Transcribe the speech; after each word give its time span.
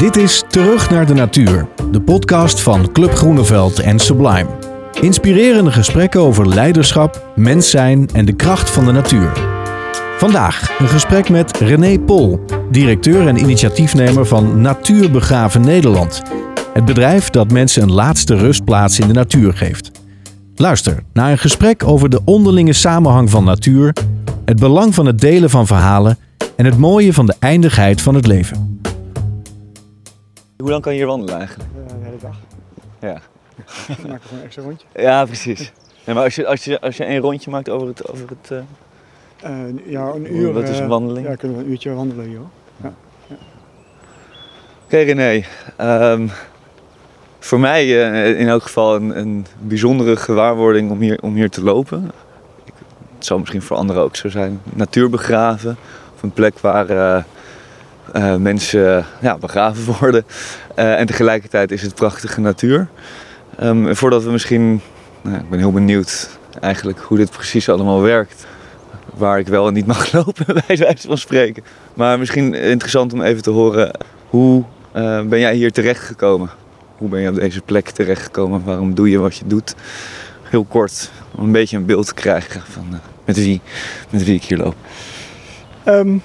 Dit 0.00 0.16
is 0.16 0.44
Terug 0.48 0.90
naar 0.90 1.06
de 1.06 1.14
Natuur, 1.14 1.68
de 1.90 2.00
podcast 2.00 2.60
van 2.60 2.92
Club 2.92 3.14
Groeneveld 3.14 3.80
en 3.80 3.98
Sublime. 3.98 4.46
Inspirerende 5.00 5.72
gesprekken 5.72 6.20
over 6.20 6.48
leiderschap, 6.48 7.32
mens 7.36 7.70
zijn 7.70 8.08
en 8.12 8.24
de 8.24 8.32
kracht 8.32 8.70
van 8.70 8.84
de 8.84 8.92
natuur. 8.92 9.32
Vandaag 10.18 10.78
een 10.78 10.88
gesprek 10.88 11.28
met 11.28 11.58
René 11.58 11.98
Pol, 11.98 12.44
directeur 12.70 13.28
en 13.28 13.36
initiatiefnemer 13.36 14.26
van 14.26 14.60
Natuurbegraven 14.60 15.60
Nederland. 15.60 16.22
Het 16.72 16.84
bedrijf 16.84 17.30
dat 17.30 17.52
mensen 17.52 17.82
een 17.82 17.92
laatste 17.92 18.34
rustplaats 18.34 18.98
in 18.98 19.06
de 19.06 19.14
natuur 19.14 19.52
geeft. 19.52 19.90
Luister 20.54 21.02
naar 21.12 21.30
een 21.30 21.38
gesprek 21.38 21.84
over 21.84 22.08
de 22.08 22.20
onderlinge 22.24 22.72
samenhang 22.72 23.30
van 23.30 23.44
natuur, 23.44 23.92
het 24.44 24.60
belang 24.60 24.94
van 24.94 25.06
het 25.06 25.20
delen 25.20 25.50
van 25.50 25.66
verhalen 25.66 26.18
en 26.56 26.64
het 26.64 26.78
mooie 26.78 27.12
van 27.12 27.26
de 27.26 27.34
eindigheid 27.38 28.00
van 28.00 28.14
het 28.14 28.26
leven. 28.26 28.69
Hoe 30.60 30.70
lang 30.70 30.82
kan 30.82 30.92
je 30.92 30.98
hier 30.98 31.06
wandelen 31.06 31.38
eigenlijk? 31.38 31.68
de 31.88 31.94
hele 32.02 32.16
dag. 32.20 32.36
Ja, 33.00 33.20
Dan 33.96 34.06
maak 34.10 34.16
ik 34.16 34.22
gewoon 34.22 34.38
een 34.38 34.44
extra 34.44 34.62
rondje. 34.62 34.86
ja 34.94 35.24
precies. 35.24 35.72
Nee, 36.06 36.14
maar 36.14 36.24
als 36.24 36.34
je, 36.34 36.46
als, 36.46 36.64
je, 36.64 36.80
als 36.80 36.96
je 36.96 37.04
één 37.04 37.20
rondje 37.20 37.50
maakt 37.50 37.68
over 37.68 37.86
het... 37.88 38.08
Over 38.08 38.28
het 38.28 38.50
eh, 38.50 38.58
Eh, 39.42 39.74
ja, 39.86 40.06
een 40.08 40.36
uur. 40.36 40.52
Wat 40.52 40.68
is 40.68 40.76
een 40.76 40.82
eh, 40.82 40.88
wandeling? 40.88 41.26
Ja, 41.26 41.34
kunnen 41.34 41.56
we 41.56 41.64
een 41.64 41.70
uurtje 41.70 41.94
wandelen 41.94 42.26
hier. 42.26 42.38
hoor. 42.38 42.92
Oké 44.84 44.96
René, 44.98 45.44
Ehm, 45.76 46.28
voor 47.38 47.60
mij 47.60 48.10
eh, 48.10 48.40
in 48.40 48.48
elk 48.48 48.62
geval 48.62 48.94
een, 48.94 49.18
een 49.18 49.46
bijzondere 49.60 50.16
gewaarwording 50.16 50.90
om 50.90 51.00
hier, 51.00 51.18
om 51.22 51.34
hier 51.34 51.50
te 51.50 51.62
lopen. 51.62 52.10
Het 53.14 53.26
zal 53.26 53.38
misschien 53.38 53.62
voor 53.62 53.76
anderen 53.76 54.02
ook 54.02 54.16
zo 54.16 54.28
zijn. 54.28 54.60
Natuurbegraven, 54.64 55.76
of 56.14 56.22
een 56.22 56.32
plek 56.32 56.58
waar 56.58 56.88
eh, 56.88 57.22
eh, 58.12 58.36
mensen 58.36 59.04
ja, 59.20 59.38
begraven 59.38 59.94
worden. 60.00 60.24
Eh, 60.74 60.98
en 60.98 61.06
tegelijkertijd 61.06 61.70
is 61.70 61.82
het 61.82 61.94
prachtige 61.94 62.40
natuur. 62.40 62.88
Ehm, 63.58 63.94
voordat 63.94 64.24
we 64.24 64.30
misschien, 64.30 64.80
nou, 65.22 65.36
ik 65.36 65.50
ben 65.50 65.58
heel 65.58 65.72
benieuwd 65.72 66.38
eigenlijk 66.60 66.98
hoe 66.98 67.18
dit 67.18 67.30
precies 67.30 67.68
allemaal 67.68 68.00
werkt. 68.00 68.46
Waar 69.14 69.38
ik 69.38 69.48
wel 69.48 69.66
en 69.66 69.74
niet 69.74 69.86
mag 69.96 70.12
lopen, 70.12 70.44
bij 70.46 70.76
wijze 70.76 71.08
van 71.08 71.18
spreken. 71.18 71.62
Maar 71.94 72.18
misschien 72.18 72.54
interessant 72.54 73.12
om 73.12 73.22
even 73.22 73.42
te 73.42 73.50
horen 73.50 73.90
hoe 74.28 74.64
eh, 74.92 75.22
ben 75.22 75.38
jij 75.38 75.54
hier 75.54 75.72
terechtgekomen? 75.72 76.50
Hoe 76.96 77.08
ben 77.08 77.20
je 77.20 77.28
op 77.28 77.34
deze 77.34 77.60
plek 77.60 77.90
terechtgekomen? 77.90 78.64
Waarom 78.64 78.94
doe 78.94 79.10
je 79.10 79.18
wat 79.18 79.36
je 79.36 79.46
doet? 79.46 79.74
Heel 80.42 80.64
kort, 80.64 81.10
om 81.34 81.44
een 81.44 81.52
beetje 81.52 81.76
een 81.76 81.86
beeld 81.86 82.06
te 82.06 82.14
krijgen 82.14 82.60
van 82.70 83.00
met, 83.24 83.36
wie, 83.36 83.60
met 84.10 84.24
wie 84.24 84.34
ik 84.34 84.44
hier 84.44 84.58
loop. 84.58 84.74
Ehm, 85.84 86.18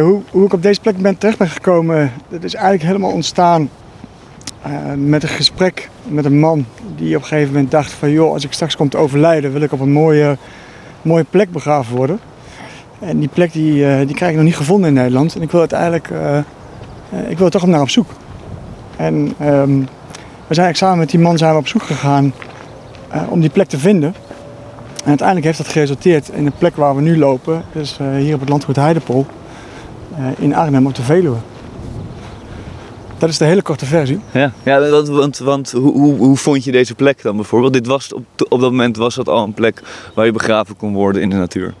hoe, 0.00 0.20
hoe 0.30 0.44
ik 0.44 0.52
op 0.52 0.62
deze 0.62 0.80
plek 0.80 0.96
ben 0.96 1.18
terecht 1.18 1.38
ben 1.38 1.48
gekomen, 1.48 2.12
dat 2.28 2.44
is 2.44 2.54
eigenlijk 2.54 2.84
helemaal 2.84 3.10
ontstaan 3.10 3.70
eh, 4.62 4.72
met 4.96 5.22
een 5.22 5.28
gesprek 5.28 5.88
met 6.02 6.24
een 6.24 6.38
man 6.38 6.66
die 6.96 7.16
op 7.16 7.22
een 7.22 7.28
gegeven 7.28 7.52
moment 7.52 7.70
dacht 7.70 7.92
van 7.92 8.10
joh, 8.10 8.32
als 8.32 8.44
ik 8.44 8.52
straks 8.52 8.76
kom 8.76 8.88
te 8.88 8.96
overlijden 8.96 9.52
wil 9.52 9.60
ik 9.60 9.72
op 9.72 9.80
een 9.80 9.92
mooie, 9.92 10.36
mooie 11.02 11.24
plek 11.30 11.52
begraven 11.52 11.96
worden. 11.96 12.20
En 12.98 13.18
die 13.18 13.28
plek 13.28 13.52
die, 13.52 13.86
eh, 13.86 14.06
die 14.06 14.14
krijg 14.14 14.30
ik 14.30 14.36
nog 14.36 14.46
niet 14.46 14.56
gevonden 14.56 14.88
in 14.88 14.94
Nederland 14.94 15.34
en 15.34 15.42
ik 15.42 15.50
wil 15.50 15.60
uiteindelijk, 15.60 16.10
eh, 16.10 16.38
ik 17.28 17.36
wil 17.36 17.46
er 17.46 17.52
toch 17.52 17.66
naar 17.66 17.80
op 17.80 17.90
zoek. 17.90 18.06
En 18.96 19.34
ehm, 19.38 19.78
we 20.46 20.54
zijn 20.54 20.74
samen 20.74 20.98
met 20.98 21.10
die 21.10 21.20
man 21.20 21.38
zijn 21.38 21.52
we 21.52 21.58
op 21.58 21.68
zoek 21.68 21.82
gegaan 21.82 22.32
om 23.28 23.40
die 23.40 23.50
plek 23.50 23.68
te 23.68 23.78
vinden. 23.78 24.14
En 25.02 25.08
uiteindelijk 25.08 25.46
heeft 25.46 25.58
dat 25.58 25.68
geresulteerd 25.68 26.28
in 26.28 26.44
de 26.44 26.52
plek 26.58 26.76
waar 26.76 26.94
we 26.96 27.00
nu 27.00 27.18
lopen. 27.18 27.62
Dus 27.72 27.98
hier 28.16 28.34
op 28.34 28.40
het 28.40 28.48
landgoed 28.48 28.76
Heidepol. 28.76 29.26
Eh, 30.16 30.44
in 30.44 30.54
Arnhem 30.54 30.86
op 30.86 30.94
de 30.94 31.02
Veluwe. 31.02 31.36
Dat 33.18 33.30
is 33.30 33.38
de 33.38 33.44
hele 33.44 33.62
korte 33.62 33.86
versie. 33.86 34.20
Ja, 34.30 34.52
ja 34.62 34.90
want, 34.90 35.08
want, 35.08 35.38
want 35.38 35.70
hoe, 35.70 35.92
hoe, 35.92 36.16
hoe 36.16 36.36
vond 36.36 36.64
je 36.64 36.72
deze 36.72 36.94
plek 36.94 37.22
dan 37.22 37.36
bijvoorbeeld? 37.36 37.72
Dit 37.72 37.86
was, 37.86 38.12
op, 38.12 38.24
op 38.48 38.60
dat 38.60 38.70
moment 38.70 38.96
was 38.96 39.14
dat 39.14 39.28
al 39.28 39.42
een 39.42 39.54
plek 39.54 39.82
waar 40.14 40.24
je 40.24 40.32
begraven 40.32 40.76
kon 40.76 40.94
worden 40.94 41.22
in 41.22 41.30
de 41.30 41.36
natuur. 41.36 41.74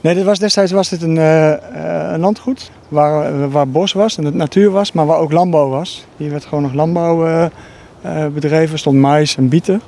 Nee, 0.00 0.14
dit 0.14 0.24
was, 0.24 0.38
destijds 0.38 0.72
was 0.72 0.88
dit 0.88 1.02
een, 1.02 1.18
eh, 1.18 2.12
een 2.12 2.20
landgoed 2.20 2.70
waar, 2.88 3.42
eh, 3.42 3.52
waar 3.52 3.68
bos 3.68 3.92
was 3.92 4.16
en 4.16 4.24
het 4.24 4.34
natuur 4.34 4.70
was, 4.70 4.92
maar 4.92 5.06
waar 5.06 5.18
ook 5.18 5.32
landbouw 5.32 5.68
was. 5.68 6.06
Hier 6.16 6.30
werd 6.30 6.44
gewoon 6.44 6.62
nog 6.62 6.74
landbouw 6.74 7.50
bedreven, 8.32 8.78
stond 8.78 8.98
mais 8.98 9.36
en 9.36 9.48
bieten. 9.48 9.80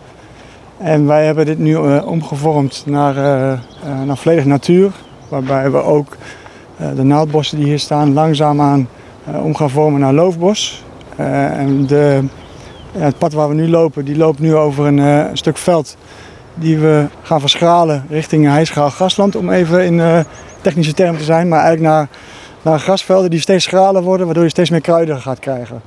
En 0.78 1.06
wij 1.06 1.24
hebben 1.24 1.46
dit 1.46 1.58
nu 1.58 1.76
omgevormd 1.98 2.82
naar, 2.86 3.14
naar 4.06 4.16
volledig 4.16 4.44
natuur. 4.44 4.92
Waarbij 5.28 5.70
we 5.70 5.82
ook 5.82 6.16
de 6.94 7.02
naaldbossen 7.02 7.56
die 7.58 7.66
hier 7.66 7.78
staan 7.78 8.12
langzaamaan 8.12 8.88
eh, 9.24 9.44
om 9.44 9.54
gaan 9.54 9.70
vormen 9.70 10.00
naar 10.00 10.12
loofbos. 10.12 10.84
Eh, 11.16 11.58
en 11.58 11.86
de, 11.86 12.24
het 12.92 13.18
pad 13.18 13.32
waar 13.32 13.48
we 13.48 13.54
nu 13.54 13.68
lopen, 13.68 14.04
die 14.04 14.16
loopt 14.16 14.38
nu 14.38 14.54
over 14.56 14.86
een, 14.86 14.98
eh, 14.98 15.24
stuk 15.32 15.56
veld 15.56 15.96
die 16.54 16.78
we 16.78 17.06
gaan 17.22 17.40
verschralen 17.40 18.04
richting 18.08 18.46
hijschaal 18.46 18.90
grasland. 18.90 19.36
Om 19.36 19.50
even 19.50 19.84
in 19.84 20.00
eh, 20.00 20.18
technische 20.60 20.92
termen 20.94 21.18
te 21.18 21.24
zijn, 21.24 21.48
maar 21.48 21.60
eigenlijk 21.60 21.92
naar, 21.92 22.08
naar 22.62 22.78
grasvelden 22.78 23.30
die 23.30 23.40
steeds 23.40 23.64
schraler 23.64 24.02
worden, 24.02 24.26
waardoor 24.26 24.44
je 24.44 24.50
steeds 24.50 24.70
meer 24.70 24.80
kruiden 24.80 25.20
gaat 25.20 25.38
krijgen. 25.38 25.80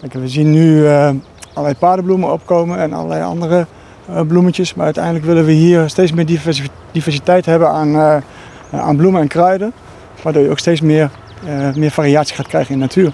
Kijk, 0.00 0.12
we 0.12 0.28
zien 0.28 0.50
nu 0.50 0.86
eh, 0.86 1.10
allerlei 1.52 1.78
paardenbloemen 1.78 2.32
opkomen 2.32 2.78
en 2.78 2.92
allerlei 2.92 3.22
andere 3.22 3.66
eh, 4.08 4.20
bloemetjes. 4.20 4.74
Maar 4.74 4.84
uiteindelijk 4.84 5.24
willen 5.24 5.44
we 5.44 5.52
hier 5.52 5.88
steeds 5.88 6.12
meer 6.12 6.26
diversi- 6.26 6.68
diversiteit 6.92 7.46
hebben 7.46 7.68
aan, 7.68 7.94
eh, 7.96 8.16
aan 8.80 8.96
bloemen 8.96 9.20
en 9.20 9.28
kruiden. 9.28 9.72
Waardoor 10.22 10.42
je 10.42 10.50
ook 10.50 10.58
steeds 10.58 10.80
meer, 10.80 11.10
eh, 11.46 11.74
meer 11.74 11.90
variatie 11.90 12.36
gaat 12.36 12.46
krijgen 12.46 12.72
in 12.72 12.78
de 12.80 12.84
natuur. 12.84 13.12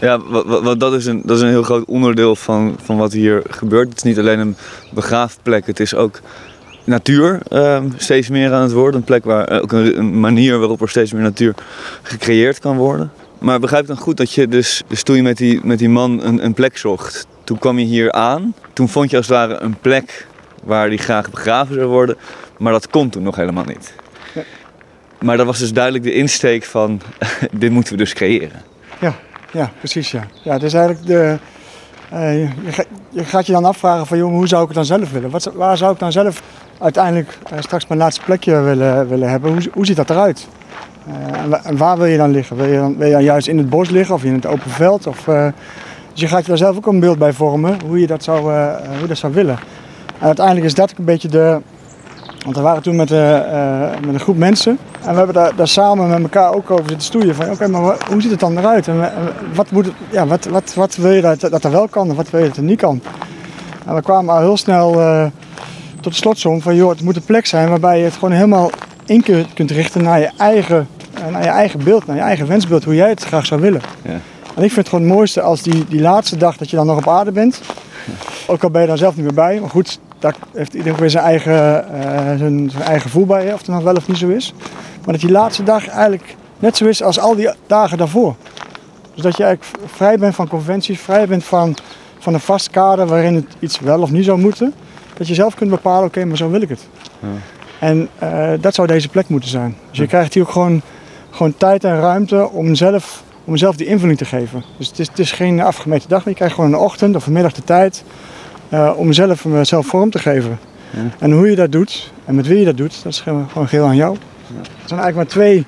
Ja, 0.00 0.18
wa- 0.18 0.44
wa- 0.44 0.62
wa- 0.62 0.74
dat, 0.74 0.94
is 0.94 1.06
een, 1.06 1.22
dat 1.24 1.36
is 1.36 1.42
een 1.42 1.48
heel 1.48 1.62
groot 1.62 1.84
onderdeel 1.84 2.36
van, 2.36 2.76
van 2.82 2.96
wat 2.96 3.12
hier 3.12 3.42
gebeurt. 3.48 3.88
Het 3.88 3.96
is 3.96 4.02
niet 4.02 4.18
alleen 4.18 4.38
een 4.38 4.56
begraafplek, 4.94 5.66
het 5.66 5.80
is 5.80 5.94
ook 5.94 6.20
natuur 6.84 7.40
ehm, 7.48 7.88
steeds 7.96 8.28
meer 8.28 8.52
aan 8.52 8.62
het 8.62 8.72
worden. 8.72 9.00
Een 9.00 9.06
plek 9.06 9.24
waar 9.24 9.44
eh, 9.44 9.62
ook 9.62 9.72
een, 9.72 9.98
een 9.98 10.20
manier 10.20 10.58
waarop 10.58 10.80
er 10.80 10.88
steeds 10.88 11.12
meer 11.12 11.22
natuur 11.22 11.54
gecreëerd 12.02 12.58
kan 12.58 12.76
worden. 12.76 13.10
Maar 13.38 13.60
begrijp 13.60 13.86
dan 13.86 13.96
goed 13.96 14.16
dat 14.16 14.32
je 14.32 14.48
dus, 14.48 14.82
dus 14.86 15.02
toen 15.02 15.16
je 15.16 15.22
met 15.22 15.36
die, 15.36 15.60
met 15.62 15.78
die 15.78 15.88
man 15.88 16.22
een, 16.22 16.44
een 16.44 16.54
plek 16.54 16.76
zocht, 16.78 17.26
toen 17.44 17.58
kwam 17.58 17.78
je 17.78 17.84
hier 17.84 18.12
aan. 18.12 18.54
Toen 18.72 18.88
vond 18.88 19.10
je 19.10 19.16
als 19.16 19.26
het 19.26 19.36
ware 19.36 19.60
een 19.60 19.76
plek 19.80 20.26
waar 20.64 20.88
die 20.88 20.98
graag 20.98 21.30
begraven 21.30 21.74
zou 21.74 21.86
worden. 21.86 22.16
Maar 22.58 22.72
dat 22.72 22.90
kon 22.90 23.10
toen 23.10 23.22
nog 23.22 23.36
helemaal 23.36 23.64
niet. 23.64 23.94
Maar 25.20 25.36
dat 25.36 25.46
was 25.46 25.58
dus 25.58 25.72
duidelijk 25.72 26.04
de 26.04 26.14
insteek 26.14 26.64
van, 26.64 27.00
dit 27.52 27.70
moeten 27.70 27.92
we 27.92 27.98
dus 27.98 28.12
creëren. 28.12 28.62
Ja, 29.52 29.70
precies 29.78 30.10
ja. 30.10 30.26
Ja, 30.42 30.60
is 30.60 30.74
eigenlijk 30.74 31.06
de... 31.06 31.36
eh, 32.10 32.42
je, 32.42 32.72
ga- 32.72 32.84
je 33.08 33.24
gaat 33.24 33.46
je 33.46 33.52
dan 33.52 33.64
afvragen 33.64 34.06
van, 34.06 34.18
joh, 34.18 34.30
hoe 34.30 34.46
zou 34.48 34.60
ik 34.62 34.66
het 34.68 34.76
dan 34.76 34.84
zelf 34.84 35.10
willen? 35.12 35.30
Wat, 35.30 35.50
waar 35.54 35.76
zou 35.76 35.92
ik 35.92 35.98
dan 35.98 36.12
zelf 36.12 36.42
uiteindelijk 36.78 37.38
eh, 37.50 37.58
straks 37.60 37.86
mijn 37.86 38.00
laatste 38.00 38.24
plekje 38.24 38.60
willen, 38.60 39.08
willen 39.08 39.30
hebben? 39.30 39.52
Hoe, 39.52 39.62
hoe 39.72 39.86
ziet 39.86 39.96
dat 39.96 40.10
eruit? 40.10 40.48
Eh, 41.06 41.40
en, 41.42 41.48
wa- 41.48 41.64
en 41.64 41.76
waar 41.76 41.96
wil 41.96 42.06
je 42.06 42.16
dan 42.16 42.30
liggen? 42.30 42.56
Wil 42.56 42.66
je 42.66 42.76
dan, 42.76 42.96
wil 42.96 43.06
je 43.06 43.12
dan 43.12 43.22
juist 43.22 43.48
in 43.48 43.58
het 43.58 43.68
bos 43.70 43.90
liggen 43.90 44.14
of 44.14 44.24
in 44.24 44.32
het 44.34 44.46
open 44.46 44.70
veld? 44.70 45.06
Of, 45.06 45.24
dus 46.12 46.20
je 46.20 46.28
gaat 46.28 46.42
je 46.42 46.48
daar 46.48 46.56
zelf 46.58 46.76
ook 46.76 46.86
een 46.86 47.00
beeld 47.00 47.18
bij 47.18 47.32
vormen, 47.32 47.78
hoe 47.86 48.00
je 48.00 48.06
dat 48.06 48.24
zou, 48.24 48.40
hoe 48.98 49.08
dat 49.08 49.18
zou 49.18 49.32
willen. 49.32 49.58
En 50.18 50.26
uiteindelijk 50.26 50.66
is 50.66 50.74
dat 50.74 50.94
een 50.98 51.04
beetje 51.04 51.28
de... 51.28 51.60
Want 52.44 52.56
we 52.56 52.62
waren 52.62 52.82
toen 52.82 52.96
met, 52.96 53.10
eh, 53.10 53.36
eh, 53.36 53.90
met 54.04 54.14
een 54.14 54.20
groep 54.20 54.36
mensen. 54.36 54.78
En 55.04 55.10
we 55.10 55.16
hebben 55.16 55.34
daar, 55.34 55.56
daar 55.56 55.68
samen 55.68 56.08
met 56.08 56.22
elkaar 56.22 56.54
ook 56.54 56.70
over 56.70 56.88
zitten 56.88 57.06
stoeien. 57.06 57.34
Van 57.34 57.50
oké, 57.50 57.68
maar 57.68 57.96
hoe 58.08 58.22
ziet 58.22 58.30
het 58.30 58.40
dan 58.40 58.58
eruit? 58.58 58.88
En, 58.88 59.12
wat, 59.54 59.70
moet 59.70 59.92
ja, 60.10 60.26
wat, 60.26 60.44
wat, 60.44 60.74
wat 60.74 60.96
wil 60.96 61.10
je 61.10 61.20
dat, 61.20 61.40
dat 61.40 61.64
er 61.64 61.70
wel 61.70 61.88
kan 61.88 62.08
en 62.08 62.14
wat 62.14 62.30
wil 62.30 62.40
je 62.40 62.46
dat 62.46 62.56
er 62.56 62.62
niet 62.62 62.78
kan? 62.78 63.00
En 63.86 63.94
we 63.94 64.02
kwamen 64.02 64.34
al 64.34 64.40
heel 64.40 64.56
snel 64.56 65.00
eh, 65.00 65.26
tot 66.00 66.12
de 66.12 66.18
slotsom 66.18 66.60
van 66.60 66.74
joh, 66.74 66.90
het 66.90 67.02
moet 67.02 67.16
een 67.16 67.24
plek 67.24 67.46
zijn 67.46 67.68
waarbij 67.68 67.98
je 67.98 68.04
het 68.04 68.14
gewoon 68.14 68.32
helemaal 68.32 68.70
in 69.06 69.22
kunt, 69.54 69.70
richten 69.70 70.02
naar 70.02 70.20
je, 70.20 70.30
eigen, 70.36 70.88
naar 71.30 71.42
je 71.42 71.48
eigen 71.48 71.84
beeld, 71.84 72.06
naar 72.06 72.16
je 72.16 72.22
eigen 72.22 72.46
wensbeeld, 72.46 72.84
hoe 72.84 72.94
jij 72.94 73.08
het 73.08 73.24
graag 73.24 73.46
zou 73.46 73.60
willen. 73.60 73.80
Ja. 74.02 74.18
En 74.54 74.62
ik 74.62 74.72
vind 74.72 74.76
het 74.76 74.88
gewoon 74.88 75.04
het 75.04 75.14
mooiste 75.14 75.40
als 75.40 75.62
die, 75.62 75.84
die 75.88 76.00
laatste 76.00 76.36
dag 76.36 76.56
dat 76.56 76.70
je 76.70 76.76
dan 76.76 76.86
nog 76.86 76.96
op 76.96 77.08
aarde 77.08 77.32
bent. 77.32 77.60
Ook 78.46 78.62
al 78.62 78.70
ben 78.70 78.80
je 78.80 78.86
dan 78.86 78.98
zelf 78.98 79.16
niet 79.16 79.24
meer 79.24 79.34
bij. 79.34 79.60
Maar 79.60 79.70
goed, 79.70 79.98
daar 80.20 80.34
heeft 80.52 80.74
iedereen 80.74 80.98
weer 80.98 81.10
zijn 81.10 81.24
eigen, 81.24 81.92
eh, 81.92 82.38
zijn, 82.38 82.70
zijn 82.70 82.82
eigen 82.82 83.00
gevoel 83.00 83.26
bij. 83.26 83.52
Of 83.52 83.58
het 83.58 83.68
nog 83.68 83.82
wel 83.82 83.94
of 83.94 84.08
niet 84.08 84.16
zo 84.16 84.28
is. 84.28 84.54
Maar 85.04 85.12
dat 85.12 85.20
die 85.20 85.30
laatste 85.30 85.62
dag 85.62 85.88
eigenlijk 85.88 86.36
net 86.58 86.76
zo 86.76 86.84
is 86.84 87.02
als 87.02 87.18
al 87.18 87.34
die 87.36 87.50
dagen 87.66 87.98
daarvoor. 87.98 88.34
Dus 89.14 89.22
dat 89.22 89.36
je 89.36 89.44
eigenlijk 89.44 89.76
vrij 89.86 90.18
bent 90.18 90.34
van 90.34 90.48
conventies. 90.48 91.00
Vrij 91.00 91.26
bent 91.26 91.44
van, 91.44 91.76
van 92.18 92.34
een 92.34 92.40
vast 92.40 92.70
kader 92.70 93.06
waarin 93.06 93.34
het 93.34 93.46
iets 93.58 93.80
wel 93.80 94.02
of 94.02 94.10
niet 94.10 94.24
zou 94.24 94.38
moeten. 94.38 94.74
Dat 95.14 95.28
je 95.28 95.34
zelf 95.34 95.54
kunt 95.54 95.70
bepalen, 95.70 96.06
oké, 96.06 96.24
maar 96.24 96.36
zo 96.36 96.50
wil 96.50 96.60
ik 96.60 96.68
het. 96.68 96.88
Ja. 97.18 97.28
En 97.80 98.08
eh, 98.18 98.52
dat 98.60 98.74
zou 98.74 98.88
deze 98.88 99.08
plek 99.08 99.28
moeten 99.28 99.50
zijn. 99.50 99.76
Dus 99.90 99.98
je 99.98 100.06
krijgt 100.06 100.34
hier 100.34 100.42
ook 100.42 100.50
gewoon, 100.50 100.82
gewoon 101.30 101.54
tijd 101.56 101.84
en 101.84 102.00
ruimte 102.00 102.50
om 102.50 102.74
zelf, 102.74 103.22
om 103.44 103.56
zelf 103.56 103.76
die 103.76 103.86
invulling 103.86 104.18
te 104.18 104.24
geven. 104.24 104.64
Dus 104.76 104.88
het 104.88 104.98
is, 104.98 105.08
het 105.08 105.18
is 105.18 105.32
geen 105.32 105.60
afgemeten 105.60 106.08
dag, 106.08 106.18
maar 106.18 106.28
je 106.28 106.34
krijgt 106.34 106.54
gewoon 106.54 106.72
een 106.72 106.78
ochtend 106.78 107.16
of 107.16 107.26
een 107.26 107.32
middag 107.32 107.52
de 107.52 107.64
tijd 107.64 108.04
eh, 108.70 108.92
om 108.96 109.12
zelf, 109.12 109.44
eh, 109.44 109.60
zelf 109.62 109.86
vorm 109.86 110.10
te 110.10 110.18
geven. 110.18 110.58
Ja. 110.90 111.00
En 111.18 111.32
hoe 111.32 111.50
je 111.50 111.56
dat 111.56 111.72
doet 111.72 112.12
en 112.24 112.34
met 112.34 112.46
wie 112.46 112.58
je 112.58 112.64
dat 112.64 112.76
doet, 112.76 113.02
dat 113.02 113.12
is 113.12 113.20
gewoon 113.20 113.48
geheel 113.68 113.86
aan 113.86 113.96
jou. 113.96 114.14
Er 114.14 114.88
zijn 114.88 115.00
eigenlijk 115.00 115.16
maar 115.16 115.26
twee, 115.26 115.64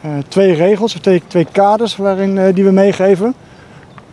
eh, 0.00 0.10
twee 0.28 0.54
regels 0.54 0.94
of 0.94 1.00
twee, 1.00 1.22
twee 1.26 1.46
kaders 1.52 1.96
waarin, 1.96 2.52
die 2.52 2.64
we 2.64 2.70
meegeven. 2.70 3.34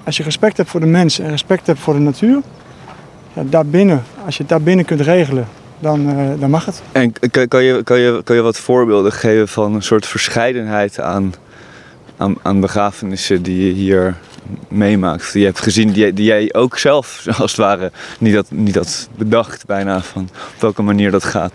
als 0.06 0.18
je 0.18 0.24
respect 0.24 0.58
hebt 0.58 0.70
voor 0.70 0.80
de 0.80 0.86
mens 0.86 1.20
en 1.20 1.30
respect 1.30 1.68
hebt 1.68 1.80
voor 1.80 1.94
de 1.94 2.00
natuur, 2.00 2.42
ja, 3.34 3.44
daarbinnen, 3.46 4.04
als 4.26 4.36
je 4.36 4.42
het 4.42 4.52
daarbinnen 4.52 4.86
kunt 4.86 5.02
regelen, 5.02 5.48
dan, 5.80 6.16
dan 6.40 6.50
mag 6.50 6.66
het. 6.66 6.82
En 6.92 7.14
kan, 7.30 7.48
kan, 7.48 7.64
je, 7.64 7.84
kan, 7.84 8.00
je, 8.00 8.22
kan 8.24 8.36
je 8.36 8.42
wat 8.42 8.58
voorbeelden 8.58 9.12
geven 9.12 9.48
van 9.48 9.76
een 9.76 9.84
soort 9.84 10.06
verscheidenheid 10.06 11.00
aan, 11.00 11.34
aan, 12.18 12.36
aan 12.42 12.60
begrafenissen 12.60 13.42
die 13.42 13.68
je 13.68 13.74
hier 13.74 14.16
meemaakt? 14.68 15.32
Die 15.32 15.42
je 15.42 15.48
hebt 15.48 15.60
gezien, 15.60 15.92
die, 15.92 16.14
die 16.14 16.26
jij 16.26 16.54
ook 16.54 16.78
zelf 16.78 17.26
als 17.40 17.52
het 17.52 17.56
ware 17.56 17.92
niet 18.20 18.36
had, 18.36 18.52
niet 18.52 18.76
had 18.76 19.10
bedacht 19.16 19.66
bijna 19.66 20.02
van 20.02 20.30
op 20.56 20.62
welke 20.62 20.82
manier 20.82 21.12
dat 21.12 21.24
gaat? 21.24 21.52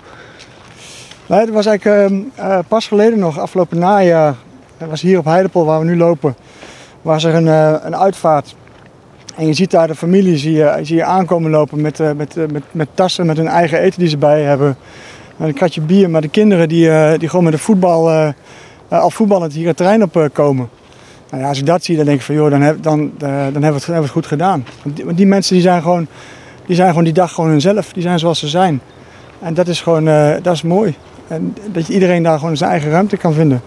Nee, 1.26 1.40
het 1.40 1.50
was 1.50 1.66
eigenlijk 1.66 2.12
uh, 2.38 2.58
pas 2.68 2.86
geleden 2.86 3.18
nog, 3.18 3.38
afgelopen 3.38 3.78
najaar, 3.78 4.34
het 4.76 4.90
was 4.90 5.00
hier 5.00 5.18
op 5.18 5.24
Heidepol 5.24 5.64
waar 5.64 5.78
we 5.78 5.84
nu 5.84 5.96
lopen, 5.96 6.36
was 7.02 7.24
er 7.24 7.34
een, 7.34 7.46
uh, 7.46 7.74
een 7.82 7.96
uitvaart. 7.96 8.54
En 9.36 9.46
je 9.46 9.52
ziet 9.52 9.70
daar 9.70 9.86
de 9.86 9.94
familie 9.94 10.36
zie 10.36 10.52
je, 10.52 10.78
zie 10.82 10.96
je 10.96 11.04
aankomen 11.04 11.50
lopen 11.50 11.80
met, 11.80 12.00
uh, 12.00 12.10
met, 12.12 12.34
met, 12.34 12.62
met 12.70 12.88
tassen 12.94 13.26
met 13.26 13.36
hun 13.36 13.48
eigen 13.48 13.80
eten 13.80 13.98
die 13.98 14.08
ze 14.08 14.16
bij 14.16 14.42
hebben. 14.42 14.76
Een 15.38 15.54
kratje 15.54 15.80
bier, 15.80 16.10
maar 16.10 16.20
de 16.20 16.28
kinderen 16.28 16.68
die, 16.68 17.18
die 17.18 17.28
gewoon 17.28 17.44
met 17.44 17.52
de 17.52 17.58
voetbal, 17.58 18.32
al 18.88 19.10
voetballend 19.10 19.52
hier 19.52 19.66
het 19.66 19.76
terrein 19.76 20.02
op 20.02 20.28
komen. 20.32 20.68
Nou 21.30 21.42
ja, 21.42 21.48
als 21.48 21.58
ik 21.58 21.66
dat 21.66 21.84
zie, 21.84 21.96
dan 21.96 22.04
denk 22.04 22.18
ik 22.18 22.24
van 22.24 22.34
joh, 22.34 22.50
dan, 22.50 22.60
heb, 22.60 22.82
dan, 22.82 23.12
dan 23.18 23.28
hebben, 23.30 23.52
we 23.60 23.66
het, 23.66 23.72
hebben 23.74 23.94
we 23.94 24.02
het 24.02 24.10
goed 24.10 24.26
gedaan. 24.26 24.66
Want 24.82 24.96
die, 24.96 25.04
want 25.04 25.16
die 25.16 25.26
mensen 25.26 25.54
die 25.54 25.62
zijn, 25.62 25.82
gewoon, 25.82 26.06
die 26.66 26.76
zijn 26.76 26.88
gewoon 26.88 27.04
die 27.04 27.12
dag 27.12 27.32
gewoon 27.32 27.50
hunzelf. 27.50 27.92
Die 27.92 28.02
zijn 28.02 28.18
zoals 28.18 28.38
ze 28.38 28.48
zijn. 28.48 28.80
En 29.40 29.54
dat 29.54 29.68
is 29.68 29.80
gewoon, 29.80 30.04
dat 30.42 30.54
is 30.54 30.62
mooi. 30.62 30.94
En 31.28 31.56
dat 31.72 31.86
je 31.86 31.92
iedereen 31.92 32.22
daar 32.22 32.38
gewoon 32.38 32.56
zijn 32.56 32.70
eigen 32.70 32.90
ruimte 32.90 33.16
kan 33.16 33.32
vinden. 33.32 33.60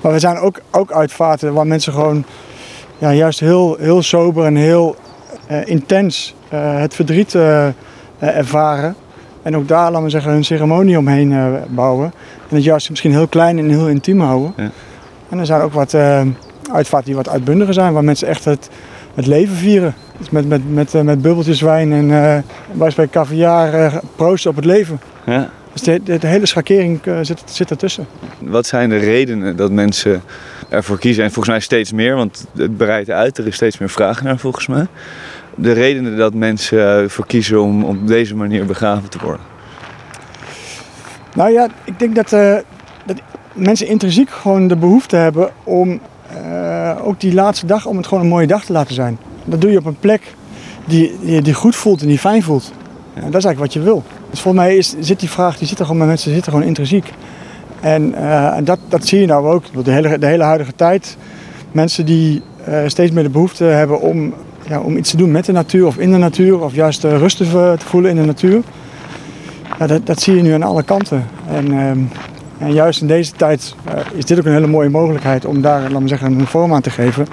Maar 0.00 0.12
we 0.12 0.18
zijn 0.18 0.38
ook, 0.38 0.60
ook 0.70 0.92
uitvaarten 0.92 1.52
waar 1.52 1.66
mensen 1.66 1.92
gewoon 1.92 2.24
ja, 2.98 3.12
juist 3.12 3.40
heel, 3.40 3.76
heel 3.80 4.02
sober 4.02 4.44
en 4.44 4.56
heel 4.56 4.96
uh, 5.50 5.66
intens 5.66 6.34
het 6.54 6.94
verdriet 6.94 7.36
ervaren. 8.18 8.94
En 9.42 9.56
ook 9.56 9.68
daar, 9.68 9.90
laten 9.90 10.04
we 10.04 10.10
zeggen, 10.10 10.32
hun 10.32 10.44
ceremonie 10.44 10.98
omheen 10.98 11.58
bouwen. 11.68 12.12
En 12.48 12.56
het 12.56 12.64
juist 12.64 12.90
misschien 12.90 13.12
heel 13.12 13.26
klein 13.26 13.58
en 13.58 13.68
heel 13.68 13.88
intiem 13.88 14.20
houden. 14.20 14.52
Ja. 14.56 14.70
En 15.28 15.38
er 15.38 15.46
zijn 15.46 15.60
ook 15.60 15.72
wat 15.72 15.96
uitvaarten 16.74 17.06
die 17.06 17.16
wat 17.16 17.28
uitbundiger 17.28 17.74
zijn, 17.74 17.92
waar 17.92 18.04
mensen 18.04 18.28
echt 18.28 18.44
het, 18.44 18.68
het 19.14 19.26
leven 19.26 19.56
vieren. 19.56 19.94
Dus 20.18 20.30
met, 20.30 20.48
met, 20.48 20.72
met, 20.74 20.92
met 20.92 21.22
bubbeltjes 21.22 21.60
wijn 21.60 21.92
en 21.92 22.08
uh, 22.74 22.92
bij 22.94 23.08
caviar 23.08 24.00
proosten 24.16 24.50
op 24.50 24.56
het 24.56 24.64
leven. 24.64 25.00
Ja. 25.26 25.50
Dus 25.72 25.82
de, 25.82 26.18
de, 26.18 26.26
hele 26.26 26.46
schakering 26.46 27.06
uh, 27.06 27.18
zit, 27.22 27.42
zit 27.44 27.70
ertussen. 27.70 28.06
Wat 28.38 28.66
zijn 28.66 28.88
de 28.88 28.96
redenen 28.96 29.56
dat 29.56 29.70
mensen 29.70 30.22
ervoor 30.68 30.98
kiezen? 30.98 31.24
En 31.24 31.30
volgens 31.30 31.54
mij 31.54 31.60
steeds 31.60 31.92
meer, 31.92 32.16
want 32.16 32.46
het 32.56 32.76
breidt 32.76 33.10
uit. 33.10 33.38
Er 33.38 33.46
is 33.46 33.54
steeds 33.54 33.78
meer 33.78 33.90
vraag 33.90 34.22
naar 34.22 34.38
volgens 34.38 34.66
mij. 34.66 34.86
De 35.54 35.72
redenen 35.72 36.16
dat 36.16 36.34
mensen 36.34 36.78
ervoor 36.78 37.26
kiezen 37.26 37.62
om 37.62 37.84
op 37.84 38.06
deze 38.06 38.36
manier 38.36 38.66
begraven 38.66 39.08
te 39.08 39.18
worden? 39.22 39.46
Nou 41.34 41.50
ja, 41.52 41.68
ik 41.84 41.98
denk 41.98 42.14
dat, 42.14 42.32
uh, 42.32 42.56
dat 43.06 43.16
mensen 43.52 43.86
intrinsiek 43.86 44.30
gewoon 44.30 44.68
de 44.68 44.76
behoefte 44.76 45.16
hebben 45.16 45.50
om 45.64 46.00
uh, 46.36 47.06
ook 47.06 47.20
die 47.20 47.34
laatste 47.34 47.66
dag, 47.66 47.86
om 47.86 47.96
het 47.96 48.06
gewoon 48.06 48.22
een 48.22 48.28
mooie 48.28 48.46
dag 48.46 48.64
te 48.64 48.72
laten 48.72 48.94
zijn. 48.94 49.18
Dat 49.44 49.60
doe 49.60 49.70
je 49.70 49.78
op 49.78 49.86
een 49.86 49.98
plek 50.00 50.34
die, 50.84 51.18
die, 51.20 51.42
die 51.42 51.54
goed 51.54 51.76
voelt 51.76 52.02
en 52.02 52.08
die 52.08 52.18
fijn 52.18 52.42
voelt. 52.42 52.72
En 53.14 53.30
dat 53.30 53.34
is 53.34 53.44
eigenlijk 53.44 53.58
wat 53.58 53.72
je 53.72 53.80
wil. 53.80 54.02
Dus 54.30 54.40
volgens 54.40 54.64
mij 54.64 54.76
is, 54.76 54.94
zit 54.98 55.20
die 55.20 55.30
vraag, 55.30 55.58
die 55.58 55.68
zit 55.68 55.78
er 55.78 55.84
gewoon 55.84 56.00
bij 56.00 56.08
mensen, 56.08 56.34
zit 56.34 56.46
er 56.46 56.52
gewoon 56.52 56.66
intrinsiek. 56.66 57.12
En, 57.80 58.12
uh, 58.12 58.56
en 58.56 58.64
dat, 58.64 58.78
dat 58.88 59.06
zie 59.06 59.20
je 59.20 59.26
nou 59.26 59.46
ook. 59.46 59.84
De 59.84 59.90
hele, 59.90 60.18
de 60.18 60.26
hele 60.26 60.42
huidige 60.42 60.74
tijd. 60.76 61.16
Mensen 61.72 62.06
die 62.06 62.42
uh, 62.68 62.78
steeds 62.86 63.10
meer 63.10 63.22
de 63.22 63.30
behoefte 63.30 63.64
hebben 63.64 64.00
om, 64.00 64.34
ja, 64.68 64.80
om 64.80 64.96
iets 64.96 65.10
te 65.10 65.16
doen 65.16 65.30
met 65.30 65.44
de 65.44 65.52
natuur 65.52 65.86
of 65.86 65.98
in 65.98 66.12
de 66.12 66.18
natuur. 66.18 66.60
Of 66.60 66.74
juist 66.74 67.04
rust 67.04 67.36
te, 67.36 67.74
te, 67.78 67.86
voelen 67.86 68.10
in 68.10 68.16
de 68.16 68.24
natuur. 68.24 68.62
Ja, 69.78 69.86
dat, 69.86 70.06
dat 70.06 70.20
zie 70.20 70.36
je 70.36 70.42
nu 70.42 70.52
aan 70.52 70.62
alle 70.62 70.82
kanten. 70.82 71.24
En, 71.48 71.78
ehm, 71.78 71.98
en 72.64 72.72
juist 72.72 73.00
in 73.00 73.06
deze 73.06 73.32
tijd 73.32 73.74
is 74.12 74.24
dit 74.24 74.38
ook 74.38 74.44
een 74.44 74.52
hele 74.52 74.66
mooie 74.66 74.88
mogelijkheid 74.88 75.44
om 75.44 75.60
daar, 75.60 75.80
laten 75.80 76.02
we 76.02 76.08
zeggen, 76.08 76.38
een 76.38 76.46
vorm 76.46 76.74
aan 76.74 76.80
te 76.80 76.90
geven. 76.90 77.26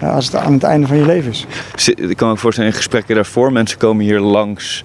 als 0.00 0.24
het 0.24 0.36
aan 0.36 0.52
het 0.52 0.62
einde 0.62 0.86
van 0.86 0.96
je 0.96 1.06
leven 1.06 1.30
is. 1.30 1.46
Ik 1.94 2.16
kan 2.16 2.28
me 2.28 2.36
voorstellen 2.36 2.70
in 2.70 2.76
gesprekken 2.76 3.14
daarvoor, 3.14 3.52
mensen 3.52 3.78
komen 3.78 4.04
hier 4.04 4.20
langs 4.20 4.84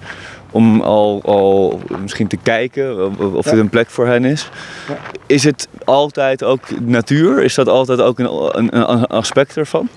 om 0.50 0.80
al, 0.80 1.22
al 1.24 1.80
misschien 2.00 2.26
te 2.26 2.36
kijken 2.36 3.18
of 3.34 3.44
ja. 3.44 3.52
er 3.52 3.58
een 3.58 3.68
plek 3.68 3.90
voor 3.90 4.06
hen 4.06 4.24
is. 4.24 4.50
Ja. 4.88 4.96
Is 5.26 5.44
het 5.44 5.68
altijd 5.84 6.44
ook 6.44 6.80
natuur? 6.80 7.42
Is 7.42 7.54
dat 7.54 7.68
altijd 7.68 8.00
ook 8.00 8.18
een, 8.18 8.58
een, 8.58 8.90
een 8.92 9.06
aspect 9.06 9.56
ervan? 9.56 9.88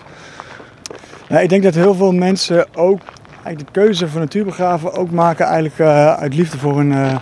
Nou, 1.30 1.44
ik 1.44 1.50
denk 1.50 1.64
dat 1.64 1.76
heel 1.76 1.96
veel 1.96 2.12
mensen 2.12 2.66
ook 2.76 3.00
eigenlijk 3.44 3.74
de 3.74 3.80
keuze 3.80 4.08
voor 4.08 4.20
natuurbegraven 4.20 4.94
ook 4.94 5.12
maken 5.12 5.46
eigenlijk, 5.46 5.80
uh, 5.80 6.14
uit 6.14 6.34
liefde 6.34 6.58
voor 6.58 6.78
hun, 6.78 6.92
uh, 6.92 7.16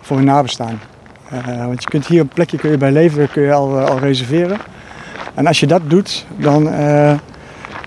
voor 0.00 0.16
hun 0.16 0.26
nabestaan. 0.26 0.80
Uh, 1.32 1.64
want 1.66 1.82
je 1.82 1.88
kunt 1.88 2.06
hier 2.06 2.20
een 2.20 2.28
plekje 2.28 2.56
kun 2.56 2.70
je 2.70 2.76
bij 2.76 2.92
leven 2.92 3.30
kun 3.30 3.42
je 3.42 3.52
al, 3.52 3.78
al 3.78 3.98
reserveren. 3.98 4.58
En 5.34 5.46
als 5.46 5.60
je 5.60 5.66
dat 5.66 5.80
doet, 5.86 6.26
dan, 6.36 6.70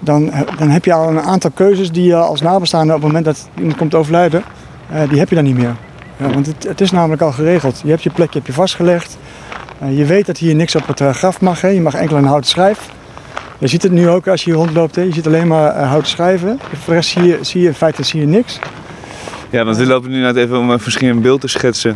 dan, 0.01 0.31
dan 0.57 0.69
heb 0.69 0.85
je 0.85 0.93
al 0.93 1.09
een 1.09 1.21
aantal 1.21 1.51
keuzes 1.51 1.91
die 1.91 2.03
je 2.03 2.15
als 2.15 2.41
nabestaande 2.41 2.93
op 2.93 2.99
het 2.99 3.07
moment 3.07 3.25
dat 3.25 3.49
iemand 3.57 3.77
komt 3.77 3.95
overlijden, 3.95 4.43
die 5.09 5.19
heb 5.19 5.29
je 5.29 5.35
dan 5.35 5.43
niet 5.43 5.57
meer. 5.57 5.75
Ja, 6.17 6.29
want 6.29 6.53
het, 6.67 6.81
is 6.81 6.91
namelijk 6.91 7.21
al 7.21 7.31
geregeld. 7.31 7.81
Je 7.83 7.89
hebt 7.89 8.03
je 8.03 8.09
plekje 8.09 8.37
heb 8.37 8.47
je 8.47 8.53
vastgelegd. 8.53 9.17
Je 9.89 10.05
weet 10.05 10.25
dat 10.25 10.37
hier 10.37 10.55
niks 10.55 10.75
op 10.75 10.87
het 10.87 11.01
graf 11.01 11.41
mag. 11.41 11.61
Hè. 11.61 11.67
Je 11.67 11.81
mag 11.81 11.93
enkel 11.93 12.17
een 12.17 12.25
houten 12.25 12.49
schijf. 12.49 12.89
Je 13.57 13.67
ziet 13.67 13.83
het 13.83 13.91
nu 13.91 14.09
ook 14.09 14.27
als 14.27 14.43
je 14.43 14.49
hier 14.49 14.59
rondloopt. 14.59 14.95
Hè. 14.95 15.01
Je 15.01 15.13
ziet 15.13 15.27
alleen 15.27 15.47
maar 15.47 15.83
houten 15.83 16.09
schijven. 16.09 16.59
Voor 16.69 16.79
de 16.85 16.93
rest 16.93 17.09
zie 17.09 17.23
je, 17.23 17.37
zie 17.41 17.61
je 17.61 17.67
in 17.67 17.73
feite 17.73 18.03
zie 18.03 18.19
je 18.19 18.27
niks. 18.27 18.59
Ja, 19.49 19.65
want 19.65 19.77
we 19.77 19.85
lopen 19.85 20.09
nu 20.09 20.21
net 20.21 20.35
even 20.35 20.57
om 20.57 20.69
een 20.69 21.21
beeld 21.21 21.41
te 21.41 21.47
schetsen. 21.47 21.95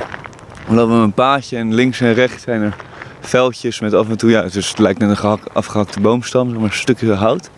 We 0.71 0.77
lopen 0.77 0.95
een 0.95 1.13
paadje 1.13 1.57
en 1.57 1.73
links 1.73 2.01
en 2.01 2.13
rechts 2.13 2.43
zijn 2.43 2.61
er 2.61 2.75
veldjes 3.19 3.79
met 3.79 3.93
af 3.93 4.09
en 4.09 4.17
toe, 4.17 4.29
ja, 4.29 4.41
dus 4.41 4.69
het 4.69 4.79
lijkt 4.79 4.99
net 4.99 5.09
een 5.09 5.17
gehak, 5.17 5.39
afgehakte 5.53 5.99
boomstam, 5.99 6.53
maar 6.53 6.63
een 6.63 6.71
stukje 6.71 7.13
hout. 7.13 7.49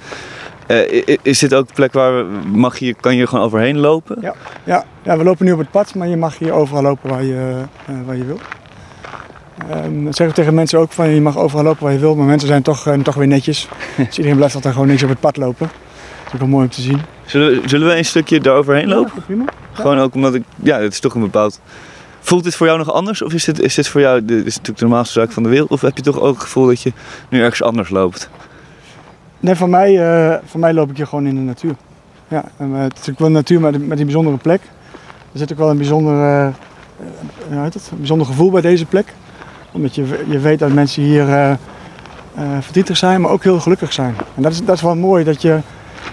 Uh, 0.68 1.18
is 1.22 1.40
dit 1.40 1.54
ook 1.54 1.68
de 1.68 1.74
plek 1.74 1.94
waar 1.94 2.26
mag 2.52 2.78
je, 2.78 2.94
kan 2.94 3.16
je 3.16 3.28
gewoon 3.28 3.46
overheen 3.46 3.78
lopen? 3.78 4.18
Ja. 4.22 4.36
Ja. 4.64 4.86
ja, 5.04 5.18
we 5.18 5.24
lopen 5.24 5.46
nu 5.46 5.52
op 5.52 5.60
het 5.60 5.72
pad, 5.72 5.96
maar 5.96 6.08
je 6.08 6.18
mag 6.18 6.38
hier 6.38 6.52
overal 6.52 6.82
lopen 6.82 7.10
waar 7.10 7.24
je, 7.24 7.62
uh, 7.90 7.96
waar 8.06 8.18
je 8.18 8.26
wil. 8.26 8.40
Um, 9.86 10.06
dat 10.06 10.16
zeggen 10.16 10.36
tegen 10.36 10.54
mensen 10.54 10.80
ook 10.80 10.92
van 10.92 11.10
je 11.10 11.22
mag 11.22 11.38
overal 11.38 11.64
lopen 11.64 11.84
waar 11.84 11.94
je 11.94 12.00
wil, 12.00 12.16
maar 12.16 12.26
mensen 12.26 12.48
zijn 12.48 12.62
toch, 12.62 12.88
uh, 12.88 12.94
toch 12.94 13.16
weer 13.16 13.28
netjes. 13.28 13.68
dus 13.98 14.18
iedereen 14.18 14.38
blijft 14.38 14.56
altijd 14.56 14.74
gewoon 14.74 14.90
netjes 14.90 15.10
op 15.10 15.16
het 15.16 15.24
pad 15.24 15.38
lopen. 15.38 15.68
Dat 15.68 16.28
is 16.28 16.34
ook 16.34 16.40
wel 16.40 16.48
mooi 16.48 16.66
om 16.66 16.72
te 16.72 16.82
zien. 16.82 17.02
Zullen, 17.26 17.70
zullen 17.70 17.88
we 17.88 17.98
een 17.98 18.06
stukje 18.06 18.40
daar 18.40 18.56
overheen 18.56 18.88
lopen? 18.88 19.12
Ja, 19.16 19.22
prima. 19.22 19.46
Gewoon 19.74 20.00
ook 20.00 20.16
omdat 20.16 20.34
ik, 20.34 20.44
ja, 20.56 20.80
het 20.80 20.94
is 20.94 21.00
toch 21.00 21.16
een 21.16 21.22
bepaald. 21.22 21.60
Voelt 22.26 22.44
dit 22.44 22.56
voor 22.56 22.68
jou 22.68 22.80
nog 22.80 22.94
anders? 22.94 23.22
Of 23.22 23.34
is 23.34 23.44
dit, 23.44 23.60
is 23.60 23.76
dit 23.76 23.88
voor 23.88 24.02
jou, 24.02 24.26
dit 24.26 24.38
is 24.38 24.56
natuurlijk 24.56 24.78
de 24.78 24.86
normaalste 24.86 25.20
zaak 25.20 25.32
van 25.32 25.44
de 25.44 25.50
wereld? 25.50 25.70
Of 25.70 25.82
heb 25.82 25.98
je 25.98 26.04
toch 26.04 26.20
ook 26.20 26.34
het 26.34 26.44
gevoel 26.44 26.66
dat 26.66 26.82
je 26.82 26.94
nu 27.30 27.42
ergens 27.42 27.64
anders 27.64 27.90
loopt? 27.90 28.30
Nee, 29.40 29.56
voor 29.56 29.70
mij, 29.70 29.94
uh, 29.94 30.38
voor 30.46 30.60
mij 30.60 30.74
loop 30.74 30.90
ik 30.90 30.98
hier 30.98 31.08
gewoon 31.08 31.26
in 31.26 31.36
de 31.36 31.42
natuur. 31.42 31.76
Ja, 32.28 32.44
en, 32.58 32.70
uh, 32.70 32.78
het 32.78 32.92
is 32.92 32.98
natuurlijk 32.98 33.20
wel 33.20 33.30
natuur 33.30 33.60
met, 33.60 33.88
met 33.88 33.98
die 33.98 34.06
bijzondere 34.06 34.38
plek. 34.38 34.62
Er 35.32 35.40
zit 35.40 35.52
ook 35.52 35.58
wel 35.58 35.70
een 35.70 35.78
bijzonder, 35.78 36.14
uh, 36.14 37.64
het, 37.64 37.76
een 37.92 37.98
bijzonder 37.98 38.28
gevoel 38.28 38.52
bij 38.52 38.62
deze 38.62 38.86
plek. 38.86 39.14
Omdat 39.72 39.96
je, 39.96 40.24
je 40.30 40.40
weet 40.40 40.60
dat 40.60 40.72
mensen 40.72 41.04
hier 41.04 41.58
verdrietig 42.60 42.98
zijn, 42.98 43.22
maar 43.22 43.32
ook 43.32 43.44
heel 43.44 43.60
gelukkig 43.60 43.94
zijn. 43.94 44.16
En 44.36 44.42
dat 44.42 44.52
is, 44.52 44.66
dat 44.66 44.76
is 44.76 44.82
wel 44.82 44.96
mooi. 44.96 45.24
Dat 45.24 45.42
je, 45.42 45.60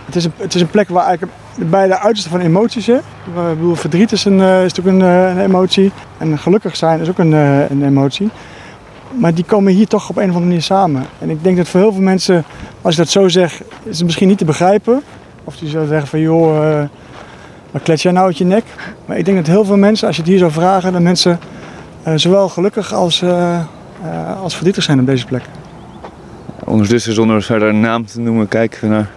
het, 0.07 0.17
is 0.17 0.25
een, 0.25 0.33
het 0.37 0.55
is 0.55 0.61
een 0.61 0.71
plek 0.71 0.89
waar 0.89 1.07
eigenlijk 1.07 1.33
de 1.69 1.99
uiterste 1.99 2.31
van 2.31 2.41
emoties. 2.41 2.89
Ik 2.89 3.03
bedoel, 3.35 3.75
verdriet 3.75 4.13
is, 4.13 4.25
een, 4.25 4.41
is 4.41 4.75
natuurlijk 4.75 4.97
een, 4.97 5.11
een, 5.11 5.41
emotie. 5.41 5.93
En 6.19 6.39
gelukkig 6.39 6.77
zijn 6.77 7.01
is 7.01 7.09
ook 7.09 7.19
een, 7.19 7.33
een 7.33 7.85
emotie. 7.85 8.31
Maar 9.19 9.35
die 9.35 9.45
komen 9.45 9.73
hier 9.73 9.87
toch 9.87 10.09
op 10.09 10.17
een 10.17 10.23
of 10.23 10.29
andere 10.29 10.47
manier 10.47 10.63
samen. 10.63 11.05
En 11.19 11.31
ik 11.31 11.45
denk 11.45 11.57
dat 11.57 11.69
voor 11.69 11.81
heel 11.81 11.93
veel 11.93 12.03
mensen, 12.03 12.45
als 12.83 12.95
je 12.95 13.01
dat 13.01 13.11
zo 13.11 13.29
zegt, 13.29 13.61
is 13.83 13.97
het 13.97 14.05
misschien 14.05 14.29
niet 14.29 14.39
te 14.39 14.45
begrijpen. 14.45 15.03
Of 15.45 15.57
die 15.57 15.69
zullen 15.69 15.89
zeggen 15.89 16.09
van 16.09 16.21
joh, 16.21 16.83
wat 17.71 17.83
klets 17.83 18.03
jij 18.03 18.13
nou 18.13 18.27
uit 18.27 18.39
je 18.39 18.45
nek? 18.45 18.65
Maar 19.07 19.19
ik 19.19 19.25
denk 19.25 19.37
dat 19.37 19.47
heel 19.47 19.65
veel 19.65 19.77
mensen, 19.77 20.07
als 20.07 20.17
je 20.17 20.23
het 20.23 20.31
hier 20.31 20.41
zou 20.41 20.53
vragen, 20.53 20.93
dat 20.93 21.03
mensen 21.03 21.39
zowel 22.15 22.49
gelukkig 22.49 22.93
als, 22.93 23.25
als 24.43 24.55
verdrietig 24.55 24.83
zijn 24.83 25.01
op 25.01 25.07
deze 25.07 25.27
plek. 25.27 25.43
Ondertussen, 26.65 27.15
zonder 27.15 27.43
verder 27.43 27.69
een 27.69 27.81
naam 27.81 28.07
te 28.07 28.21
noemen, 28.21 28.49
kijken 28.49 28.81
we 28.81 28.95
naar. 28.95 29.11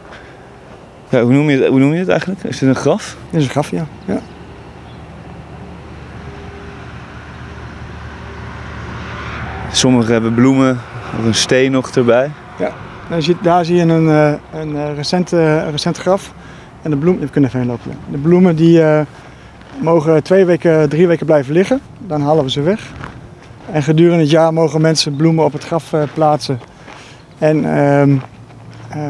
Ja, 1.14 1.22
hoe, 1.22 1.34
noem 1.34 1.50
je 1.50 1.58
het, 1.58 1.68
hoe 1.68 1.80
noem 1.80 1.94
je 1.94 2.00
het 2.00 2.08
eigenlijk? 2.08 2.44
Is 2.44 2.60
dit 2.60 2.70
een 2.70 2.76
graf? 2.76 3.18
Dit 3.30 3.40
is 3.40 3.46
een 3.46 3.52
graf, 3.52 3.72
ja. 3.72 3.86
ja. 4.06 4.20
Sommigen 9.72 10.14
hebben 10.14 10.34
bloemen 10.34 10.80
of 11.20 11.26
een 11.26 11.34
steen 11.34 11.72
nog 11.72 11.90
erbij. 11.90 12.32
Ja, 12.60 12.72
daar 13.42 13.66
zie 13.66 13.76
je 13.76 13.82
een, 13.82 14.10
eh, 14.10 14.34
een 14.62 14.96
recent, 14.96 15.30
recent 15.72 15.98
graf. 15.98 16.34
En 16.82 16.90
de 16.90 16.98
bloemen, 16.98 17.22
we 17.24 17.30
kunnen 17.30 17.50
even 17.50 17.62
heen 17.62 17.70
lopen. 17.70 17.92
De 18.12 18.18
bloemen 18.18 18.56
die 18.56 18.80
uh, 18.80 19.02
mogen 19.80 20.24
twee 20.24 20.46
weken, 20.46 20.90
drie 20.90 21.08
weken 21.08 21.26
blijven 21.26 21.54
liggen. 21.54 21.82
Dan 21.98 22.22
halen 22.22 22.44
we 22.44 22.52
ze 22.52 22.62
weg. 22.62 22.92
En 23.72 23.84
gedurende 23.84 24.22
het 24.22 24.32
jaar 24.32 24.54
mogen 24.54 24.82
mensen 24.82 25.16
bloemen 25.16 25.46
op 25.46 25.54
het 25.54 25.64
graf 25.64 25.94
uh, 25.94 26.04
plaatsen. 26.14 26.60
En, 27.38 27.58
uh, 27.58 28.02
Eh, 28.02 28.10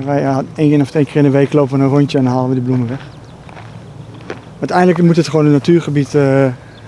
wij 0.06 0.22
ja, 0.22 0.44
één 0.56 0.82
of 0.82 0.90
twee 0.90 1.06
keer 1.06 1.16
in 1.16 1.24
de 1.24 1.30
week 1.30 1.54
lopen 1.54 1.78
we 1.78 1.84
een 1.84 1.90
rondje 1.90 2.18
en 2.18 2.26
halen 2.26 2.50
we 2.50 2.56
die 2.56 2.64
bloemen 2.64 2.88
weg. 2.88 3.00
Uiteindelijk 4.60 5.02
moet 5.02 5.16
het 5.16 5.28
gewoon 5.28 5.46
een 5.46 5.52
natuurgebied, 5.52 6.14
uh, 6.14 6.46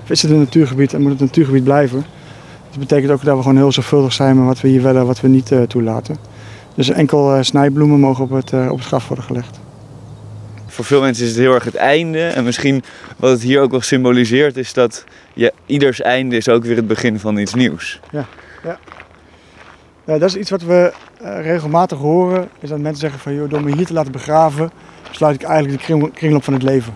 is 0.07 0.21
het 0.21 0.31
een 0.31 0.37
natuurgebied 0.37 0.93
en 0.93 1.01
moet 1.01 1.11
het 1.11 1.19
een 1.19 1.25
natuurgebied 1.25 1.63
blijven. 1.63 2.05
Dat 2.69 2.79
betekent 2.79 3.11
ook 3.11 3.23
dat 3.23 3.35
we 3.35 3.41
gewoon 3.41 3.57
heel 3.57 3.71
zorgvuldig 3.71 4.13
zijn 4.13 4.37
met 4.37 4.45
wat 4.45 4.61
we 4.61 4.67
hier 4.67 4.81
willen 4.81 5.01
en 5.01 5.07
wat 5.07 5.21
we 5.21 5.27
niet 5.27 5.51
uh, 5.51 5.61
toelaten. 5.61 6.17
Dus 6.75 6.89
enkel 6.89 7.43
snijbloemen 7.43 7.99
mogen 7.99 8.23
op 8.23 8.29
het, 8.29 8.53
op 8.69 8.77
het 8.77 8.87
graf 8.87 9.07
worden 9.07 9.25
gelegd. 9.25 9.59
Voor 10.75 10.85
veel 10.85 11.01
mensen 11.01 11.23
is 11.23 11.29
het 11.29 11.39
heel 11.39 11.53
erg 11.53 11.63
het 11.63 11.75
einde. 11.75 12.27
En 12.27 12.43
misschien 12.43 12.83
wat 13.17 13.31
het 13.31 13.41
hier 13.41 13.61
ook 13.61 13.71
wel 13.71 13.81
symboliseert 13.81 14.57
is 14.57 14.73
dat 14.73 15.03
ja, 15.33 15.49
ieders 15.65 16.01
einde 16.01 16.35
is 16.35 16.49
ook 16.49 16.63
weer 16.63 16.75
het 16.75 16.87
begin 16.87 17.19
van 17.19 17.37
iets 17.37 17.53
nieuws. 17.53 17.99
Ja, 18.11 18.25
ja. 18.63 18.79
Ja 20.05 20.17
dat 20.17 20.29
is 20.29 20.35
iets 20.35 20.49
wat 20.49 20.61
we 20.61 20.93
regelmatig 21.19 21.97
horen. 21.97 22.49
Is 22.59 22.69
dat 22.69 22.79
mensen 22.79 22.99
zeggen 22.99 23.19
van 23.19 23.33
joh, 23.33 23.49
door 23.49 23.63
me 23.63 23.75
hier 23.75 23.85
te 23.85 23.93
laten 23.93 24.11
begraven 24.11 24.71
sluit 25.15 25.35
ik 25.35 25.43
eigenlijk 25.43 25.79
de 25.79 25.85
kring, 25.85 26.13
kringloop 26.13 26.43
van 26.43 26.53
het 26.53 26.63
leven. 26.63 26.93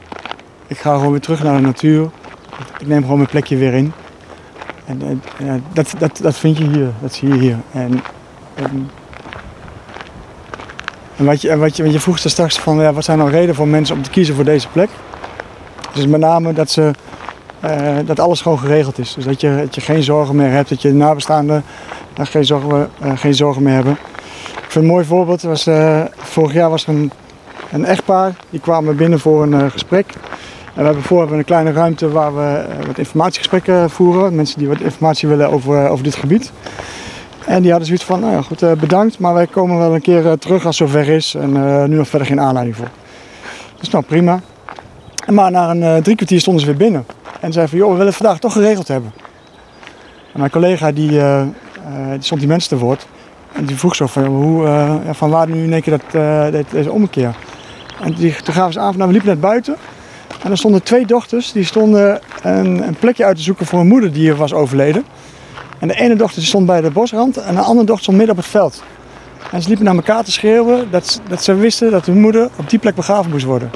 Ik 0.67 0.77
ga 0.77 0.93
gewoon 0.95 1.11
weer 1.11 1.21
terug 1.21 1.43
naar 1.43 1.55
de 1.55 1.61
natuur. 1.61 2.09
Ik 2.79 2.87
neem 2.87 3.01
gewoon 3.01 3.17
mijn 3.17 3.29
plekje 3.29 3.57
weer 3.57 3.73
in. 3.73 3.91
En, 4.85 5.21
ja, 5.37 5.59
dat, 5.73 5.93
dat, 5.97 6.19
dat 6.21 6.37
vind 6.37 6.57
je 6.57 6.63
hier, 6.63 6.91
dat 7.01 7.13
zie 7.13 7.27
je 7.27 7.39
hier. 7.39 7.57
En, 7.71 8.01
en, 8.55 8.89
en 11.17 11.25
wat 11.25 11.41
je, 11.41 11.57
wat 11.57 11.75
je, 11.75 11.81
want 11.81 11.95
je 11.95 12.01
vroeg 12.01 12.19
straks 12.19 12.59
van, 12.59 12.79
ja, 12.79 12.93
wat 12.93 13.03
zijn 13.03 13.17
nou 13.17 13.29
redenen 13.29 13.55
voor 13.55 13.67
mensen 13.67 13.95
om 13.95 14.01
te 14.01 14.09
kiezen 14.09 14.35
voor 14.35 14.43
deze 14.43 14.67
plek? 14.67 14.89
Dus 15.93 16.07
met 16.07 16.19
name 16.19 16.53
dat, 16.53 16.69
ze, 16.69 16.91
uh, 17.65 17.97
dat 18.05 18.19
alles 18.19 18.41
gewoon 18.41 18.59
geregeld 18.59 18.97
is. 18.97 19.13
Dus 19.13 19.25
dat 19.25 19.41
je, 19.41 19.57
dat 19.57 19.75
je 19.75 19.81
geen 19.81 20.03
zorgen 20.03 20.35
meer 20.35 20.51
hebt, 20.51 20.69
dat 20.69 20.81
je 20.81 20.93
nabestaanden 20.93 21.63
uh, 22.19 22.25
geen, 22.25 22.45
zorgen, 22.45 22.89
uh, 23.03 23.11
geen 23.15 23.35
zorgen 23.35 23.63
meer 23.63 23.73
hebben. 23.73 23.97
Ik 24.69 24.75
vind 24.75 24.87
een 24.87 24.91
mooi 24.91 25.05
voorbeeld, 25.05 25.41
was, 25.41 25.67
eh, 25.67 26.01
vorig 26.17 26.53
jaar 26.53 26.69
was 26.69 26.83
er 26.83 26.89
een, 26.89 27.11
een 27.71 27.85
echtpaar, 27.85 28.35
die 28.49 28.59
kwamen 28.59 28.95
binnen 28.95 29.19
voor 29.19 29.43
een 29.43 29.53
eh, 29.53 29.69
gesprek. 29.69 30.13
En 30.73 30.79
we 30.79 30.83
hebben 30.83 31.03
voor 31.03 31.19
hebben 31.19 31.37
een 31.37 31.45
kleine 31.45 31.71
ruimte 31.71 32.09
waar 32.09 32.35
we 32.35 32.41
eh, 32.41 32.85
wat 32.85 32.97
informatiegesprekken 32.97 33.89
voeren. 33.89 34.35
Mensen 34.35 34.59
die 34.59 34.67
wat 34.67 34.79
informatie 34.79 35.27
willen 35.27 35.49
over, 35.49 35.89
over 35.89 36.03
dit 36.03 36.15
gebied. 36.15 36.51
En 37.45 37.61
die 37.61 37.69
hadden 37.69 37.87
zoiets 37.87 38.05
van, 38.05 38.19
nou 38.19 38.33
ja, 38.33 38.41
goed, 38.41 38.79
bedankt, 38.79 39.19
maar 39.19 39.33
wij 39.33 39.47
komen 39.47 39.77
wel 39.77 39.95
een 39.95 40.01
keer 40.01 40.37
terug 40.37 40.65
als 40.65 40.79
het 40.79 40.89
zover 40.89 41.09
is. 41.09 41.35
En 41.35 41.51
nu 41.89 41.95
nog 41.95 42.07
verder 42.07 42.27
geen 42.27 42.41
aanleiding 42.41 42.75
voor. 42.75 42.89
Dus 43.79 43.89
nou, 43.89 44.03
prima. 44.03 44.39
Maar 45.27 45.51
na 45.51 45.69
een 45.69 46.03
drie 46.03 46.15
kwartier 46.15 46.39
stonden 46.39 46.61
ze 46.61 46.67
weer 46.67 46.77
binnen. 46.77 47.05
En 47.39 47.51
zeiden 47.51 47.69
van, 47.69 47.77
joh, 47.77 47.87
we 47.87 47.93
willen 47.93 48.07
het 48.07 48.15
vandaag 48.15 48.39
toch 48.39 48.53
geregeld 48.53 48.87
hebben. 48.87 49.11
En 50.33 50.39
mijn 50.39 50.51
collega 50.51 50.91
die, 50.91 51.11
uh, 51.11 51.41
die 52.11 52.23
stond 52.23 52.39
die 52.39 52.49
mensen 52.49 52.69
te 52.69 52.85
woord. 52.85 53.07
En 53.51 53.65
die 53.65 53.77
vroeg 53.77 53.95
zo 53.95 54.07
van, 54.07 54.25
hoe, 54.25 54.65
uh, 54.65 54.95
van 55.11 55.29
waar 55.29 55.49
nu 55.49 55.63
in 55.63 55.73
één 55.73 55.81
keer 55.81 55.99
dat, 56.11 56.69
deze 56.69 56.91
ommekeer. 56.91 57.35
En 58.01 58.13
die, 58.13 58.35
toen 58.35 58.53
gaven 58.53 58.73
ze 58.73 58.79
aan, 58.79 58.93
nou, 58.93 59.05
we 59.05 59.11
liepen 59.11 59.29
net 59.29 59.41
buiten. 59.41 59.75
En 60.43 60.51
er 60.51 60.57
stonden 60.57 60.83
twee 60.83 61.05
dochters, 61.05 61.51
die 61.51 61.63
stonden 61.63 62.19
een, 62.41 62.87
een, 62.87 62.95
plekje 62.99 63.25
uit 63.25 63.35
te 63.35 63.41
zoeken 63.41 63.65
voor 63.65 63.79
een 63.79 63.87
moeder 63.87 64.13
die 64.13 64.33
was 64.33 64.53
overleden. 64.53 65.03
En 65.79 65.87
de 65.87 65.93
ene 65.93 66.15
dochter 66.15 66.43
stond 66.43 66.65
bij 66.65 66.81
de 66.81 66.91
bosrand 66.91 67.37
en 67.37 67.55
de 67.55 67.61
andere 67.61 67.85
dochter 67.85 68.03
stond 68.03 68.17
midden 68.17 68.35
op 68.35 68.41
het 68.41 68.51
veld. 68.51 68.83
En 69.51 69.61
ze 69.61 69.67
liepen 69.67 69.85
naar 69.85 69.95
elkaar 69.95 70.23
te 70.23 70.31
schreeuwen 70.31 70.91
dat, 70.91 71.21
dat 71.27 71.43
ze 71.43 71.55
wisten 71.55 71.91
dat 71.91 72.05
hun 72.05 72.19
moeder 72.19 72.49
op 72.55 72.69
die 72.69 72.79
plek 72.79 72.95
begraven 72.95 73.31
moest 73.31 73.45
worden. 73.45 73.69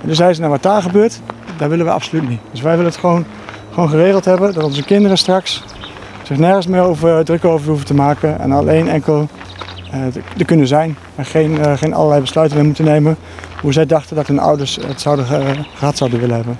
En 0.00 0.06
toen 0.06 0.14
zeiden 0.14 0.36
ze, 0.36 0.40
nou 0.42 0.52
wat 0.52 0.62
daar 0.62 0.82
gebeurt, 0.82 1.20
daar 1.60 1.68
willen 1.68 1.86
we 1.86 1.92
absoluut 1.92 2.28
niet. 2.28 2.40
Dus 2.50 2.60
wij 2.60 2.76
willen 2.76 2.90
het 2.90 3.00
gewoon, 3.00 3.24
gewoon 3.72 3.88
geregeld 3.88 4.24
hebben, 4.24 4.54
dat 4.54 4.64
onze 4.64 4.84
kinderen 4.84 5.18
straks 5.18 5.62
zich 6.22 6.36
nergens 6.36 6.66
meer 6.66 6.80
over, 6.80 7.24
druk 7.24 7.44
over 7.44 7.68
hoeven 7.68 7.86
te 7.86 7.94
maken. 7.94 8.40
En 8.40 8.52
alleen 8.52 8.88
enkel 8.88 9.28
uh, 9.94 10.04
er 10.38 10.44
kunnen 10.44 10.66
zijn. 10.66 10.96
En 11.16 11.24
geen, 11.24 11.50
uh, 11.50 11.76
geen 11.76 11.94
allerlei 11.94 12.20
besluiten 12.20 12.56
meer 12.56 12.66
moeten 12.66 12.84
nemen. 12.84 13.16
Hoe 13.60 13.72
zij 13.72 13.86
dachten 13.86 14.16
dat 14.16 14.26
hun 14.26 14.38
ouders 14.38 14.78
het 14.86 15.00
zouden, 15.00 15.26
gehad 15.74 15.96
zouden 15.96 16.20
willen 16.20 16.36
hebben. 16.36 16.58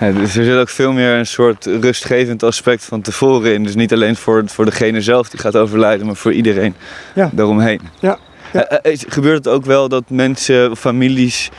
Ja, 0.00 0.12
dus 0.12 0.36
er 0.36 0.44
zit 0.44 0.56
ook 0.56 0.68
veel 0.68 0.92
meer 0.92 1.14
een 1.14 1.26
soort 1.26 1.64
rustgevend 1.64 2.42
aspect 2.42 2.84
van 2.84 3.00
tevoren 3.00 3.54
in. 3.54 3.62
Dus 3.62 3.74
niet 3.74 3.92
alleen 3.92 4.16
voor, 4.16 4.42
voor 4.46 4.64
degene 4.64 5.00
zelf 5.00 5.28
die 5.28 5.40
gaat 5.40 5.56
overlijden, 5.56 6.06
maar 6.06 6.16
voor 6.16 6.32
iedereen 6.32 6.74
ja. 7.14 7.30
daaromheen. 7.32 7.80
Ja. 8.00 8.18
ja. 8.52 8.80
gebeurt 9.08 9.44
het 9.44 9.54
ook 9.54 9.64
wel 9.64 9.88
dat 9.88 10.04
mensen 10.08 10.76
families. 10.76 11.50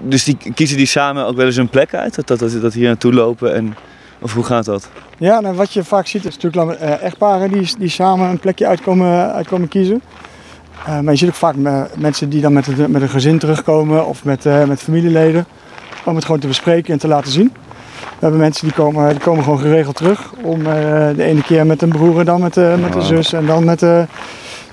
Dus 0.00 0.24
die 0.24 0.36
kiezen 0.54 0.76
die 0.76 0.86
samen 0.86 1.26
ook 1.26 1.36
wel 1.36 1.46
eens 1.46 1.56
een 1.56 1.68
plek 1.68 1.94
uit? 1.94 2.14
Dat, 2.14 2.26
dat, 2.26 2.38
dat, 2.38 2.60
dat 2.60 2.72
hier 2.72 2.86
naartoe 2.86 3.12
lopen 3.12 3.54
en 3.54 3.76
of 4.20 4.34
hoe 4.34 4.44
gaat 4.44 4.64
dat? 4.64 4.88
Ja, 5.18 5.40
nou, 5.40 5.54
wat 5.54 5.72
je 5.72 5.84
vaak 5.84 6.06
ziet 6.06 6.24
is 6.24 6.38
natuurlijk 6.38 6.80
uh, 6.80 7.02
echtparen 7.02 7.50
die, 7.50 7.68
die 7.78 7.88
samen 7.88 8.28
een 8.28 8.38
plekje 8.38 8.66
uitkomen, 8.66 9.32
uitkomen 9.32 9.68
kiezen. 9.68 10.02
Uh, 10.88 11.00
maar 11.00 11.12
je 11.12 11.18
ziet 11.18 11.28
ook 11.28 11.34
vaak 11.34 11.54
mensen 11.96 12.28
die 12.28 12.40
dan 12.40 12.52
met, 12.52 12.66
het, 12.66 12.88
met 12.88 13.02
een 13.02 13.08
gezin 13.08 13.38
terugkomen 13.38 14.06
of 14.06 14.24
met, 14.24 14.44
uh, 14.44 14.64
met 14.64 14.82
familieleden. 14.82 15.46
Om 16.04 16.14
het 16.14 16.24
gewoon 16.24 16.40
te 16.40 16.46
bespreken 16.46 16.92
en 16.92 16.98
te 16.98 17.08
laten 17.08 17.32
zien. 17.32 17.52
We 17.98 18.22
hebben 18.22 18.40
mensen 18.40 18.66
die 18.66 18.76
komen, 18.76 19.08
die 19.08 19.20
komen 19.20 19.44
gewoon 19.44 19.58
geregeld 19.58 19.96
terug. 19.96 20.32
Om 20.42 20.62
de 20.62 21.22
ene 21.22 21.42
keer 21.42 21.66
met 21.66 21.82
een 21.82 21.88
broer 21.88 22.18
en 22.18 22.24
dan 22.24 22.40
met, 22.40 22.56
met 22.56 22.94
een 22.94 23.02
zus 23.02 23.32
en 23.32 23.46
dan 23.46 23.64
met, 23.64 23.80
met 23.80 24.08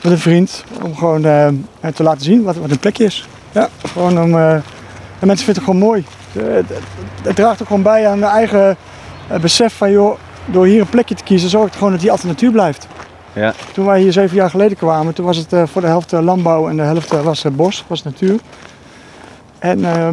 een 0.01 0.17
vriend. 0.17 0.63
Om 0.83 0.95
gewoon 0.95 1.21
te 1.93 2.03
laten 2.03 2.21
zien 2.23 2.43
wat, 2.43 2.57
wat 2.57 2.71
een 2.71 2.79
plekje 2.79 3.03
is. 3.05 3.27
Ja, 3.51 3.69
gewoon 3.87 4.21
om, 4.21 4.61
en 5.23 5.29
mensen 5.29 5.45
vinden 5.45 5.63
het 5.63 5.71
gewoon 5.71 5.89
mooi. 5.89 6.05
Het, 6.55 6.65
het 7.23 7.35
draagt 7.35 7.61
ook 7.61 7.67
gewoon 7.67 7.81
bij 7.81 8.07
aan 8.07 8.19
de 8.19 8.25
eigen 8.25 8.77
het 9.27 9.41
besef 9.41 9.73
van 9.73 9.91
joh, 9.91 10.17
door 10.45 10.65
hier 10.65 10.81
een 10.81 10.89
plekje 10.89 11.15
te 11.15 11.23
kiezen 11.23 11.49
zorgt 11.49 11.67
het 11.67 11.77
gewoon 11.77 11.91
dat 11.91 12.01
die 12.01 12.11
alternatuur 12.11 12.51
blijft. 12.51 12.87
Ja. 13.33 13.53
Toen 13.73 13.85
wij 13.85 14.01
hier 14.01 14.11
zeven 14.11 14.35
jaar 14.35 14.49
geleden 14.49 14.77
kwamen, 14.77 15.13
toen 15.13 15.25
was 15.25 15.37
het 15.37 15.53
uh, 15.53 15.63
voor 15.65 15.81
de 15.81 15.87
helft 15.87 16.11
landbouw 16.11 16.69
en 16.69 16.75
de 16.75 16.81
helft 16.81 17.11
was 17.23 17.45
bos, 17.51 17.83
was 17.87 18.03
natuur. 18.03 18.39
En 19.59 19.79
uh, 19.79 20.07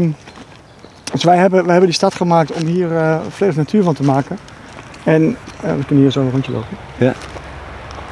dus 1.13 1.25
wij 1.25 1.37
hebben, 1.37 1.61
wij 1.61 1.71
hebben 1.71 1.89
die 1.89 1.99
stad 1.99 2.15
gemaakt 2.15 2.53
om 2.53 2.67
hier 2.67 2.93
uh, 2.93 3.17
volledig 3.29 3.57
natuur 3.57 3.83
van 3.83 3.95
te 3.95 4.03
maken. 4.03 4.39
En 5.05 5.23
uh, 5.23 5.37
we 5.61 5.85
kunnen 5.85 6.05
hier 6.05 6.11
zo 6.11 6.21
een 6.21 6.31
rondje 6.31 6.53
lopen. 6.53 6.77
Ja. 6.99 7.15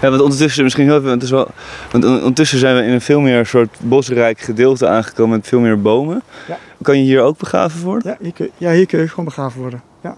Ja, 0.01 0.11
want 0.11 0.23
ondertussen 0.23 0.65
misschien 0.65 0.85
heel 0.85 1.01
veel, 1.01 1.09
want, 1.09 1.23
is 1.23 1.31
wel, 1.31 1.49
want 1.91 2.05
ondertussen 2.05 2.59
zijn 2.59 2.77
we 2.77 2.83
in 2.83 2.93
een 2.93 3.01
veel 3.01 3.21
meer 3.21 3.47
soort 3.47 3.77
bosrijk 3.81 4.41
gedeelte 4.41 4.89
aangekomen 4.89 5.37
met 5.37 5.49
veel 5.49 5.61
meer 5.61 5.83
bomen. 5.83 6.23
Ja. 6.49 6.59
Kan 6.83 6.99
je 6.99 7.05
hier 7.05 7.23
ook 7.23 7.39
begraven 7.39 7.85
worden? 7.85 8.11
Ja, 8.11 8.17
hier 8.21 8.33
kun, 8.33 8.51
ja, 8.57 8.71
hier 8.71 8.87
kun 8.87 8.99
je 8.99 9.09
gewoon 9.09 9.25
begraven 9.25 9.61
worden. 9.61 9.83
Ja. 10.01 10.17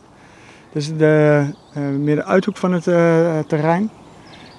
Dus 0.73 0.97
de, 0.97 1.45
uh, 1.77 1.83
meer 1.99 2.17
de 2.17 2.25
uithoek 2.25 2.57
van 2.57 2.73
het 2.73 2.87
uh, 2.87 3.39
terrein. 3.47 3.91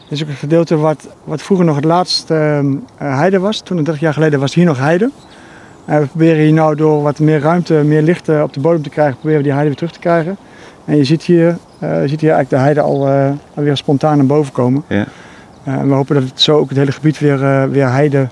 Dit 0.01 0.11
is 0.11 0.23
ook 0.23 0.29
een 0.29 0.35
gedeelte 0.35 0.77
wat, 0.77 1.07
wat 1.23 1.41
vroeger 1.41 1.65
nog 1.65 1.75
het 1.75 1.85
laatste 1.85 2.61
uh, 2.63 2.79
heide 2.97 3.39
was. 3.39 3.61
Toen, 3.61 3.75
30 3.83 3.99
jaar 3.99 4.13
geleden, 4.13 4.39
was 4.39 4.53
hier 4.53 4.65
nog 4.65 4.77
heide. 4.77 5.11
we 5.85 6.07
proberen 6.07 6.41
hier 6.41 6.53
nou 6.53 6.75
door 6.75 7.01
wat 7.01 7.19
meer 7.19 7.39
ruimte, 7.39 7.73
meer 7.73 8.01
licht 8.01 8.29
op 8.29 8.53
de 8.53 8.59
bodem 8.59 8.81
te 8.81 8.89
krijgen, 8.89 9.13
proberen 9.13 9.37
we 9.37 9.43
die 9.43 9.53
heide 9.53 9.69
weer 9.69 9.77
terug 9.77 9.93
te 9.93 9.99
krijgen. 9.99 10.37
En 10.85 10.97
je 10.97 11.03
ziet 11.03 11.23
hier, 11.23 11.57
je 11.79 12.03
ziet 12.05 12.21
hier 12.21 12.31
eigenlijk 12.31 12.49
de 12.49 12.55
heide 12.55 12.81
al 12.81 13.07
weer 13.53 13.77
spontaan 13.77 14.17
naar 14.17 14.25
boven 14.25 14.53
komen. 14.53 14.83
Ja. 14.87 15.05
en 15.63 15.87
we 15.87 15.93
hopen 15.93 16.15
dat 16.15 16.23
het 16.23 16.41
zo 16.41 16.57
ook 16.57 16.69
het 16.69 16.77
hele 16.77 16.91
gebied 16.91 17.19
weer, 17.19 17.69
weer, 17.69 17.89
heide, 17.89 18.29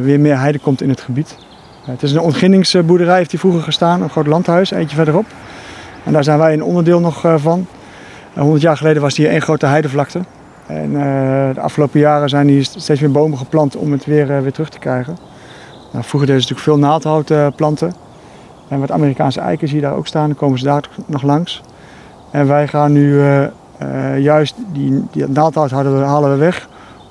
weer 0.00 0.20
meer 0.20 0.38
heide 0.38 0.58
komt 0.58 0.82
in 0.82 0.88
het 0.88 1.00
gebied. 1.00 1.36
Het 1.84 2.02
is 2.02 2.12
een 2.12 2.20
ontginningsboerderij, 2.20 3.16
heeft 3.16 3.30
hier 3.30 3.40
vroeger 3.40 3.62
gestaan, 3.62 4.02
een 4.02 4.10
groot 4.10 4.26
landhuis, 4.26 4.70
eentje 4.70 4.96
verderop. 4.96 5.26
En 6.04 6.12
daar 6.12 6.24
zijn 6.24 6.38
wij 6.38 6.52
een 6.52 6.64
onderdeel 6.64 7.00
nog 7.00 7.24
uh, 7.24 7.34
van. 7.36 7.66
100 8.34 8.62
jaar 8.62 8.76
geleden 8.76 9.02
was 9.02 9.16
hier 9.16 9.28
één 9.28 9.42
grote 9.42 9.66
heidevlakte. 9.66 10.20
En 10.66 10.92
de 11.54 11.60
afgelopen 11.60 12.00
jaren 12.00 12.28
zijn 12.28 12.48
hier 12.48 12.64
steeds 12.64 13.00
meer 13.00 13.10
bomen 13.10 13.38
geplant 13.38 13.76
om 13.76 13.92
het 13.92 14.04
weer, 14.04 14.42
weer 14.42 14.52
terug 14.52 14.68
te 14.68 14.78
krijgen. 14.78 15.16
Nou, 15.92 16.04
vroeger 16.04 16.28
deden 16.28 16.42
ze 16.42 16.48
natuurlijk 16.48 16.60
veel 16.60 16.88
naaldhout 16.88 17.56
planten. 17.56 17.94
En 18.68 18.80
wat 18.80 18.90
Amerikaanse 18.90 19.40
eiken 19.40 19.68
zie 19.68 19.76
je 19.76 19.82
daar 19.82 19.94
ook 19.94 20.06
staan, 20.06 20.26
dan 20.26 20.36
komen 20.36 20.58
ze 20.58 20.64
daar 20.64 20.88
nog 21.06 21.22
langs. 21.22 21.62
En 22.30 22.46
wij 22.46 22.68
gaan 22.68 22.92
nu 22.92 23.22
juist 24.18 24.54
die, 24.72 25.04
die 25.10 25.28
naaldhout 25.28 25.70
halen 25.70 25.98
we, 25.98 26.04
halen 26.04 26.30
we 26.30 26.36
weg 26.36 26.68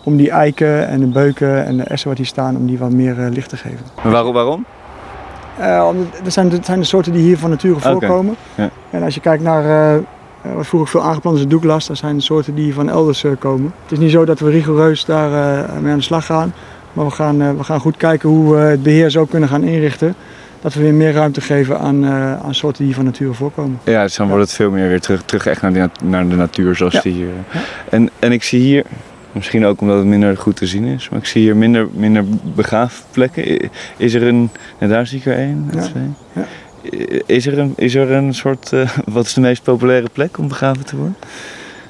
om 0.10 0.18
die 0.18 0.32
eiken 0.32 0.88
en 0.88 1.00
de 1.00 1.06
beuken 1.06 1.66
en 1.66 1.78
de 1.78 1.84
essen 1.84 2.10
wat 2.10 2.18
hier 2.18 2.26
staan, 2.26 2.56
om 2.56 2.66
die 2.68 2.78
wat 2.78 2.92
meer 2.92 3.16
licht 3.34 3.50
te 3.50 3.58
geven. 3.58 3.86
Waarom? 4.04 4.34
waarom? 4.34 4.66
Uh, 5.60 5.90
dat, 6.24 6.34
zijn, 6.34 6.50
dat 6.50 6.66
zijn 6.66 6.80
de 6.80 6.86
soorten 6.86 7.14
die 7.14 7.22
hier 7.22 7.38
van 7.38 7.50
nature 7.50 7.80
voorkomen. 7.80 8.36
Okay. 8.54 8.66
Ja. 8.66 8.98
En 8.98 9.04
als 9.04 9.14
je 9.14 9.22
kijkt 9.22 9.44
naar 9.44 9.94
uh, 9.94 10.02
wat 10.56 10.68
vroeger 10.68 10.90
veel 10.90 11.04
aangeplant 11.04 11.38
is, 11.38 11.44
de 11.44 11.50
Douglas, 11.50 11.88
dat 11.88 11.98
zijn 11.98 12.16
de 12.16 12.22
soorten 12.22 12.56
die 12.56 12.74
van 12.74 12.90
elders 12.90 13.26
komen. 13.40 13.74
Het 13.84 13.92
is 13.92 14.00
niet 14.00 14.12
zo 14.12 14.26
dat 14.26 14.40
we 14.40 14.50
rigoureus 14.50 15.06
daar 15.06 15.30
mee 15.82 15.92
aan 15.92 15.98
de 15.98 16.04
slag 16.04 16.26
gaan. 16.26 16.54
Maar 16.94 17.06
we 17.06 17.12
gaan, 17.12 17.58
we 17.58 17.64
gaan 17.64 17.80
goed 17.80 17.98
kijken 17.98 18.30
hoe 18.30 18.56
we 18.56 18.62
het 18.62 18.84
beheer 18.84 19.10
zo 19.10 19.26
kunnen 19.26 19.50
gaan 19.50 19.64
inrichten. 19.64 20.16
Dat 20.62 20.74
we 20.74 20.82
weer 20.82 20.94
meer 20.94 21.14
ruimte 21.14 21.42
geven 21.42 21.80
aan, 21.80 22.06
aan 22.44 22.56
soorten 22.56 22.86
die 22.86 22.96
van 22.96 23.06
nature 23.06 23.34
voorkomen. 23.34 23.80
Ja, 23.84 24.04
dus 24.04 24.16
dan 24.16 24.28
wordt 24.28 24.44
het 24.44 24.54
veel 24.54 24.72
meer 24.72 24.88
weer 24.88 25.02
terug, 25.02 25.22
terug 25.22 25.46
echt 25.46 25.62
naar 25.62 25.74
de, 25.74 25.90
naar 26.04 26.28
de 26.28 26.36
natuur 26.36 26.76
zoals 26.76 26.94
ja. 26.94 27.02
die 27.02 27.14
hier. 27.14 27.30
En, 27.90 28.10
en 28.20 28.32
ik 28.32 28.44
zie 28.44 28.62
hier, 28.62 28.86
Misschien 29.32 29.66
ook 29.66 29.82
omdat 29.82 29.98
het 29.98 30.06
minder 30.06 30.38
goed 30.38 30.56
te 30.56 30.68
zien 30.68 30.84
is. 30.84 31.10
Maar 31.10 31.20
ik 31.20 31.26
zie 31.26 31.42
hier 31.42 31.56
minder, 31.56 31.88
minder 31.92 32.26
begraafplekken. 32.56 33.70
Is 33.98 34.14
er 34.14 34.24
een... 34.24 34.50
En 34.78 34.90
daar 34.90 35.08
zie 35.08 35.20
ik 35.20 35.26
er 35.26 35.38
één, 35.38 35.70
ja. 35.74 35.82
twee. 35.82 36.04
Ja. 36.34 36.46
Is, 37.26 37.46
er 37.46 37.60
een, 37.60 37.74
is 37.76 37.96
er 37.96 38.12
een 38.12 38.34
soort... 38.34 38.72
Uh, 38.74 38.90
wat 39.06 39.26
is 39.26 39.34
de 39.34 39.42
meest 39.42 39.64
populaire 39.64 40.10
plek 40.14 40.38
om 40.38 40.48
begraven 40.48 40.86
te 40.86 40.96
worden? 40.96 41.16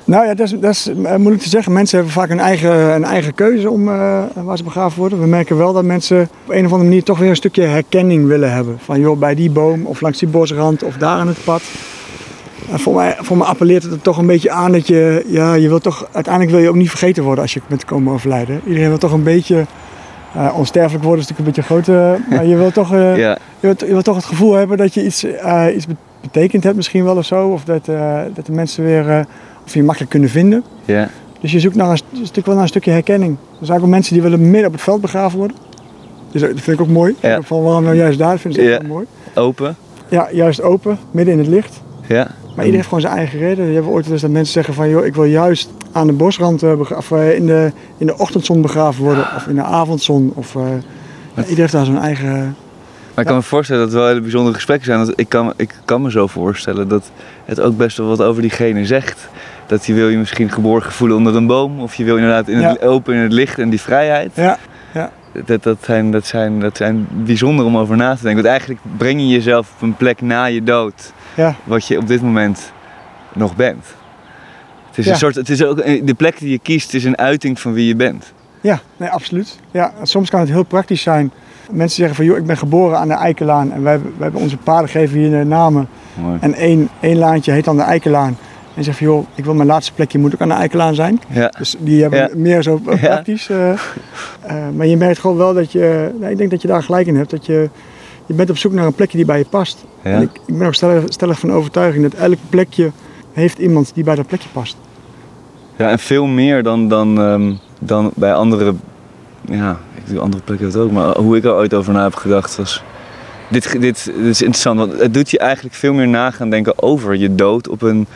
Nou 0.10 0.26
ja, 0.26 0.34
dat 0.34 0.46
is, 0.46 0.60
dat 0.60 0.72
is 0.72 0.88
eh, 0.88 1.16
moeilijk 1.16 1.42
te 1.42 1.50
zeggen. 1.50 1.74
Mensen 1.74 1.98
hebben 1.98 2.16
vaak 2.16 2.30
een 2.30 2.40
eigen, 2.40 2.96
een 2.96 3.04
eigen 3.04 3.34
keuze 3.34 3.70
om 3.70 3.88
eh, 3.88 4.24
waar 4.34 4.58
ze 4.58 4.64
begraven 4.64 5.00
worden. 5.00 5.20
We 5.20 5.28
merken 5.28 5.58
wel 5.58 5.74
dat 5.74 5.84
mensen 5.84 6.22
op 6.22 6.54
een 6.54 6.66
of 6.66 6.72
andere 6.72 6.90
manier 6.90 7.04
toch 7.04 7.20
weer 7.20 7.30
een 7.30 7.36
stukje 7.36 7.62
herkenning 7.62 8.28
willen 8.28 8.54
hebben. 8.54 8.78
Van 8.80 9.00
joh, 9.00 9.20
bij 9.20 9.36
die 9.36 9.50
boom 9.50 9.86
of 9.86 10.02
langs 10.02 10.20
die 10.20 10.28
bosrand 10.28 10.84
of 10.84 10.98
daar 10.98 11.20
aan 11.20 11.28
het 11.28 11.44
pad. 11.44 11.62
En 12.72 12.80
voor, 12.80 12.96
mij, 12.96 13.16
voor 13.20 13.38
mij 13.38 13.48
appelleert 13.48 13.84
het 13.84 13.92
er 13.92 14.02
toch 14.02 14.18
een 14.18 14.26
beetje 14.26 14.52
aan 14.52 14.72
dat 14.72 14.88
je, 14.88 15.26
ja, 15.28 15.54
je 15.54 15.68
wil 15.68 15.80
toch, 15.80 16.08
uiteindelijk 16.12 16.56
wil 16.56 16.64
je 16.64 16.70
ook 16.70 16.76
niet 16.76 16.90
vergeten 16.90 17.24
worden 17.24 17.42
als 17.44 17.54
je 17.54 17.62
bent 17.68 17.86
komen 17.86 18.14
overlijden. 18.14 18.62
Iedereen 18.66 18.90
wil 18.90 18.98
toch 18.98 19.12
een 19.12 19.24
beetje, 19.24 19.66
eh, 20.36 20.54
onsterfelijk 20.58 21.04
worden 21.04 21.24
is 21.24 21.30
natuurlijk 21.30 21.58
een 21.58 21.64
beetje 21.66 21.94
groot, 21.94 22.20
maar 22.30 22.46
je 22.46 22.56
wil 22.56 22.72
toch, 22.72 22.94
eh, 22.94 23.18
Ja, 23.18 23.30
je 23.60 23.68
wilt, 23.68 23.80
je 23.80 23.86
wilt 23.86 24.04
toch 24.04 24.16
het 24.16 24.26
gevoel 24.26 24.54
hebben 24.54 24.78
dat 24.78 24.94
je 24.94 25.06
iets, 25.06 25.24
eh, 25.24 25.66
iets 25.76 25.86
betekend 26.22 26.64
hebt 26.64 26.76
misschien 26.76 27.04
wel 27.04 27.18
of 27.18 27.26
zo. 27.26 27.48
Of 27.48 27.64
dat, 27.64 27.88
eh, 27.88 28.20
dat 28.34 28.46
de 28.46 28.52
mensen 28.52 28.84
weer, 28.84 29.10
eh, 29.10 29.20
of 29.66 29.74
je 29.74 29.84
makkelijk 29.84 30.12
kunnen 30.12 30.30
vinden. 30.30 30.64
ja, 30.86 31.10
Dus 31.42 31.52
je 31.52 31.60
zoekt 31.60 31.76
naar 31.76 31.90
een, 31.90 32.26
stuk 32.26 32.46
wel 32.46 32.54
naar 32.54 32.64
een 32.64 32.70
stukje 32.70 32.92
herkenning. 32.92 33.38
Er 33.60 33.66
zijn 33.66 33.82
ook 33.82 33.88
mensen 33.88 34.14
die 34.14 34.22
willen 34.22 34.42
midden 34.50 34.66
op 34.66 34.72
het 34.72 34.82
veld 34.82 35.02
begraven 35.02 35.38
worden. 35.38 35.58
Dus 36.32 36.42
dat 36.42 36.50
vind 36.56 36.68
ik 36.68 36.82
ook 36.82 36.88
mooi. 36.88 37.16
Ja. 37.20 37.42
Van 37.42 37.64
waarom 37.64 37.84
nou 37.84 37.96
juist 37.96 38.20
daar, 38.20 38.38
vind 38.40 38.58
ik 38.58 38.64
Ja. 38.68 38.76
ook 38.76 38.88
mooi. 38.88 39.06
open. 39.36 39.76
Ja, 40.08 40.28
juist 40.32 40.62
open, 40.62 40.98
midden 41.12 41.34
in 41.34 41.40
het 41.40 41.48
licht. 41.48 41.82
Ja, 42.08 42.28
Maar 42.60 42.68
iedereen 42.68 42.90
heeft 42.90 43.04
gewoon 43.04 43.18
zijn 43.18 43.30
eigen 43.30 43.40
reden. 43.48 43.68
Je 43.68 43.74
hebt 43.74 43.88
ooit 43.88 44.04
wel 44.04 44.14
eens 44.14 44.22
dat 44.22 44.32
mensen 44.32 44.54
zeggen 44.54 44.74
van... 44.74 44.90
joh, 44.90 45.06
ik 45.06 45.16
wil 45.16 45.24
juist 45.24 45.70
aan 45.92 46.08
de 46.08 46.14
bosrand 46.14 46.64
eh, 46.64 46.80
of, 46.80 47.12
eh, 47.12 47.36
in, 47.36 47.46
de, 47.46 47.72
in 47.98 48.06
de 48.06 48.18
ochtendzon 48.18 48.62
begraven 48.62 49.04
worden. 49.04 49.28
Of 49.36 49.48
in 49.48 49.56
de 49.56 49.64
avondzon. 49.64 50.32
Of, 50.36 50.56
eh, 50.56 50.62
ja, 51.34 51.42
iedereen 51.42 51.56
heeft 51.56 51.72
daar 51.72 51.86
zijn 51.86 51.98
eigen... 51.98 52.56
Maar 53.14 53.24
ik 53.24 53.26
kan 53.26 53.36
me 53.36 53.42
voorstellen 53.42 53.82
dat 53.82 53.92
het 53.92 54.00
wel 54.00 54.10
hele 54.10 54.22
bijzondere 54.22 54.56
gesprekken 54.56 54.86
zijn. 54.86 55.00
Want 55.00 55.20
ik 55.20 55.30
kan, 55.30 55.54
ik 55.56 55.74
kan 55.86 56.02
me 56.02 56.12
zo 56.12 56.28
voorstellen 56.28 56.88
dat 56.88 57.12
het 57.46 57.60
ook 57.60 57.78
best 57.78 57.98
wel 57.98 58.08
wat 58.08 58.22
over 58.22 58.42
diegene 58.42 58.86
zegt. 58.86 59.30
Dat 59.68 59.86
je 59.86 59.94
wil 59.94 60.10
je 60.10 60.18
misschien 60.18 60.52
geborgen 60.52 60.92
voelen 60.92 61.18
onder 61.18 61.36
een 61.36 61.48
boom. 61.48 61.80
Of 61.80 61.96
je 61.96 62.04
wil 62.04 62.16
inderdaad 62.16 62.48
in 62.48 62.58
het, 62.58 62.82
open 62.82 63.14
in 63.14 63.20
het 63.20 63.32
licht 63.32 63.60
en 63.60 63.70
die 63.70 63.82
vrijheid. 63.82 64.32
Ja, 64.36 64.58
Dat, 65.46 65.64
dat, 65.64 65.78
zijn, 65.82 66.12
dat, 66.12 66.26
zijn, 66.26 66.60
dat 66.60 66.78
zijn 66.78 67.08
bijzonder 67.12 67.66
om 67.66 67.78
over 67.78 67.98
na 67.98 68.16
te 68.16 68.24
denken. 68.24 68.44
Want 68.44 68.54
eigenlijk 68.54 68.80
breng 68.98 69.20
je 69.20 69.28
jezelf 69.28 69.72
op 69.76 69.82
een 69.82 69.96
plek 69.96 70.22
na 70.22 70.46
je 70.46 70.64
dood. 70.64 71.14
Ja, 71.36 71.56
Wat 71.64 71.88
je 71.88 71.98
op 71.98 72.08
dit 72.08 72.22
moment 72.22 72.72
nog 73.34 73.56
bent. 73.56 73.86
Het 74.88 74.98
is, 74.98 75.06
Ja. 75.06 75.12
een 75.12 75.18
soort, 75.18 75.36
het 75.36 75.50
is 75.50 75.64
ook, 75.64 75.78
de 76.06 76.14
plek 76.18 76.40
die 76.40 76.50
je 76.50 76.60
kiest 76.60 76.94
is 76.94 77.04
een 77.04 77.18
uiting 77.18 77.60
van 77.60 77.74
wie 77.74 77.88
je 77.88 77.96
bent. 77.96 78.34
ja 78.62 78.80
nee, 78.98 79.10
absoluut. 79.10 79.60
Ja, 79.72 79.94
soms 80.04 80.30
kan 80.30 80.40
het 80.40 80.50
heel 80.50 80.64
praktisch 80.64 81.02
zijn. 81.02 81.32
Mensen 81.72 81.96
zeggen 81.98 82.16
van... 82.16 82.26
joh, 82.26 82.38
ik 82.38 82.46
ben 82.46 82.58
geboren 82.58 82.98
aan 82.98 83.08
de 83.08 83.14
Eikelaan. 83.14 83.72
En 83.72 83.84
wij, 83.84 84.00
wij 84.02 84.12
hebben 84.20 84.42
onze 84.42 84.58
paden 84.58 84.90
geven 84.90 85.18
hier 85.18 85.30
de 85.30 85.44
namen. 85.46 85.88
Mooi. 86.14 86.38
En 86.42 86.54
één, 86.54 86.90
één 87.00 87.18
laantje 87.18 87.52
heet 87.52 87.64
dan 87.66 87.78
de 87.78 87.82
Eikelaan. 87.84 88.38
En 88.76 88.84
zegt 88.84 88.98
van 88.98 89.08
joh, 89.08 89.26
ik 89.36 89.46
wil 89.46 89.54
mijn 89.54 89.68
laatste 89.68 89.94
plekje 89.94 90.20
moet 90.20 90.34
ook 90.34 90.42
aan 90.42 90.48
de 90.48 90.54
Eikelaan 90.54 90.96
zijn. 90.96 91.22
Ja, 91.28 91.52
Dus 91.58 91.76
die 91.80 92.02
hebben 92.02 92.20
Ja. 92.20 92.30
meer 92.36 92.64
zo 92.64 92.82
Ja. 92.86 92.96
praktisch. 92.98 93.50
eh, 93.50 93.72
eh, 93.72 93.78
maar 94.76 94.86
je 94.86 94.98
merkt 94.98 95.20
gewoon 95.20 95.38
wel 95.38 95.54
dat 95.54 95.72
je, 95.72 96.12
nou, 96.20 96.32
ik 96.32 96.38
denk 96.38 96.50
dat 96.52 96.62
je 96.62 96.68
daar 96.68 96.84
gelijk 96.84 97.08
in 97.08 97.16
hebt, 97.16 97.30
dat 97.30 97.46
je, 97.46 97.70
je 98.26 98.34
bent 98.34 98.50
op 98.50 98.58
zoek 98.58 98.72
naar 98.72 98.86
een 98.86 98.94
plekje 98.94 99.18
die 99.18 99.26
bij 99.26 99.38
je 99.38 99.46
past. 99.46 99.86
Ja. 100.04 100.12
En 100.12 100.22
ik, 100.22 100.40
ik 100.46 100.58
ben 100.58 100.68
ook 100.68 100.74
stellig, 100.74 101.04
stellig 101.08 101.40
van 101.40 101.52
overtuiging 101.52 102.04
dat 102.04 102.14
elk 102.14 102.38
plekje 102.50 102.92
heeft 103.34 103.58
iemand 103.58 103.92
die 103.94 104.04
bij 104.04 104.16
dat 104.16 104.28
plekje 104.28 104.50
past. 104.50 104.78
Ja, 105.78 105.90
en 105.90 106.00
veel 106.00 106.26
meer 106.26 106.64
dan, 106.64 106.88
dan, 106.88 107.20
ehm, 107.20 107.54
dan 107.80 108.12
bij 108.16 108.34
andere. 108.34 108.74
Ja, 109.42 109.80
ik 109.96 110.08
doe 110.08 110.20
andere 110.20 110.44
plekken 110.44 110.68
het 110.68 110.76
ook, 110.76 110.92
maar 110.92 111.18
hoe 111.18 111.38
ik 111.38 111.44
er 111.44 111.54
ooit 111.54 111.74
over 111.74 111.94
na 111.94 112.04
heb 112.04 112.16
gedacht 112.16 112.56
was. 112.56 112.84
Dit, 113.48 113.72
dit, 113.72 113.82
dit 113.82 114.08
is 114.16 114.42
interessant, 114.42 114.80
want 114.80 115.00
het 115.00 115.14
doet 115.14 115.30
je 115.30 115.40
eigenlijk 115.40 115.76
veel 115.76 115.94
meer 115.94 116.08
na 116.08 116.32
gaan 116.32 116.50
denken 116.50 116.84
over 116.84 117.16
je 117.16 117.36
dood 117.36 117.68
op 117.68 117.82
een, 117.82 118.08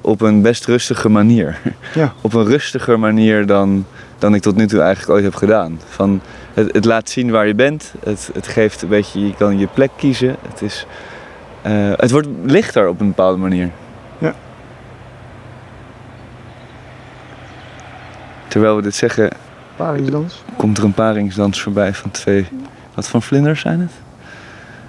op 0.00 0.20
een 0.20 0.42
best 0.42 0.64
rustige 0.64 1.08
manier. 1.08 1.60
Ja. 1.94 2.14
Op 2.22 2.34
een 2.34 2.46
rustiger 2.46 2.98
manier 2.98 3.46
dan, 3.46 3.86
dan 4.18 4.34
ik 4.34 4.42
tot 4.42 4.56
nu 4.56 4.66
toe 4.66 4.80
eigenlijk 4.80 5.10
ooit 5.10 5.24
heb 5.24 5.34
gedaan. 5.34 5.80
Van, 5.88 6.20
het, 6.54 6.72
het 6.72 6.84
laat 6.84 7.10
zien 7.10 7.30
waar 7.30 7.46
je 7.46 7.54
bent, 7.54 7.92
het, 8.04 8.30
het 8.32 8.46
geeft 8.46 8.82
een 8.82 8.88
beetje, 8.88 9.26
je 9.26 9.34
kan 9.34 9.58
je 9.58 9.66
plek 9.74 9.90
kiezen. 9.96 10.36
Het, 10.48 10.62
is, 10.62 10.86
eh, 11.66 11.92
het 11.96 12.10
wordt 12.10 12.28
lichter 12.44 12.88
op 12.88 13.00
een 13.00 13.06
bepaalde 13.06 13.38
manier. 13.38 13.70
Ja. 14.18 14.34
Terwijl 18.48 18.76
we 18.76 18.82
dit 18.82 18.94
zeggen, 18.94 19.30
Paringsdans. 19.76 20.42
komt 20.56 20.78
er 20.78 20.84
een 20.84 20.94
paringsdans 20.94 21.62
voorbij 21.62 21.94
van 21.94 22.10
twee. 22.10 22.46
Wat 22.94 23.08
voor 23.08 23.22
vlinders 23.22 23.60
zijn 23.60 23.80
het? 23.80 23.92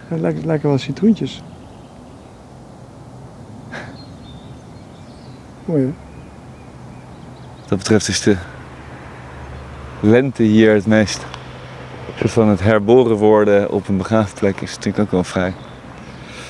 Het 0.07 0.45
lijken 0.45 0.69
wel 0.69 0.77
citroentjes. 0.77 1.41
Mooi 5.65 5.81
hè? 5.81 5.93
Wat 7.59 7.69
dat 7.69 7.77
betreft 7.77 8.07
is 8.07 8.21
de 8.21 8.35
lente 9.99 10.43
hier 10.43 10.73
het 10.73 10.85
meest. 10.85 11.25
Een 12.07 12.17
soort 12.17 12.31
van 12.31 12.47
het 12.47 12.59
herboren 12.59 13.15
worden 13.15 13.69
op 13.71 13.87
een 13.87 13.97
begraafplek 13.97 14.61
is 14.61 14.75
natuurlijk 14.75 14.99
ook 14.99 15.11
wel 15.11 15.23
vrij 15.23 15.53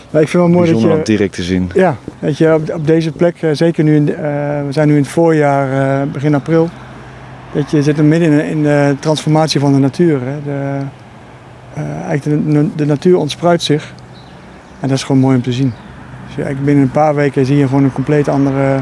Maar 0.10 0.22
ik 0.22 0.28
vind 0.28 0.44
het 0.44 0.52
wel 0.52 0.62
mooi 0.62 0.72
dat 0.72 0.82
je... 0.82 1.04
direct 1.04 1.34
te 1.34 1.44
zien. 1.44 1.70
Ja, 1.74 1.96
weet 2.20 2.38
je, 2.38 2.54
op, 2.54 2.74
op 2.74 2.88
deze 2.88 3.12
plek, 3.12 3.42
eh, 3.42 3.50
zeker 3.54 3.84
nu, 3.84 3.96
in, 3.96 4.16
eh, 4.16 4.16
we 4.66 4.68
zijn 4.70 4.88
nu 4.88 4.94
in 4.94 5.02
het 5.02 5.12
voorjaar, 5.12 6.02
eh, 6.02 6.12
begin 6.12 6.36
april. 6.36 6.70
Dat 7.54 7.72
je 7.72 7.84
zit 7.84 7.98
midden 7.98 8.32
in, 8.32 8.46
in 8.46 8.64
de 8.64 8.96
transformatie 9.00 9.60
van 9.60 9.74
de 9.74 9.80
natuur. 9.80 10.20
Hè. 10.24 10.44
De, 10.44 10.80
eigenlijk 12.08 12.52
de, 12.52 12.70
de 12.76 12.86
natuur 12.86 13.18
ontspruit 13.18 13.64
zich. 13.64 13.94
En 14.80 14.88
dat 14.88 14.98
is 14.98 15.04
gewoon 15.04 15.22
mooi 15.22 15.36
om 15.36 15.42
te 15.42 15.52
zien. 15.52 15.74
Dus 16.26 16.36
ja, 16.36 16.44
eigenlijk 16.44 16.66
binnen 16.66 16.84
een 16.84 16.92
paar 16.92 17.16
weken 17.16 17.46
zie 17.46 17.58
je 17.58 17.68
gewoon 17.68 17.84
een 17.84 17.92
compleet 17.92 18.28
andere, 18.28 18.80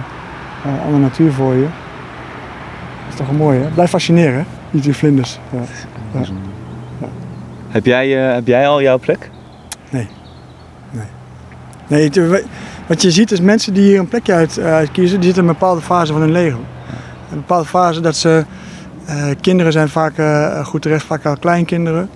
andere 0.86 1.02
natuur 1.02 1.32
voor 1.32 1.54
je. 1.54 1.62
Dat 1.62 3.10
is 3.10 3.16
toch 3.16 3.28
wel 3.28 3.38
mooi 3.38 3.60
hè? 3.60 3.68
Blijf 3.68 3.90
fascineren? 3.90 4.46
Niet 4.72 4.84
die 4.84 4.96
vlinders. 4.96 5.40
Ja. 5.50 5.60
Ja. 6.20 7.08
Heb, 7.68 7.86
jij, 7.86 8.10
heb 8.10 8.48
jij 8.48 8.68
al 8.68 8.82
jouw 8.82 9.00
plek? 9.00 9.30
Nee, 9.90 10.08
het- 11.88 12.46
wat 12.88 13.02
je 13.02 13.12
ziet 13.12 13.32
is 13.32 13.42
mensen 13.42 13.74
die 13.74 13.84
hier 13.84 14.00
een 14.00 14.08
plekje 14.08 14.34
uit, 14.34 14.58
eh, 14.58 14.74
uitkiezen, 14.74 15.16
die 15.16 15.26
zitten 15.26 15.44
in 15.44 15.50
een 15.50 15.56
bepaalde 15.60 15.82
fase 15.82 16.12
van 16.12 16.22
hun 16.22 16.32
leven. 16.32 16.60
Een 17.32 17.38
bepaalde 17.38 17.66
fase 17.68 18.02
dat 18.02 18.16
ze, 18.16 18.46
eh, 19.06 19.26
kinderen 19.42 19.72
zijn 19.72 19.90
vaak 19.90 20.18
eh, 20.18 20.66
goed 20.66 20.82
terecht, 20.82 21.06
vaak 21.06 21.26
al 21.26 21.38
kleinkinderen. 21.38 22.10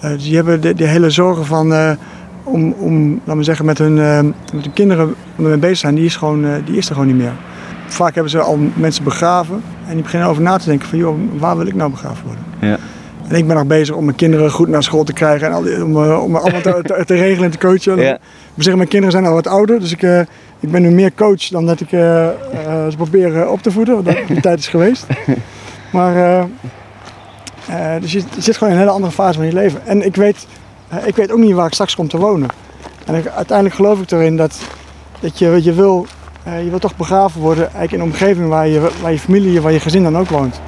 Dus 0.00 0.22
die 0.22 0.34
hebben 0.36 0.76
de, 0.76 0.86
hele 0.86 1.10
zorgen 1.10 1.46
van, 1.46 1.96
om, 2.44 2.72
om, 2.72 3.14
laten 3.18 3.36
we 3.36 3.42
zeggen, 3.42 3.64
met 3.64 3.78
hun, 3.78 3.94
met 3.94 4.62
hun 4.62 4.72
kinderen 4.72 5.14
ermee 5.36 5.56
bezig 5.56 5.78
zijn, 5.78 5.94
die 5.94 6.04
is, 6.04 6.16
gewoon, 6.16 6.46
die 6.64 6.76
is 6.76 6.88
er 6.88 6.92
gewoon 6.94 7.06
niet 7.08 7.16
meer. 7.16 7.32
Vaak 7.86 8.14
hebben 8.14 8.30
ze 8.32 8.40
al 8.40 8.58
mensen 8.74 9.04
begraven 9.04 9.62
en 9.86 9.94
die 9.94 10.02
beginnen 10.02 10.28
over 10.28 10.42
na 10.42 10.56
te 10.56 10.64
denken 10.68 10.88
van, 10.88 10.98
joh, 10.98 11.18
waar 11.38 11.56
wil 11.56 11.66
ik 11.66 11.74
nou 11.74 11.90
begraven 11.90 12.24
worden? 12.24 12.44
Ja. 12.60 12.76
En 13.32 13.38
ik 13.38 13.46
ben 13.46 13.56
nog 13.56 13.66
bezig 13.66 13.94
om 13.94 14.04
mijn 14.04 14.16
kinderen 14.16 14.50
goed 14.50 14.68
naar 14.68 14.82
school 14.82 15.04
te 15.04 15.12
krijgen 15.12 15.46
en 15.46 15.52
al 15.52 15.62
die- 15.62 15.84
om, 15.84 16.04
eh, 16.04 16.22
om 16.22 16.36
allemaal 16.36 16.60
te, 16.60 16.80
te, 16.82 17.02
te 17.06 17.14
regelen 17.14 17.44
en 17.44 17.50
te 17.50 17.58
coachen. 17.58 17.98
Ja. 18.02 18.18
We 18.54 18.62
zeggen, 18.62 18.76
mijn 18.76 18.88
kinderen 18.88 19.12
zijn 19.12 19.26
al 19.26 19.32
wat 19.34 19.46
ouder, 19.46 19.80
dus 19.80 19.92
ik, 19.92 20.02
eh, 20.02 20.20
ik 20.60 20.70
ben 20.70 20.82
nu 20.82 20.90
meer 20.90 21.12
coach 21.14 21.48
dan 21.48 21.66
dat 21.66 21.80
ik 21.80 21.92
eh, 21.92 22.00
ze 22.88 22.94
probeer 22.96 23.48
op 23.48 23.62
te 23.62 23.70
voeden. 23.70 24.04
Dat 24.04 24.16
die 24.28 24.40
tijd 24.40 24.58
is 24.58 24.68
geweest. 24.68 25.06
Maar 25.92 26.46
dus 28.00 28.12
je, 28.12 28.18
je 28.34 28.42
zit 28.42 28.56
gewoon 28.56 28.72
in 28.72 28.78
een 28.78 28.84
hele 28.84 28.94
andere 28.96 29.12
fase 29.12 29.38
van 29.38 29.46
je 29.46 29.52
leven. 29.52 29.86
En 29.86 30.04
ik 30.06 30.16
weet, 30.16 30.46
ik 31.04 31.16
weet 31.16 31.32
ook 31.32 31.38
niet 31.38 31.52
waar 31.54 31.66
ik 31.66 31.72
straks 31.72 31.94
kom 31.94 32.08
te 32.08 32.18
wonen. 32.18 32.48
En 33.06 33.14
ik, 33.14 33.26
uiteindelijk 33.26 33.76
geloof 33.76 34.00
ik 34.00 34.10
erin 34.10 34.36
dat, 34.36 34.58
dat 35.20 35.38
je, 35.38 35.50
wat 35.50 35.64
je 35.64 35.72
wil, 35.72 36.06
je 36.64 36.70
wil 36.70 36.78
toch 36.78 36.96
begraven 36.96 37.40
worden 37.40 37.62
eigenlijk 37.62 37.92
in 37.92 38.00
een 38.00 38.04
omgeving 38.12 38.48
waar 38.48 38.68
je, 38.68 38.90
waar 39.02 39.12
je 39.12 39.18
familie, 39.18 39.60
waar 39.60 39.72
je 39.72 39.80
gezin 39.80 40.02
dan 40.02 40.18
ook 40.18 40.28
woont. 40.28 40.60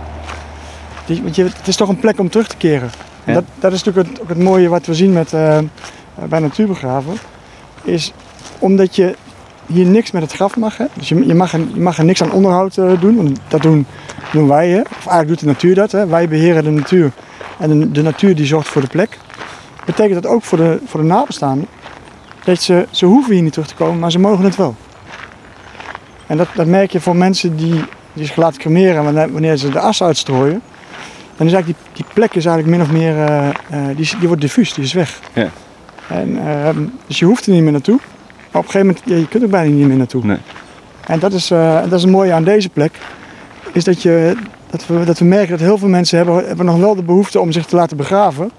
Die, 1.07 1.23
want 1.23 1.37
je, 1.37 1.45
het 1.45 1.69
is 1.69 1.77
toch 1.77 1.89
een 1.89 1.99
plek 1.99 2.19
om 2.19 2.31
terug 2.31 2.49
te 2.49 2.57
keren. 2.57 2.91
Ja. 3.25 3.33
Dat, 3.33 3.45
dat 3.59 3.73
is 3.73 3.83
natuurlijk 3.83 4.09
het, 4.09 4.23
ook 4.23 4.29
het 4.29 4.39
mooie 4.39 4.69
wat 4.69 4.87
we 4.87 4.95
zien 4.95 5.13
met, 5.13 5.33
eh, 5.33 5.59
bij 6.29 6.39
natuurbegraven 6.39 7.15
is 7.83 8.13
omdat 8.59 8.97
je 8.97 9.17
hier 9.67 9.87
niks 9.87 10.11
met 10.11 10.23
het 10.23 10.33
graf 10.33 10.57
mag. 10.57 10.77
Hè? 10.77 10.85
Dus 10.95 11.09
je, 11.09 11.27
je, 11.27 11.35
mag 11.35 11.53
er, 11.53 11.61
je 11.75 11.81
mag 11.81 11.99
er 11.99 12.05
niks 12.05 12.23
aan 12.23 12.33
onderhoud 12.33 12.77
eh, 12.77 13.01
doen. 13.01 13.17
Want 13.17 13.39
dat 13.49 13.63
doen, 13.63 13.87
doen 14.33 14.49
wij. 14.49 14.69
Hè? 14.69 14.81
Of 14.81 15.07
eigenlijk 15.07 15.29
doet 15.29 15.41
de 15.41 15.47
natuur 15.47 15.75
dat. 15.75 15.93
Hè? 15.93 16.07
Wij 16.07 16.29
beheren 16.29 16.65
de 16.65 16.71
natuur. 16.71 17.13
En 17.59 17.79
de, 17.79 17.91
de 17.91 18.03
natuur 18.03 18.35
die 18.35 18.47
zorgt 18.47 18.69
voor 18.69 18.83
de 18.83 18.89
plek. 18.89 19.19
Betekent 19.85 20.23
dat 20.23 20.33
ook 20.33 20.43
voor 20.43 20.59
de, 20.59 20.79
voor 20.87 21.01
de 21.01 21.07
nabestaanden. 21.07 21.67
Dat 22.45 22.63
ze, 22.63 22.87
ze 22.91 23.07
hoeven 23.07 23.35
hier 23.35 23.43
niet 23.43 23.53
terug 23.53 23.69
te 23.69 23.75
komen, 23.75 23.99
maar 23.99 24.11
ze 24.11 24.19
mogen 24.19 24.45
het 24.45 24.57
wel. 24.57 24.75
En 26.27 26.37
dat, 26.37 26.49
dat 26.55 26.67
merk 26.67 26.91
je 26.91 27.01
voor 27.01 27.17
mensen 27.17 27.57
die, 27.57 27.85
die 28.13 28.27
zich 28.27 28.37
laten 28.37 28.61
cremeren 28.61 29.33
wanneer 29.33 29.57
ze 29.57 29.69
de 29.69 29.81
as 29.81 30.03
uitstrooien. 30.03 30.63
Dan 31.37 31.47
is 31.47 31.53
eigenlijk 31.53 31.85
die, 31.93 32.05
die 32.05 32.15
plek 32.15 32.35
is 32.35 32.47
eigenlijk 32.47 32.77
min 32.77 32.87
of 32.87 32.93
meer, 32.93 33.25
eh, 33.25 33.49
eh, 33.49 33.97
die, 33.97 34.11
die 34.19 34.27
wordt 34.27 34.43
diffuus, 34.43 34.75
die 34.75 34.85
is 34.85 34.93
weg. 34.93 35.21
Ja. 35.33 35.49
En, 36.09 36.39
ehm, 36.47 36.85
dus 37.07 37.19
je 37.19 37.25
hoeft 37.25 37.47
er 37.47 37.53
niet 37.53 37.63
meer 37.63 37.73
naartoe. 37.73 37.99
Maar 38.51 38.63
op 38.63 38.69
een 38.69 38.71
gegeven 38.71 38.87
moment, 38.87 39.03
ja, 39.05 39.17
je 39.17 39.29
kunt 39.29 39.43
er 39.43 39.49
bijna 39.49 39.75
niet 39.75 39.87
meer 39.87 39.97
naartoe. 39.97 40.25
Nee. 40.25 40.39
En 41.07 41.19
dat 41.19 41.33
is, 41.33 41.51
eh, 41.51 41.81
dat 41.83 41.93
is 41.93 42.03
het 42.03 42.11
mooie 42.11 42.33
aan 42.33 42.45
deze 42.45 42.69
plek. 42.69 42.99
Is 43.73 43.85
dat, 43.85 44.03
je, 44.03 44.37
dat, 44.71 44.87
we, 44.87 45.05
dat 45.05 45.19
we 45.19 45.25
merken 45.25 45.51
dat 45.51 45.61
heel 45.61 45.79
veel 45.79 45.89
mensen 45.89 46.17
hebben, 46.17 46.47
hebben 46.47 46.67
nog 46.67 46.79
wel 46.79 46.95
de 46.95 47.03
behoefte 47.03 47.41
om 47.41 47.53
zich 47.53 47.67
te 47.67 47.77
laten 47.77 47.97
begraven. 47.97 48.51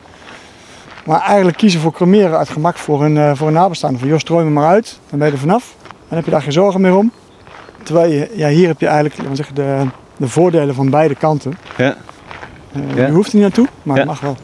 Maar 1.05 1.21
eigenlijk 1.21 1.57
kiezen 1.57 1.79
voor 1.79 1.91
cremeren 1.91 2.37
uit 2.37 2.49
gemak 2.49 2.77
voor 2.77 3.03
een, 3.03 3.17
eh, 3.17 3.31
voor 3.33 3.47
een 3.47 3.53
nabestaande. 3.53 3.99
Van 3.99 4.07
joh, 4.07 4.19
strooi 4.19 4.45
me 4.45 4.51
maar 4.51 4.67
uit, 4.67 4.99
dan 5.09 5.19
ben 5.19 5.27
je 5.27 5.33
er 5.33 5.39
vanaf. 5.39 5.75
Dan 6.07 6.17
heb 6.17 6.25
je 6.25 6.31
daar 6.31 6.41
geen 6.41 6.51
zorgen 6.51 6.81
meer 6.81 6.95
om. 6.95 7.11
terwijl 7.83 8.11
je, 8.11 8.31
ja, 8.33 8.47
hier 8.47 8.67
heb 8.67 8.79
je 8.79 8.87
eigenlijk 8.87 9.15
laten 9.17 9.31
we 9.31 9.37
zeggen, 9.37 9.55
de, 9.55 9.85
de 10.17 10.27
voordelen 10.27 10.75
van 10.75 10.89
beide 10.89 11.15
kanten. 11.15 11.53
Ja. 11.77 11.95
Ja. 12.95 13.05
Je 13.05 13.11
hoeft 13.11 13.27
er 13.27 13.33
niet 13.33 13.43
naartoe, 13.43 13.67
maar 13.83 13.97
het 13.97 14.05
mag 14.05 14.19
wel. 14.19 14.37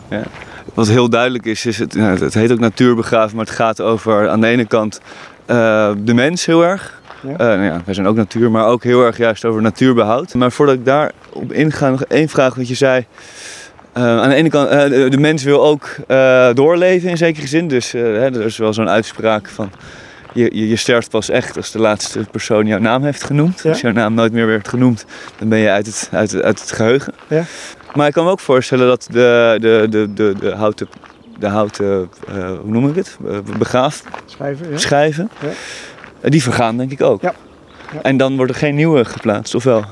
Wat 0.73 0.87
heel 0.87 1.09
duidelijk 1.09 1.45
is, 1.45 1.65
is 1.65 1.77
het, 1.77 1.95
nou, 1.95 2.23
het 2.23 2.33
heet 2.33 2.51
ook 2.51 2.59
natuurbegraven, 2.59 3.35
maar 3.35 3.45
het 3.45 3.53
gaat 3.53 3.81
over 3.81 4.29
aan 4.29 4.41
de 4.41 4.47
ene 4.47 4.65
kant 4.65 5.01
eh, 5.45 5.91
de 5.97 6.13
mens 6.13 6.45
heel 6.45 6.63
erg. 6.63 7.01
Ja. 7.21 7.31
Eh, 7.31 7.37
nou 7.37 7.63
ja, 7.63 7.81
wij 7.85 7.93
zijn 7.93 8.07
ook 8.07 8.15
natuur, 8.15 8.51
maar 8.51 8.65
ook 8.65 8.83
heel 8.83 9.05
erg 9.05 9.17
juist 9.17 9.45
over 9.45 9.61
natuurbehoud. 9.61 10.33
Maar 10.33 10.51
voordat 10.51 10.75
ik 10.75 10.85
daarop 10.85 11.51
inga, 11.51 11.89
nog 11.89 12.03
één 12.03 12.29
vraag 12.29 12.55
wat 12.55 12.67
je 12.67 12.75
zei. 12.75 13.05
Eh, 13.93 14.03
aan 14.03 14.29
de 14.29 14.35
ene 14.35 14.49
kant, 14.49 14.69
de, 14.69 15.17
mens 15.19 15.43
wil 15.43 15.65
ook 15.65 15.95
doorleven 16.53 17.09
in 17.09 17.17
zekere 17.17 17.47
zin. 17.47 17.67
Dus 17.67 17.91
hè, 17.91 18.25
er 18.25 18.45
is 18.45 18.57
wel 18.57 18.73
zo'n 18.73 18.89
uitspraak 18.89 19.47
van... 19.47 19.71
Je, 20.33 20.49
je, 20.53 20.67
je 20.67 20.75
sterft 20.75 21.09
pas 21.09 21.29
echt 21.29 21.57
als 21.57 21.71
de 21.71 21.79
laatste 21.79 22.19
persoon 22.31 22.67
jouw 22.67 22.79
naam 22.79 23.03
heeft 23.03 23.23
genoemd. 23.23 23.61
Ja. 23.63 23.69
Als 23.69 23.81
jouw 23.81 23.91
naam 23.91 24.13
nooit 24.13 24.31
meer 24.31 24.47
werd 24.47 24.67
genoemd, 24.67 25.05
dan 25.37 25.49
ben 25.49 25.59
je 25.59 25.69
uit 25.69 25.85
het, 25.85 26.09
uit 26.11 26.31
het, 26.31 26.43
uit 26.43 26.59
het 26.59 26.71
geheugen. 26.71 27.13
Maar 27.95 28.07
ik 28.07 28.13
kan 28.13 28.25
me 28.25 28.31
ook 28.31 28.39
voorstellen 28.39 28.87
dat 28.87 29.07
de, 29.11 29.57
de, 29.61 29.87
de, 29.89 30.13
de, 30.13 30.33
de 30.39 30.51
houten, 30.55 30.89
de 31.39 31.47
houten 31.47 32.09
eh, 32.27 32.35
hoe 32.61 32.71
noem 32.71 32.87
ik 32.89 32.95
het, 32.95 33.17
Eh, 33.27 33.37
begraaf, 33.57 34.03
ja. 34.25 34.77
schijven, 34.77 35.29
Ja. 35.41 35.47
eh, 36.21 36.31
die 36.31 36.43
vergaan 36.43 36.77
denk 36.77 36.91
ik 36.91 37.01
ook. 37.01 37.21
Ja. 37.21 37.33
Ja. 37.93 38.01
En 38.01 38.17
dan 38.17 38.35
wordt 38.35 38.51
er 38.51 38.57
geen 38.57 38.75
nieuwe 38.75 39.05
geplaatst, 39.05 39.55
of 39.55 39.63
wel? 39.63 39.83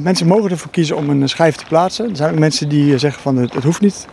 Mensen 0.00 0.26
mogen 0.26 0.50
ervoor 0.50 0.70
kiezen 0.70 0.96
om 0.96 1.10
een 1.10 1.28
schijf 1.28 1.56
te 1.56 1.64
plaatsen. 1.68 2.10
Er 2.10 2.16
zijn 2.16 2.32
ook 2.32 2.38
mensen 2.38 2.68
die 2.68 2.98
zeggen 2.98 3.22
van 3.22 3.36
het, 3.36 3.54
het 3.54 3.64
hoeft 3.64 3.80
niet. 3.80 4.06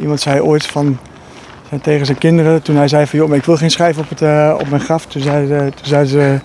Iemand 0.00 0.20
zei 0.20 0.40
ooit 0.40 0.66
van, 0.66 0.98
tegen 1.82 2.06
zijn 2.06 2.18
kinderen, 2.18 2.62
toen 2.62 2.76
hij 2.76 2.88
zei 2.88 3.06
van 3.06 3.18
joh, 3.18 3.28
maar 3.28 3.36
ik 3.36 3.44
wil 3.44 3.56
geen 3.56 3.70
schijf 3.70 3.98
op, 3.98 4.08
het, 4.08 4.20
op 4.60 4.68
mijn 4.68 4.80
graf. 4.82 5.06
Toen 5.06 5.22
zeiden 5.22 5.74
toen 5.74 6.06
ze 6.06 6.38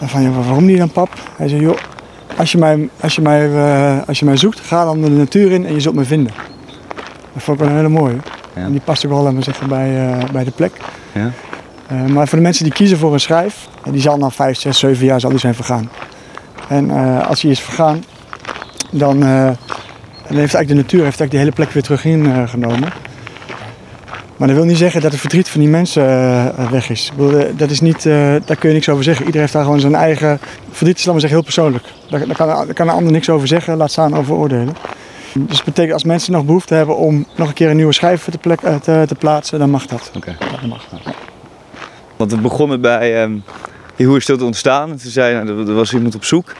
van 0.00 0.22
ja, 0.22 0.30
waarom 0.30 0.64
niet 0.64 0.78
dan 0.78 0.90
pap? 0.90 1.08
Hij 1.36 1.48
zei 1.48 1.60
joh, 1.60 1.76
als 2.40 2.52
je 2.52 2.58
mij, 2.58 2.88
als 3.00 3.14
je 3.14 3.20
mij, 3.20 3.54
eh, 3.54 4.08
als 4.08 4.18
je 4.18 4.24
mij 4.24 4.36
zoekt, 4.36 4.60
ga 4.60 4.84
dan 4.84 5.00
de 5.00 5.10
natuur 5.10 5.52
in 5.52 5.66
en 5.66 5.74
je 5.74 5.80
zult 5.80 5.94
me 5.94 6.04
vinden. 6.04 6.32
Dat 7.32 7.42
vond 7.42 7.58
ik 7.58 7.64
wel 7.64 7.72
een 7.72 7.78
hele 7.78 7.98
mooie. 7.98 8.16
Ja. 8.54 8.62
En 8.62 8.70
die 8.70 8.80
past 8.80 9.04
ook 9.04 9.12
wel 9.12 9.22
laten 9.22 9.38
we 9.38 9.44
zeggen, 9.44 9.68
bij, 9.68 10.08
eh, 10.08 10.30
bij 10.32 10.44
de 10.44 10.50
plek. 10.50 10.72
Ja. 11.12 11.30
Eh, 11.86 12.04
maar 12.04 12.28
voor 12.28 12.38
de 12.38 12.44
mensen 12.44 12.64
die 12.64 12.72
kiezen 12.72 12.98
voor 12.98 13.12
een 13.12 13.20
schijf, 13.20 13.68
eh, 13.84 13.92
die 13.92 14.00
zal 14.00 14.16
na 14.16 14.30
5, 14.30 14.58
6, 14.58 14.78
7 14.78 15.06
jaar 15.06 15.20
zal 15.20 15.30
die 15.30 15.38
zijn 15.38 15.54
vergaan. 15.54 15.90
En 16.68 16.90
als 17.26 17.40
die 17.40 17.50
is 17.50 17.60
vergaan, 17.60 18.04
dan, 18.90 19.20
dan 19.20 20.36
heeft 20.36 20.54
eigenlijk 20.54 20.68
de 20.68 20.74
natuur 20.74 21.04
heeft 21.04 21.20
eigenlijk 21.20 21.30
die 21.30 21.38
hele 21.38 21.52
plek 21.52 21.70
weer 21.70 21.82
terug 21.82 22.04
ingenomen. 22.04 22.92
Maar 24.40 24.48
dat 24.48 24.58
wil 24.58 24.66
niet 24.66 24.76
zeggen 24.78 25.00
dat 25.00 25.10
het 25.10 25.20
verdriet 25.20 25.48
van 25.48 25.60
die 25.60 25.68
mensen 25.68 26.02
eh, 26.08 26.70
weg 26.70 26.90
is. 26.90 27.12
Eh, 27.18 27.44
dat 27.56 27.70
is 27.70 27.80
niet, 27.80 28.06
eh, 28.06 28.34
daar 28.44 28.56
kun 28.56 28.68
je 28.68 28.74
niks 28.74 28.88
over 28.88 29.04
zeggen. 29.04 29.24
Iedereen 29.24 29.40
heeft 29.40 29.52
daar 29.52 29.64
gewoon 29.64 29.80
zijn 29.80 29.94
eigen 29.94 30.40
verdriet, 30.70 30.98
is 30.98 31.04
laten 31.04 31.14
we 31.14 31.20
zeggen, 31.20 31.38
heel 31.38 31.42
persoonlijk. 31.42 31.84
Daar, 32.10 32.26
daar, 32.26 32.36
kan, 32.36 32.46
daar 32.46 32.74
kan 32.74 32.88
een 32.88 32.94
ander 32.94 33.12
niks 33.12 33.30
over 33.30 33.48
zeggen, 33.48 33.76
laat 33.76 33.90
staan 33.90 34.16
over 34.16 34.34
oordelen. 34.34 34.76
Dus 35.34 35.56
dat 35.56 35.64
betekent 35.64 35.92
als 35.92 36.04
mensen 36.04 36.32
nog 36.32 36.44
behoefte 36.44 36.74
hebben 36.74 36.96
om 36.96 37.26
nog 37.36 37.48
een 37.48 37.54
keer 37.54 37.70
een 37.70 37.76
nieuwe 37.76 37.92
schijf 37.92 38.24
te, 38.30 38.38
plek, 38.38 38.60
te, 38.60 39.04
te 39.06 39.14
plaatsen, 39.18 39.58
dan 39.58 39.70
mag 39.70 39.86
dat. 39.86 40.10
Oké. 40.16 40.36
Ja, 40.40 40.50
dat 40.50 40.66
mag. 40.66 40.86
Want 42.16 42.30
we 42.30 42.38
begonnen 42.38 42.80
bij 42.80 43.22
ehm 43.22 43.38
hoe 43.96 44.16
is 44.16 44.22
stilte 44.22 44.44
ontstaan. 44.44 44.90
En 44.90 44.96
toen 44.96 45.10
zei 45.10 45.44
nou, 45.44 45.68
er- 45.68 45.74
was 45.74 45.92
iemand 45.92 46.14
op 46.14 46.24
zoek 46.24 46.52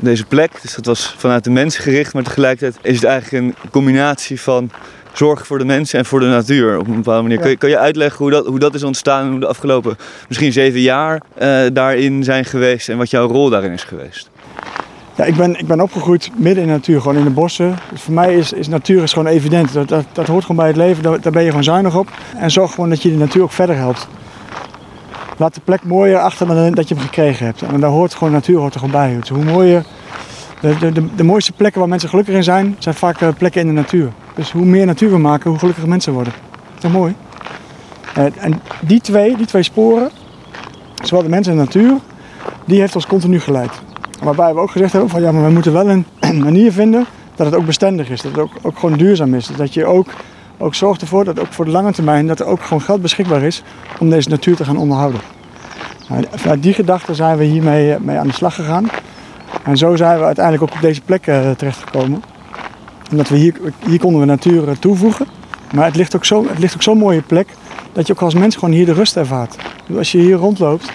deze 0.00 0.24
plek. 0.24 0.62
Dus 0.62 0.74
dat 0.74 0.86
was 0.86 1.14
vanuit 1.18 1.44
de 1.44 1.50
mensen 1.50 1.82
gericht. 1.82 2.14
Maar 2.14 2.22
tegelijkertijd 2.22 2.78
is 2.82 2.94
het 2.94 3.04
eigenlijk 3.04 3.44
een 3.44 3.70
combinatie 3.70 4.40
van 4.40 4.70
zorg 5.18 5.46
voor 5.46 5.58
de 5.58 5.64
mensen 5.64 5.98
en 5.98 6.04
voor 6.04 6.20
de 6.20 6.26
natuur. 6.26 6.78
Op 6.78 6.86
een 6.86 6.94
bepaalde 6.94 7.22
manier. 7.22 7.36
Ja. 7.36 7.42
Kun, 7.42 7.50
je, 7.50 7.56
kan 7.56 7.68
je 7.68 7.78
uitleggen 7.78 8.18
hoe 8.18 8.30
dat, 8.30 8.46
hoe 8.46 8.58
dat 8.58 8.74
is 8.74 8.82
ontstaan 8.82 9.24
en 9.24 9.30
hoe 9.30 9.40
de 9.40 9.46
afgelopen 9.46 9.96
misschien 10.28 10.52
zeven 10.52 10.80
jaar 10.80 11.22
eh, 11.34 11.60
daarin 11.72 12.24
zijn 12.24 12.44
geweest. 12.44 12.88
En 12.88 12.98
wat 12.98 13.10
jouw 13.10 13.28
rol 13.28 13.50
daarin 13.50 13.72
is 13.72 13.84
geweest? 13.84 14.30
Ja, 15.16 15.24
ik 15.24 15.36
ben, 15.36 15.58
ik 15.58 15.66
ben 15.66 15.80
opgegroeid 15.80 16.30
midden 16.36 16.62
in 16.62 16.68
de 16.68 16.74
natuur, 16.74 17.00
gewoon 17.00 17.16
in 17.16 17.24
de 17.24 17.30
bossen. 17.30 17.76
Dus 17.90 18.00
voor 18.00 18.14
mij 18.14 18.34
is, 18.34 18.52
is 18.52 18.68
natuur 18.68 19.02
is 19.02 19.12
gewoon 19.12 19.28
evident. 19.28 19.72
Dat, 19.72 19.88
dat, 19.88 20.04
dat 20.12 20.26
hoort 20.26 20.42
gewoon 20.42 20.56
bij 20.56 20.66
het 20.66 20.76
leven, 20.76 21.02
daar, 21.02 21.20
daar 21.20 21.32
ben 21.32 21.42
je 21.42 21.48
gewoon 21.48 21.64
zuinig 21.64 21.96
op. 21.96 22.08
En 22.36 22.50
zorg 22.50 22.74
gewoon 22.74 22.88
dat 22.88 23.02
je 23.02 23.10
de 23.10 23.16
natuur 23.16 23.42
ook 23.42 23.52
verder 23.52 23.76
helpt. 23.76 24.08
Laat 25.36 25.54
de 25.54 25.60
plek 25.64 25.84
mooier 25.84 26.18
achter 26.18 26.46
dan 26.46 26.74
dat 26.74 26.88
je 26.88 26.94
hem 26.94 27.04
gekregen 27.04 27.46
hebt. 27.46 27.62
En 27.62 27.80
daar 27.80 27.90
hoort 27.90 28.14
gewoon 28.14 28.32
natuur 28.32 28.58
hoort 28.58 28.74
er 28.74 28.80
gewoon 28.80 29.00
bij. 29.00 29.16
Dus 29.20 29.28
hoe 29.28 29.44
mooier, 29.44 29.84
de, 30.60 30.78
de, 30.78 30.92
de, 30.92 31.14
de 31.14 31.24
mooiste 31.24 31.52
plekken 31.52 31.80
waar 31.80 31.88
mensen 31.88 32.08
gelukkig 32.08 32.34
in 32.34 32.44
zijn, 32.44 32.76
zijn 32.78 32.94
vaak 32.94 33.20
eh, 33.20 33.28
plekken 33.38 33.60
in 33.60 33.66
de 33.66 33.72
natuur. 33.72 34.12
Dus 34.38 34.52
hoe 34.52 34.64
meer 34.64 34.86
natuur 34.86 35.10
we 35.10 35.18
maken, 35.18 35.50
hoe 35.50 35.58
gelukkiger 35.58 35.88
mensen 35.88 36.12
worden. 36.12 36.32
Dat 36.74 36.84
is 36.84 36.90
mooi? 36.90 37.14
Eh, 38.14 38.24
en 38.36 38.60
die 38.80 39.00
twee, 39.00 39.36
die 39.36 39.46
twee 39.46 39.62
sporen, 39.62 40.10
zowel 41.02 41.22
de 41.22 41.28
mens 41.28 41.46
en 41.46 41.52
de 41.52 41.58
natuur, 41.58 41.94
die 42.64 42.80
heeft 42.80 42.94
ons 42.94 43.06
continu 43.06 43.40
geleid. 43.40 43.70
Waarbij 44.22 44.54
we 44.54 44.60
ook 44.60 44.70
gezegd 44.70 44.92
hebben 44.92 45.10
van 45.10 45.22
ja, 45.22 45.32
maar 45.32 45.44
we 45.44 45.50
moeten 45.50 45.72
wel 45.72 45.88
een 45.88 46.06
manier 46.48 46.72
vinden 46.72 47.06
dat 47.34 47.46
het 47.46 47.54
ook 47.54 47.66
bestendig 47.66 48.10
is. 48.10 48.22
Dat 48.22 48.32
het 48.32 48.40
ook, 48.40 48.50
ook 48.62 48.78
gewoon 48.78 48.98
duurzaam 48.98 49.34
is. 49.34 49.46
Dat 49.56 49.74
je 49.74 49.84
ook, 49.84 50.06
ook 50.58 50.74
zorgt 50.74 51.00
ervoor 51.00 51.24
dat 51.24 51.40
ook 51.40 51.52
voor 51.52 51.64
de 51.64 51.70
lange 51.70 51.92
termijn 51.92 52.26
dat 52.26 52.40
er 52.40 52.46
ook 52.46 52.62
gewoon 52.62 52.82
geld 52.82 53.02
beschikbaar 53.02 53.42
is 53.42 53.62
om 54.00 54.10
deze 54.10 54.28
natuur 54.28 54.56
te 54.56 54.64
gaan 54.64 54.76
onderhouden. 54.76 55.20
Nou, 56.08 56.24
vanuit 56.30 56.62
die 56.62 56.74
gedachte 56.74 57.14
zijn 57.14 57.36
we 57.36 57.44
hiermee 57.44 57.94
eh, 57.94 58.00
mee 58.00 58.16
aan 58.16 58.26
de 58.26 58.32
slag 58.32 58.54
gegaan. 58.54 58.88
En 59.64 59.76
zo 59.76 59.96
zijn 59.96 60.18
we 60.18 60.24
uiteindelijk 60.24 60.64
ook 60.64 60.76
op 60.76 60.82
deze 60.82 61.00
plek 61.00 61.26
eh, 61.26 61.50
terechtgekomen. 61.50 62.22
Omdat 63.10 63.28
we 63.28 63.36
hier, 63.36 63.54
hier 63.86 63.98
konden 63.98 64.20
we 64.20 64.26
natuur 64.26 64.68
eh, 64.68 64.74
toevoegen. 64.76 65.26
Maar 65.74 65.84
het 65.84 65.96
ligt 65.96 66.16
ook 66.16 66.24
zo- 66.24 66.48
het 66.48 66.58
ligt 66.58 66.74
ook 66.74 66.82
zo'n 66.82 66.98
mooie 66.98 67.22
plek 67.22 67.48
dat 67.92 68.06
je 68.06 68.12
ook 68.12 68.22
als 68.22 68.34
mens 68.34 68.54
gewoon 68.54 68.74
hier 68.74 68.86
de 68.86 68.92
rust 68.92 69.16
ervaart. 69.16 69.56
Dus 69.86 69.96
Als 69.96 70.12
je 70.12 70.18
hier 70.18 70.36
rondloopt, 70.36 70.90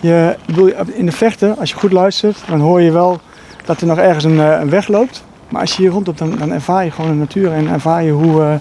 je, 0.00 0.36
bedoel, 0.46 0.72
in 0.94 1.06
de 1.06 1.12
vechten, 1.12 1.58
als 1.58 1.70
je 1.70 1.76
goed 1.76 1.92
luistert, 1.92 2.36
dan 2.48 2.60
hoor 2.60 2.80
je 2.80 2.90
wel 2.90 3.20
dat 3.64 3.80
er 3.80 3.86
nog 3.86 3.98
ergens 3.98 4.24
een, 4.24 4.40
eh, 4.40 4.58
een 4.60 4.70
weg 4.70 4.88
loopt. 4.88 5.24
Maar 5.48 5.60
als 5.60 5.76
je 5.76 5.82
hier 5.82 5.90
rondloopt, 5.90 6.18
dan, 6.18 6.36
dan 6.38 6.52
ervaar 6.52 6.84
je 6.84 6.90
gewoon 6.90 7.10
de 7.10 7.16
natuur 7.16 7.52
en 7.52 7.68
ervaar 7.68 8.02
je 8.02 8.10
hoe, 8.10 8.42
eh, 8.42 8.54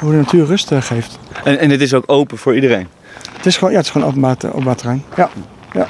hoe 0.00 0.10
de 0.10 0.16
natuur 0.16 0.46
rust 0.46 0.70
geeft. 0.78 1.18
En, 1.44 1.58
en 1.58 1.70
het 1.70 1.80
is 1.80 1.94
ook 1.94 2.04
open 2.06 2.38
voor 2.38 2.54
iedereen. 2.54 2.86
Het 3.36 3.46
is 3.46 3.56
gewoon, 3.56 3.70
ja, 3.72 3.76
het 3.76 3.86
is 3.86 3.92
gewoon 3.92 4.08
openbaar, 4.08 4.36
openbaar 4.48 4.76
terrein. 4.76 5.02
Ja. 5.72 5.86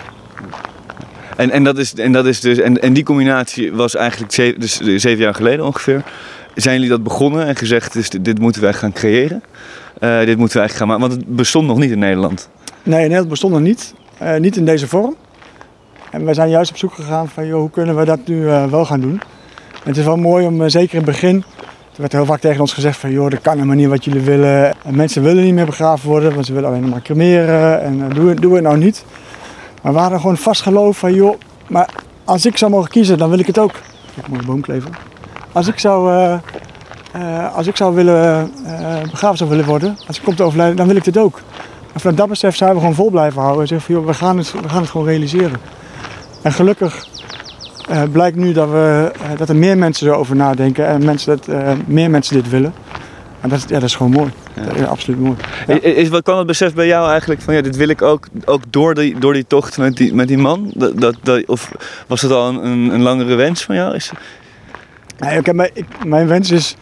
En, 1.36 1.50
en, 1.50 1.64
dat 1.64 1.78
is, 1.78 1.94
en, 1.94 2.12
dat 2.12 2.26
is 2.26 2.40
dus, 2.40 2.58
en, 2.58 2.82
en 2.82 2.92
die 2.92 3.04
combinatie 3.04 3.72
was 3.72 3.94
eigenlijk 3.96 4.32
ze- 4.32 4.54
dus 4.58 4.80
zeven 4.80 5.22
jaar 5.24 5.34
geleden 5.34 5.64
ongeveer. 5.64 6.02
Zijn 6.54 6.74
jullie 6.74 6.90
dat 6.90 7.02
begonnen 7.02 7.46
en 7.46 7.56
gezegd, 7.56 7.92
dus 7.92 8.08
dit, 8.10 8.38
moeten 8.38 8.62
wij 8.62 8.72
gaan 8.72 8.92
creëren? 8.92 9.42
Eh, 10.00 10.18
dit 10.18 10.38
moeten 10.38 10.56
we 10.56 10.62
eigenlijk 10.62 10.74
gaan 10.74 10.86
maken, 10.88 11.02
want 11.08 11.12
het 11.12 11.36
bestond 11.36 11.66
nog 11.66 11.78
niet 11.78 11.90
in 11.90 11.98
Nederland. 11.98 12.48
Nee, 12.82 13.00
Nederland 13.00 13.28
bestond 13.28 13.52
nog 13.52 13.62
niet. 13.62 13.94
Eh, 14.18 14.36
niet 14.36 14.56
in 14.56 14.64
deze 14.64 14.88
vorm. 14.88 15.14
En 16.10 16.24
we 16.26 16.34
zijn 16.34 16.48
juist 16.50 16.70
op 16.70 16.76
zoek 16.76 16.92
gegaan 16.94 17.28
van 17.28 17.46
joh, 17.46 17.60
hoe 17.60 17.70
kunnen 17.70 17.96
we 17.96 18.04
dat 18.04 18.18
nu 18.26 18.48
eh, 18.48 18.64
wel 18.66 18.84
gaan 18.84 19.00
doen. 19.00 19.20
En 19.72 19.90
het 19.90 19.96
is 19.96 20.04
wel 20.04 20.16
mooi 20.16 20.46
om, 20.46 20.68
zeker 20.68 20.90
in 20.90 20.96
het 20.96 21.06
begin, 21.10 21.36
er 21.94 22.00
werd 22.00 22.12
heel 22.12 22.24
vaak 22.24 22.40
tegen 22.40 22.60
ons 22.60 22.72
gezegd 22.72 22.98
van 22.98 23.10
joh, 23.10 23.30
dat 23.30 23.40
kan 23.40 23.54
helemaal 23.54 23.76
niet 23.76 23.88
wat 23.88 24.04
jullie 24.04 24.20
willen. 24.20 24.74
En 24.84 24.96
mensen 24.96 25.22
willen 25.22 25.44
niet 25.44 25.54
meer 25.54 25.66
begraven 25.66 26.08
worden, 26.08 26.34
want 26.34 26.46
ze 26.46 26.52
willen 26.52 26.68
alleen 26.68 26.88
maar 26.88 27.02
cremeren. 27.02 27.80
En 27.82 28.08
doe, 28.14 28.34
doe 28.34 28.54
het 28.54 28.62
nou 28.62 28.78
niet. 28.78 29.04
Maar 29.84 29.92
we 29.92 29.98
hadden 29.98 30.20
gewoon 30.20 30.36
vast 30.36 30.62
geloof 30.62 30.98
van 30.98 31.14
joh, 31.14 31.38
maar 31.66 31.88
als 32.24 32.46
ik 32.46 32.56
zou 32.56 32.70
mogen 32.70 32.90
kiezen, 32.90 33.18
dan 33.18 33.30
wil 33.30 33.38
ik 33.38 33.46
het 33.46 33.58
ook. 33.58 33.72
Kijk, 34.14 34.28
mooie 34.28 34.42
boomklever. 34.42 34.90
Als 35.52 35.66
ik 35.68 35.78
zou, 35.78 36.12
eh, 36.12 36.32
eh, 37.12 37.54
als 37.56 37.66
ik 37.66 37.76
zou 37.76 37.94
willen, 37.94 38.50
eh, 38.66 39.10
begraven 39.10 39.36
zou 39.38 39.50
willen 39.50 39.64
worden, 39.64 39.96
als 40.06 40.16
ik 40.16 40.22
kom 40.24 40.34
te 40.34 40.42
overlijden, 40.42 40.76
dan 40.76 40.86
wil 40.86 40.96
ik 40.96 41.04
dit 41.04 41.18
ook. 41.18 41.40
En 41.92 42.00
vanuit 42.00 42.16
dat 42.18 42.28
besef 42.28 42.56
zijn 42.56 42.72
we 42.72 42.78
gewoon 42.78 42.94
vol 42.94 43.10
blijven 43.10 43.40
houden. 43.40 43.62
En 43.62 43.68
zeggen 43.68 43.86
van, 43.86 43.96
joh, 43.96 44.06
we 44.06 44.14
gaan 44.14 44.38
het, 44.38 44.52
we 44.62 44.68
gaan 44.68 44.80
het 44.80 44.90
gewoon 44.90 45.06
realiseren. 45.06 45.60
En 46.42 46.52
gelukkig 46.52 47.06
blijkt 48.12 48.36
nu 48.36 48.52
dat, 48.52 48.68
we, 48.70 49.12
dat 49.36 49.48
er 49.48 49.56
meer 49.56 49.78
mensen 49.78 50.08
erover 50.08 50.36
nadenken 50.36 50.86
en 50.86 51.04
mensen 51.04 51.40
dat, 51.46 51.56
meer 51.86 52.10
mensen 52.10 52.34
dit 52.34 52.48
willen. 52.48 52.74
En 53.40 53.48
dat, 53.48 53.58
is- 53.58 53.64
ja, 53.68 53.74
dat 53.78 53.88
is 53.88 53.94
gewoon 53.96 54.12
mooi. 54.12 54.30
Ja. 54.56 54.62
Dat 54.62 54.74
is 54.76 54.86
absoluut 54.86 55.20
mooi. 55.20 55.36
Is, 55.80 56.08
wat 56.08 56.22
kan 56.22 56.38
het 56.38 56.46
besef 56.46 56.74
bij 56.74 56.86
jou 56.86 57.10
eigenlijk 57.10 57.40
van 57.40 57.54
ja, 57.54 57.60
dit 57.60 57.76
wil 57.76 57.88
ik 57.88 58.02
ook, 58.02 58.26
ook 58.44 58.62
door, 58.70 58.94
die, 58.94 59.18
door 59.18 59.32
die 59.32 59.46
tocht 59.46 59.78
met 59.78 59.96
die, 59.96 60.14
met 60.14 60.28
die 60.28 60.38
man? 60.38 60.70
Dat, 60.74 61.00
dat, 61.00 61.14
dat- 61.22 61.46
of 61.46 61.72
was 62.06 62.20
dat 62.20 62.30
al 62.30 62.48
een, 62.48 62.64
een, 62.66 62.94
een 62.94 63.02
langere 63.02 63.34
wens 63.34 63.64
van 63.64 63.74
jou? 63.74 63.94
Is, 63.94 64.10
Nee, 65.18 65.38
oké, 65.38 65.52
mijn, 65.52 65.70
ik, 65.72 65.84
mijn 66.06 66.26
wens 66.26 66.50
is, 66.50 66.76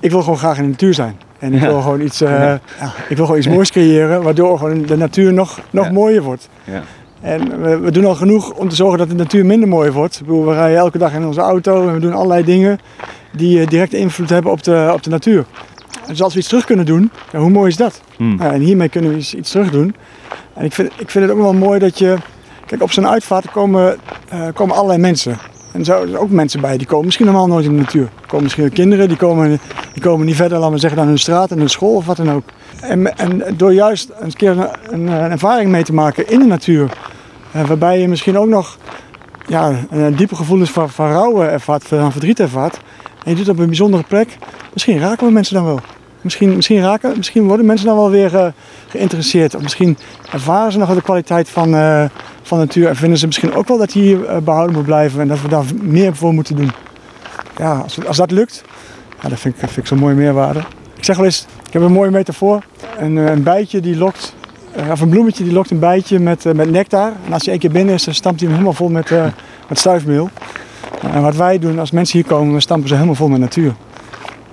ik 0.00 0.10
wil 0.10 0.22
gewoon 0.22 0.38
graag 0.38 0.56
in 0.56 0.62
de 0.62 0.68
natuur 0.68 0.94
zijn. 0.94 1.18
En 1.38 1.52
ik 1.54 1.60
Ja. 1.60 1.66
wil 1.66 1.80
gewoon 1.80 2.00
iets, 2.00 2.20
eh, 2.20 2.30
ja, 2.30 2.60
ik 3.08 3.16
wil 3.16 3.24
gewoon 3.24 3.40
iets 3.40 3.48
moois 3.48 3.70
creëren, 3.70 4.22
waardoor 4.22 4.58
gewoon 4.58 4.82
de 4.82 4.96
natuur 4.96 5.32
nog, 5.32 5.58
nog 5.70 5.90
mooier 5.90 6.22
wordt. 6.22 6.48
ja. 6.64 6.82
En 7.20 7.60
we, 7.62 7.78
we 7.78 7.90
doen 7.90 8.04
al 8.04 8.14
genoeg 8.14 8.52
om 8.52 8.68
te 8.68 8.74
zorgen 8.76 8.98
dat 8.98 9.08
de 9.08 9.14
natuur 9.14 9.46
minder 9.46 9.68
mooi 9.68 9.90
wordt. 9.90 10.14
Ik 10.14 10.20
bedoel, 10.26 10.44
we 10.46 10.52
rijden 10.54 10.78
elke 10.78 10.98
dag 10.98 11.12
in 11.12 11.24
onze 11.26 11.40
auto 11.40 11.88
en 11.88 11.94
we 11.94 12.00
doen 12.00 12.12
allerlei 12.12 12.44
dingen 12.44 12.78
die 13.32 13.60
eh, 13.60 13.66
directe 13.66 13.96
invloed 13.96 14.28
hebben 14.30 14.52
op 14.52 14.62
de, 14.62 14.90
op 14.94 15.02
de 15.02 15.10
natuur. 15.10 15.44
Dus 16.08 16.22
als 16.22 16.32
we 16.32 16.38
iets 16.38 16.48
terug 16.48 16.64
kunnen 16.64 16.86
doen, 16.86 17.10
ja, 17.32 17.38
hoe 17.38 17.50
mooi 17.50 17.68
is 17.68 17.76
dat? 17.76 18.00
Hmm. 18.16 18.40
En 18.40 18.60
hiermee 18.60 18.88
kunnen 18.88 19.10
we 19.10 19.16
iets, 19.16 19.34
iets 19.34 19.50
terug 19.50 19.70
doen. 19.70 19.94
En 20.54 20.64
ik 20.64 20.72
vind, 20.72 20.92
ik 20.96 21.10
vind 21.10 21.24
het 21.24 21.34
ook 21.34 21.40
wel 21.40 21.54
mooi 21.54 21.78
dat 21.78 21.98
je... 21.98 22.16
Kijk, 22.66 22.82
op 22.82 22.92
zo'n 22.92 23.08
uitvaart 23.08 23.50
komen, 23.50 23.96
eh, 24.28 24.46
komen 24.54 24.74
allerlei 24.76 25.00
mensen. 25.00 25.38
En 25.72 25.84
zo 25.84 25.92
zijn 26.00 26.14
er 26.14 26.20
ook 26.20 26.30
mensen 26.30 26.60
bij 26.60 26.76
die 26.76 26.86
komen 26.86 27.04
misschien 27.04 27.26
normaal 27.26 27.46
nooit 27.46 27.64
in 27.64 27.72
de 27.72 27.78
natuur. 27.78 28.02
Er 28.02 28.26
komen 28.26 28.42
misschien 28.42 28.72
kinderen, 28.72 29.08
die 29.08 29.16
komen, 29.16 29.60
die 29.92 30.02
komen 30.02 30.26
niet 30.26 30.36
verder, 30.36 30.58
laten 30.58 30.74
we 30.74 30.80
zeggen, 30.80 30.98
dan 30.98 31.08
hun 31.08 31.18
straat 31.18 31.50
en 31.50 31.58
hun 31.58 31.70
school 31.70 31.94
of 31.94 32.06
wat 32.06 32.16
dan 32.16 32.30
ook. 32.30 32.44
En, 32.80 33.16
en 33.18 33.42
door 33.56 33.72
juist 33.72 34.10
een 34.18 34.32
keer 34.32 34.50
een, 34.50 34.68
een, 34.88 35.06
een 35.06 35.30
ervaring 35.30 35.70
mee 35.70 35.82
te 35.82 35.94
maken 35.94 36.28
in 36.28 36.38
de 36.38 36.46
natuur, 36.46 36.90
eh, 37.52 37.66
waarbij 37.66 38.00
je 38.00 38.08
misschien 38.08 38.38
ook 38.38 38.48
nog 38.48 38.78
ja, 39.46 39.72
een 39.90 40.16
diepe 40.16 40.36
gevoelens 40.36 40.70
van, 40.70 40.90
van 40.90 41.10
rouw 41.10 41.42
ervaart, 41.42 41.84
van 41.84 42.12
verdriet 42.12 42.40
ervaart. 42.40 42.80
En 43.24 43.30
je 43.30 43.36
doet 43.36 43.46
het 43.46 43.48
op 43.48 43.58
een 43.58 43.66
bijzondere 43.66 44.02
plek. 44.02 44.38
Misschien 44.72 44.98
raken 44.98 45.26
we 45.26 45.32
mensen 45.32 45.54
dan 45.54 45.64
wel. 45.64 45.80
Misschien, 46.20 46.56
misschien, 46.56 46.80
raken, 46.80 47.12
misschien 47.16 47.46
worden 47.46 47.66
mensen 47.66 47.86
dan 47.86 47.96
wel 47.96 48.10
weer 48.10 48.34
uh, 48.34 48.46
geïnteresseerd. 48.88 49.54
Of 49.54 49.62
misschien 49.62 49.98
ervaren 50.32 50.72
ze 50.72 50.78
nog 50.78 50.94
de 50.94 51.02
kwaliteit 51.02 51.48
van, 51.48 51.74
uh, 51.74 52.04
van 52.42 52.58
natuur. 52.58 52.88
En 52.88 52.96
vinden 52.96 53.18
ze 53.18 53.26
misschien 53.26 53.54
ook 53.54 53.68
wel 53.68 53.78
dat 53.78 53.92
die 53.92 54.02
hier 54.02 54.20
uh, 54.20 54.36
behouden 54.36 54.76
moet 54.76 54.84
blijven. 54.84 55.20
En 55.20 55.28
dat 55.28 55.40
we 55.42 55.48
daar 55.48 55.64
meer 55.82 56.16
voor 56.16 56.34
moeten 56.34 56.56
doen. 56.56 56.70
Ja, 57.56 57.78
als, 57.78 58.06
als 58.06 58.16
dat 58.16 58.30
lukt, 58.30 58.64
ja, 59.22 59.28
dat 59.28 59.38
vind 59.38 59.54
ik, 59.54 59.60
vind 59.60 59.76
ik 59.76 59.86
zo'n 59.86 59.98
mooie 59.98 60.14
meerwaarde. 60.14 60.60
Ik 60.96 61.04
zeg 61.04 61.16
wel 61.16 61.24
eens, 61.24 61.46
ik 61.66 61.72
heb 61.72 61.82
een 61.82 61.92
mooie 61.92 62.10
metafoor. 62.10 62.62
Een, 62.98 63.16
een 63.16 63.42
bijtje 63.42 63.80
die 63.80 63.96
lokt, 63.96 64.34
of 64.90 65.00
een 65.00 65.08
bloemetje 65.08 65.44
die 65.44 65.52
lokt 65.52 65.70
een 65.70 65.78
bijtje 65.78 66.18
met, 66.18 66.44
met 66.54 66.70
nectar. 66.70 67.12
En 67.26 67.32
als 67.32 67.42
hij 67.42 67.50
één 67.50 67.60
keer 67.60 67.70
binnen 67.70 67.94
is, 67.94 68.04
dan 68.04 68.14
stampt 68.14 68.40
hij 68.40 68.48
hem 68.48 68.58
helemaal 68.58 68.78
vol 68.78 68.88
met, 68.88 69.10
met 69.68 69.78
stuifmeel. 69.78 70.30
En 71.12 71.22
wat 71.22 71.36
wij 71.36 71.58
doen 71.58 71.78
als 71.78 71.90
mensen 71.90 72.18
hier 72.18 72.28
komen, 72.28 72.54
we 72.54 72.60
stampen 72.60 72.88
ze 72.88 72.94
helemaal 72.94 73.14
vol 73.14 73.28
met 73.28 73.40
natuur. 73.40 73.74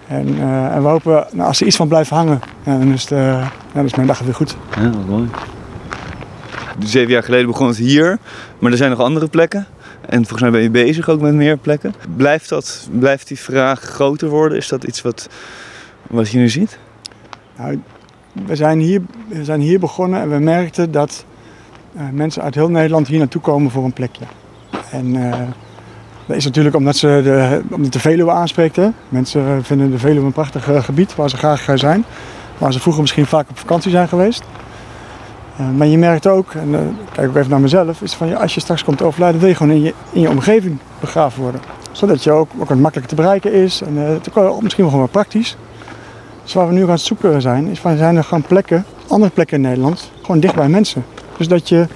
En, 0.07 0.27
uh, 0.27 0.75
en 0.75 0.81
we 0.81 0.87
hopen, 0.87 1.27
nou, 1.31 1.47
als 1.47 1.61
er 1.61 1.67
iets 1.67 1.75
van 1.75 1.87
blijft 1.87 2.09
hangen, 2.09 2.39
ja, 2.63 2.77
dan, 2.77 2.91
is 2.93 3.07
ja, 3.07 3.51
dan 3.73 3.85
is 3.85 3.95
mijn 3.95 4.07
dag 4.07 4.19
weer 4.19 4.33
goed. 4.33 4.57
Ja, 4.75 4.89
wat 4.89 5.07
mooi. 5.07 5.29
Zeven 6.79 7.11
jaar 7.11 7.23
geleden 7.23 7.47
begon 7.47 7.67
het 7.67 7.77
hier, 7.77 8.17
maar 8.59 8.71
er 8.71 8.77
zijn 8.77 8.89
nog 8.89 8.99
andere 8.99 9.27
plekken. 9.27 9.67
En 10.09 10.25
volgens 10.25 10.41
mij 10.41 10.51
ben 10.51 10.61
je 10.61 10.69
bezig 10.69 11.09
ook 11.09 11.21
met 11.21 11.33
meer 11.33 11.57
plekken. 11.57 11.93
Blijft, 12.15 12.49
dat, 12.49 12.87
blijft 12.91 13.27
die 13.27 13.39
vraag 13.39 13.81
groter 13.81 14.29
worden? 14.29 14.57
Is 14.57 14.67
dat 14.67 14.83
iets 14.83 15.01
wat, 15.01 15.29
wat 16.07 16.29
je 16.29 16.37
nu 16.37 16.49
ziet? 16.49 16.77
Nou, 17.57 17.81
we, 18.45 18.55
zijn 18.55 18.79
hier, 18.79 19.01
we 19.27 19.43
zijn 19.43 19.59
hier 19.59 19.79
begonnen 19.79 20.21
en 20.21 20.29
we 20.29 20.39
merkten 20.39 20.91
dat 20.91 21.25
uh, 21.95 22.01
mensen 22.11 22.41
uit 22.41 22.55
heel 22.55 22.69
Nederland 22.69 23.07
hier 23.07 23.19
naartoe 23.19 23.41
komen 23.41 23.71
voor 23.71 23.83
een 23.83 23.93
plekje. 23.93 24.25
En 24.91 25.15
dat 26.25 26.35
is 26.35 26.45
natuurlijk 26.45 26.75
omdat 26.75 26.95
ze 26.95 27.21
de, 27.23 27.61
omdat 27.75 27.93
de 27.93 27.99
Veluwe 27.99 28.31
aanspreekt. 28.31 28.75
Hè. 28.75 28.87
Mensen 29.09 29.63
vinden 29.63 29.91
de 29.91 29.99
Veluwe 29.99 30.25
een 30.25 30.31
prachtig 30.31 30.69
uh, 30.69 30.83
gebied 30.83 31.15
waar 31.15 31.29
ze 31.29 31.37
graag 31.37 31.71
zijn. 31.73 32.05
Waar 32.57 32.73
ze 32.73 32.79
vroeger 32.79 33.01
misschien 33.01 33.25
vaak 33.25 33.49
op 33.49 33.57
vakantie 33.57 33.91
zijn 33.91 34.07
geweest. 34.07 34.43
Maar 35.75 35.87
je 35.87 35.97
merkt 35.97 36.27
ook, 36.27 36.53
en 36.53 36.69
uh, 36.69 36.79
kijk 37.11 37.29
ook 37.29 37.35
even 37.35 37.49
naar 37.49 37.59
mezelf, 37.59 38.01
is 38.01 38.13
van 38.13 38.27
ja, 38.27 38.35
als 38.35 38.53
je 38.53 38.59
straks 38.59 38.83
komt 38.83 39.01
overlijden, 39.01 39.39
wil 39.39 39.49
je 39.49 39.55
gewoon 39.55 39.75
in 39.75 39.81
je, 39.81 39.93
in 40.11 40.21
je 40.21 40.29
omgeving 40.29 40.77
begraven 40.99 41.41
worden. 41.41 41.61
Zodat 41.91 42.23
je 42.23 42.31
ook, 42.31 42.49
ook 42.59 42.69
wat 42.69 42.77
makkelijker 42.77 43.15
te 43.15 43.21
bereiken 43.21 43.53
is 43.53 43.81
en 43.81 43.95
het 43.95 44.61
misschien 44.61 44.83
wel 44.83 44.93
gewoon 44.93 45.09
praktisch. 45.09 45.57
Dus 46.43 46.53
waar 46.53 46.67
we 46.67 46.73
nu 46.73 46.83
aan 46.83 46.89
het 46.89 47.01
zoeken 47.01 47.41
zijn, 47.41 47.67
is 47.67 47.79
van 47.79 47.97
zijn 47.97 48.15
er 48.15 48.23
gewoon 48.23 48.43
plekken, 48.43 48.85
andere 49.07 49.31
plekken 49.31 49.55
in 49.57 49.63
Nederland, 49.63 50.11
gewoon 50.21 50.39
dicht 50.39 50.55
bij 50.55 50.69
mensen. 50.69 51.05
Dus 51.37 51.47
dat 51.47 51.69
je 51.69 51.87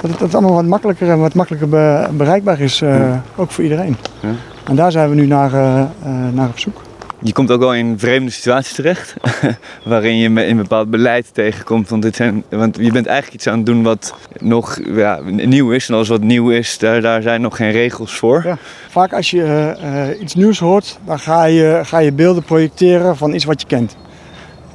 dat 0.00 0.20
het, 0.20 0.34
allemaal 0.34 0.54
wat 0.54 0.66
makkelijker 0.66 1.10
en 1.10 1.18
wat 1.18 1.34
makkelijker 1.34 1.68
bereikbaar 2.16 2.60
is, 2.60 2.78
ja. 2.78 3.22
ook 3.36 3.50
voor 3.50 3.64
iedereen. 3.64 3.96
Ja. 4.20 4.34
En 4.64 4.76
daar 4.76 4.92
zijn 4.92 5.08
we 5.08 5.14
nu 5.14 5.26
naar, 5.26 5.52
uh, 5.52 5.84
naar 6.32 6.48
op 6.48 6.58
zoek. 6.58 6.82
Je 7.22 7.32
komt 7.32 7.50
ook 7.50 7.60
wel 7.60 7.74
in 7.74 7.98
vreemde 7.98 8.30
situaties 8.30 8.74
terecht, 8.74 9.14
waarin 9.84 10.16
je 10.16 10.28
in 10.28 10.36
een 10.38 10.56
bepaald 10.56 10.90
beleid 10.90 11.34
tegenkomt. 11.34 11.88
Want, 11.88 12.02
dit 12.02 12.16
zijn, 12.16 12.44
want 12.48 12.76
je 12.76 12.92
bent 12.92 13.06
eigenlijk 13.06 13.36
iets 13.36 13.46
aan 13.46 13.56
het 13.56 13.66
doen 13.66 13.82
wat 13.82 14.14
nog 14.38 14.78
ja, 14.84 15.20
nieuw 15.24 15.70
is. 15.70 15.88
En 15.88 15.94
als 15.94 16.08
wat 16.08 16.22
nieuw 16.22 16.50
is, 16.50 16.78
daar, 16.78 17.00
daar 17.00 17.22
zijn 17.22 17.40
nog 17.40 17.56
geen 17.56 17.70
regels 17.70 18.16
voor. 18.16 18.42
Ja. 18.44 18.58
Vaak 18.88 19.12
als 19.12 19.30
je 19.30 19.74
uh, 19.82 20.20
iets 20.20 20.34
nieuws 20.34 20.58
hoort, 20.58 20.98
dan 21.04 21.18
ga 21.18 21.44
je, 21.44 21.80
ga 21.84 21.98
je 21.98 22.12
beelden 22.12 22.42
projecteren 22.42 23.16
van 23.16 23.34
iets 23.34 23.44
wat 23.44 23.60
je 23.60 23.66
kent. 23.66 23.96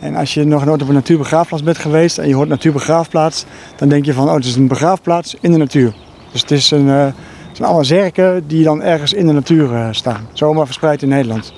En 0.06 0.16
als 0.16 0.34
je 0.34 0.44
nog 0.44 0.66
nooit 0.66 0.82
op 0.82 0.88
een 0.88 0.94
natuurbegraafplaats 0.94 1.64
bent 1.64 1.78
geweest 1.78 2.18
en 2.18 2.28
je 2.28 2.36
hoort 2.36 2.50
natuurbegraafplaats, 2.50 3.46
dan 3.76 3.90
denk 3.90 4.06
je 4.06 4.14
van, 4.14 4.28
oh, 4.28 4.34
het 4.34 4.46
is 4.46 4.56
een 4.56 4.68
begraafplaats 4.68 5.36
in 5.42 5.52
de 5.52 5.58
natuur. 5.58 5.94
Dus 6.32 6.42
het, 6.42 6.52
is 6.52 6.72
een, 6.72 6.86
uh, 6.86 7.04
het 7.06 7.14
zijn 7.52 7.68
allemaal 7.68 7.86
zerken 7.86 8.48
die 8.48 8.64
dan 8.64 8.82
ergens 8.82 9.14
in 9.14 9.28
de 9.28 9.34
natuur 9.34 9.72
uh, 9.72 9.88
staan, 9.92 10.28
zomaar 10.34 10.66
verspreid 10.66 11.02
in 11.02 11.10
Nederland. 11.10 11.54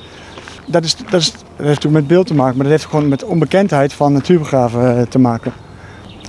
Dat, 0.66 0.84
is, 0.84 0.96
dat, 0.96 1.22
is, 1.22 1.32
dat 1.32 1.42
heeft 1.56 1.68
natuurlijk 1.68 1.94
met 1.94 2.08
beeld 2.08 2.28
te 2.28 2.34
maken, 2.34 2.56
maar 2.56 2.64
dat 2.64 2.74
heeft 2.74 2.90
gewoon 2.90 3.08
met 3.08 3.24
onbekendheid 3.24 3.94
van 3.94 4.14
natuurbegraven 4.14 4.98
uh, 4.98 5.02
te 5.02 5.20
maken. 5.20 5.54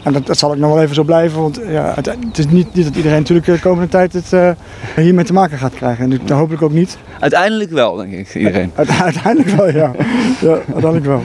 En 0.02 0.12
dat, 0.12 0.26
dat, 0.26 0.38
zal 0.38 0.50
ook 0.50 0.57
nog 0.57 0.72
wel 0.72 0.83
even 0.83 0.94
zo 0.94 1.02
blijven, 1.02 1.40
want 1.40 1.61
ja, 1.68 1.92
het, 1.94 2.07
het 2.07 2.38
is 2.38 2.46
niet, 2.46 2.74
niet, 2.74 2.85
dat 2.85 2.96
iedereen 2.96 3.18
natuurlijk 3.18 3.46
de 3.46 3.61
komende 3.61 3.88
tijd 3.88 4.12
het 4.12 4.33
uh, 4.33 4.50
hiermee 4.96 5.24
te 5.24 5.33
maken 5.33 5.59
gaat 5.59 5.74
krijgen. 5.74 6.04
En 6.04 6.20
dat 6.24 6.38
hoop 6.38 6.52
ik 6.52 6.62
ook 6.62 6.72
niet. 6.72 6.98
Uiteindelijk 7.20 7.70
wel, 7.70 7.96
denk 7.96 8.12
ik, 8.12 8.35
iedereen. 8.35 8.72
Uiteindelijk 8.74 9.48
wel, 9.48 9.70
ja. 9.70 9.92
ja 10.40 10.59
uiteindelijk 10.72 11.04
wel. 11.04 11.22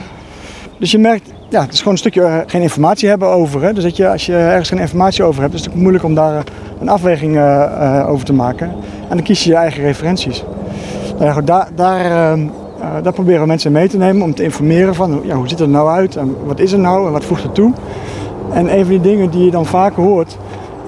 Dus 0.78 0.90
je 0.90 0.98
merkt, 0.98 1.32
ja, 1.48 1.60
het 1.60 1.72
is 1.72 1.78
gewoon 1.78 1.92
een 1.92 1.98
stukje 1.98 2.20
uh, 2.20 2.36
geen 2.46 2.62
informatie 2.62 3.08
hebben 3.08 3.28
over. 3.28 3.62
Hè? 3.62 3.72
Dus 3.72 3.82
dat 3.82 3.96
je, 3.96 4.08
als 4.08 4.26
je 4.26 4.36
ergens 4.36 4.68
geen 4.68 4.78
informatie 4.78 5.24
over 5.24 5.42
hebt, 5.42 5.54
is 5.54 5.64
het 5.64 5.74
moeilijk 5.74 6.04
om 6.04 6.14
daar 6.14 6.34
uh, 6.34 6.40
een 6.80 6.88
afweging 6.88 7.36
uh, 7.36 8.04
over 8.08 8.26
te 8.26 8.32
maken. 8.32 8.66
En 9.08 9.16
dan 9.16 9.22
kies 9.22 9.44
je 9.44 9.50
je 9.50 9.56
eigen 9.56 9.82
referenties. 9.82 10.44
Nou 11.12 11.24
ja, 11.24 11.32
goed, 11.32 11.46
daar, 11.46 11.68
daar, 11.74 12.04
ehm, 12.04 12.46
daar 13.02 13.12
proberen 13.12 13.40
we 13.40 13.46
mensen 13.46 13.72
mee 13.72 13.88
te 13.88 13.96
nemen 13.96 14.22
om 14.22 14.34
te 14.34 14.42
informeren 14.42 14.94
van 14.94 15.20
ja, 15.24 15.34
hoe 15.34 15.48
ziet 15.48 15.58
het 15.58 15.68
er 15.68 15.74
nou 15.74 15.88
uit 15.88 16.16
en 16.16 16.36
wat 16.44 16.58
is 16.58 16.72
er 16.72 16.78
nou 16.78 17.06
en 17.06 17.12
wat 17.12 17.24
voegt 17.24 17.42
het 17.42 17.54
toe. 17.54 17.72
En 18.52 18.78
een 18.78 18.80
van 18.80 18.88
die 18.88 19.00
dingen 19.00 19.30
die 19.30 19.44
je 19.44 19.50
dan 19.50 19.66
vaker 19.66 20.02
hoort, 20.02 20.38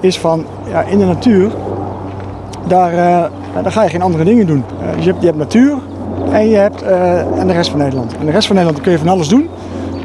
is 0.00 0.18
van 0.18 0.44
ja, 0.70 0.82
in 0.82 0.98
de 0.98 1.04
natuur, 1.04 1.50
daar, 2.66 2.92
daar 3.62 3.72
ga 3.72 3.82
je 3.82 3.90
geen 3.90 4.02
andere 4.02 4.24
dingen 4.24 4.46
doen. 4.46 4.64
dus 4.94 5.04
je 5.04 5.10
hebt, 5.10 5.20
je 5.20 5.26
hebt 5.26 5.38
natuur 5.38 5.78
en 6.32 6.48
je 6.48 6.56
hebt 6.56 6.82
en 7.38 7.46
de 7.46 7.52
rest 7.52 7.70
van 7.70 7.78
Nederland. 7.78 8.16
En 8.18 8.26
de 8.26 8.32
rest 8.32 8.46
van 8.46 8.56
Nederland 8.56 8.82
kun 8.82 8.92
je 8.92 8.98
van 8.98 9.08
alles 9.08 9.28
doen. 9.28 9.48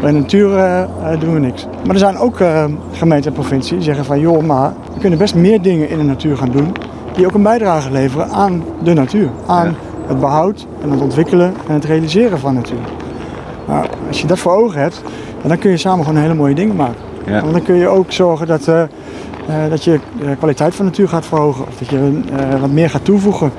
Bij 0.01 0.11
de 0.11 0.17
natuur 0.17 0.49
uh, 0.49 0.83
doen 1.19 1.33
we 1.33 1.39
niks. 1.39 1.67
Maar 1.85 1.93
er 1.93 1.99
zijn 1.99 2.17
ook 2.17 2.39
uh, 2.39 2.65
gemeenten 2.91 3.31
en 3.31 3.37
provincies 3.37 3.69
die 3.69 3.81
zeggen 3.81 4.05
van 4.05 4.19
joh, 4.19 4.43
maar 4.43 4.73
we 4.93 4.99
kunnen 4.99 5.19
best 5.19 5.35
meer 5.35 5.61
dingen 5.61 5.89
in 5.89 5.97
de 5.97 6.03
natuur 6.03 6.37
gaan 6.37 6.51
doen. 6.51 6.71
Die 7.13 7.25
ook 7.25 7.33
een 7.33 7.43
bijdrage 7.43 7.91
leveren 7.91 8.29
aan 8.29 8.63
de 8.83 8.93
natuur. 8.93 9.29
Aan 9.47 9.67
ja. 9.67 9.73
het 10.07 10.19
behoud 10.19 10.67
en 10.81 10.91
het 10.91 11.01
ontwikkelen 11.01 11.53
en 11.67 11.73
het 11.73 11.85
realiseren 11.85 12.39
van 12.39 12.53
natuur. 12.53 12.79
Nou, 13.67 13.85
als 14.07 14.21
je 14.21 14.27
dat 14.27 14.39
voor 14.39 14.51
ogen 14.51 14.81
hebt, 14.81 15.01
dan 15.41 15.57
kun 15.57 15.71
je 15.71 15.77
samen 15.77 16.05
gewoon 16.05 16.21
hele 16.21 16.33
mooie 16.33 16.55
dingen 16.55 16.75
maken. 16.75 17.01
Ja. 17.25 17.41
Want 17.41 17.53
dan 17.53 17.63
kun 17.63 17.75
je 17.75 17.87
ook 17.87 18.11
zorgen 18.11 18.47
dat, 18.47 18.67
uh, 18.67 18.83
dat 19.69 19.83
je 19.83 19.99
de 20.19 20.35
kwaliteit 20.37 20.75
van 20.75 20.85
de 20.85 20.91
natuur 20.91 21.07
gaat 21.07 21.25
verhogen. 21.25 21.65
Of 21.67 21.77
dat 21.77 21.89
je 21.89 22.21
wat 22.59 22.71
meer 22.71 22.89
gaat 22.89 23.05
toevoegen. 23.05 23.51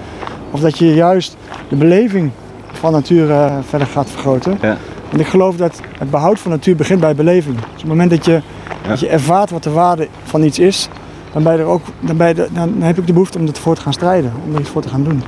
Of 0.50 0.60
dat 0.60 0.78
je 0.78 0.94
juist 0.94 1.36
de 1.68 1.76
beleving 1.76 2.30
van 2.72 2.92
natuur 2.92 3.50
verder 3.68 3.88
gaat 3.88 4.10
vergroten. 4.10 4.58
Ja. 4.60 4.76
Ik 5.16 5.26
geloof 5.26 5.56
dat 5.56 5.80
het 5.98 6.10
behoud 6.10 6.38
van 6.38 6.50
natuur 6.50 6.76
begint 6.76 7.00
bij 7.00 7.14
beleving. 7.14 7.54
Dus 7.54 7.64
op 7.64 7.76
het 7.76 7.86
moment 7.86 8.10
dat 8.10 8.24
je, 8.24 8.32
ja. 8.32 8.88
dat 8.88 9.00
je 9.00 9.08
ervaart 9.08 9.50
wat 9.50 9.62
de 9.62 9.70
waarde 9.70 10.08
van 10.22 10.42
iets 10.42 10.58
is, 10.58 10.88
dan, 11.32 11.42
ben 11.42 11.52
je 11.52 11.58
er 11.58 11.64
ook, 11.64 11.82
dan, 12.00 12.16
ben 12.16 12.28
je 12.28 12.34
de, 12.34 12.48
dan 12.52 12.82
heb 12.82 12.98
ik 12.98 13.06
de 13.06 13.12
behoefte 13.12 13.38
om 13.38 13.46
ervoor 13.46 13.74
te 13.74 13.80
gaan 13.80 13.92
strijden, 13.92 14.32
om 14.46 14.54
er 14.54 14.60
iets 14.60 14.70
voor 14.70 14.82
te 14.82 14.88
gaan 14.88 15.04
doen. 15.04 15.22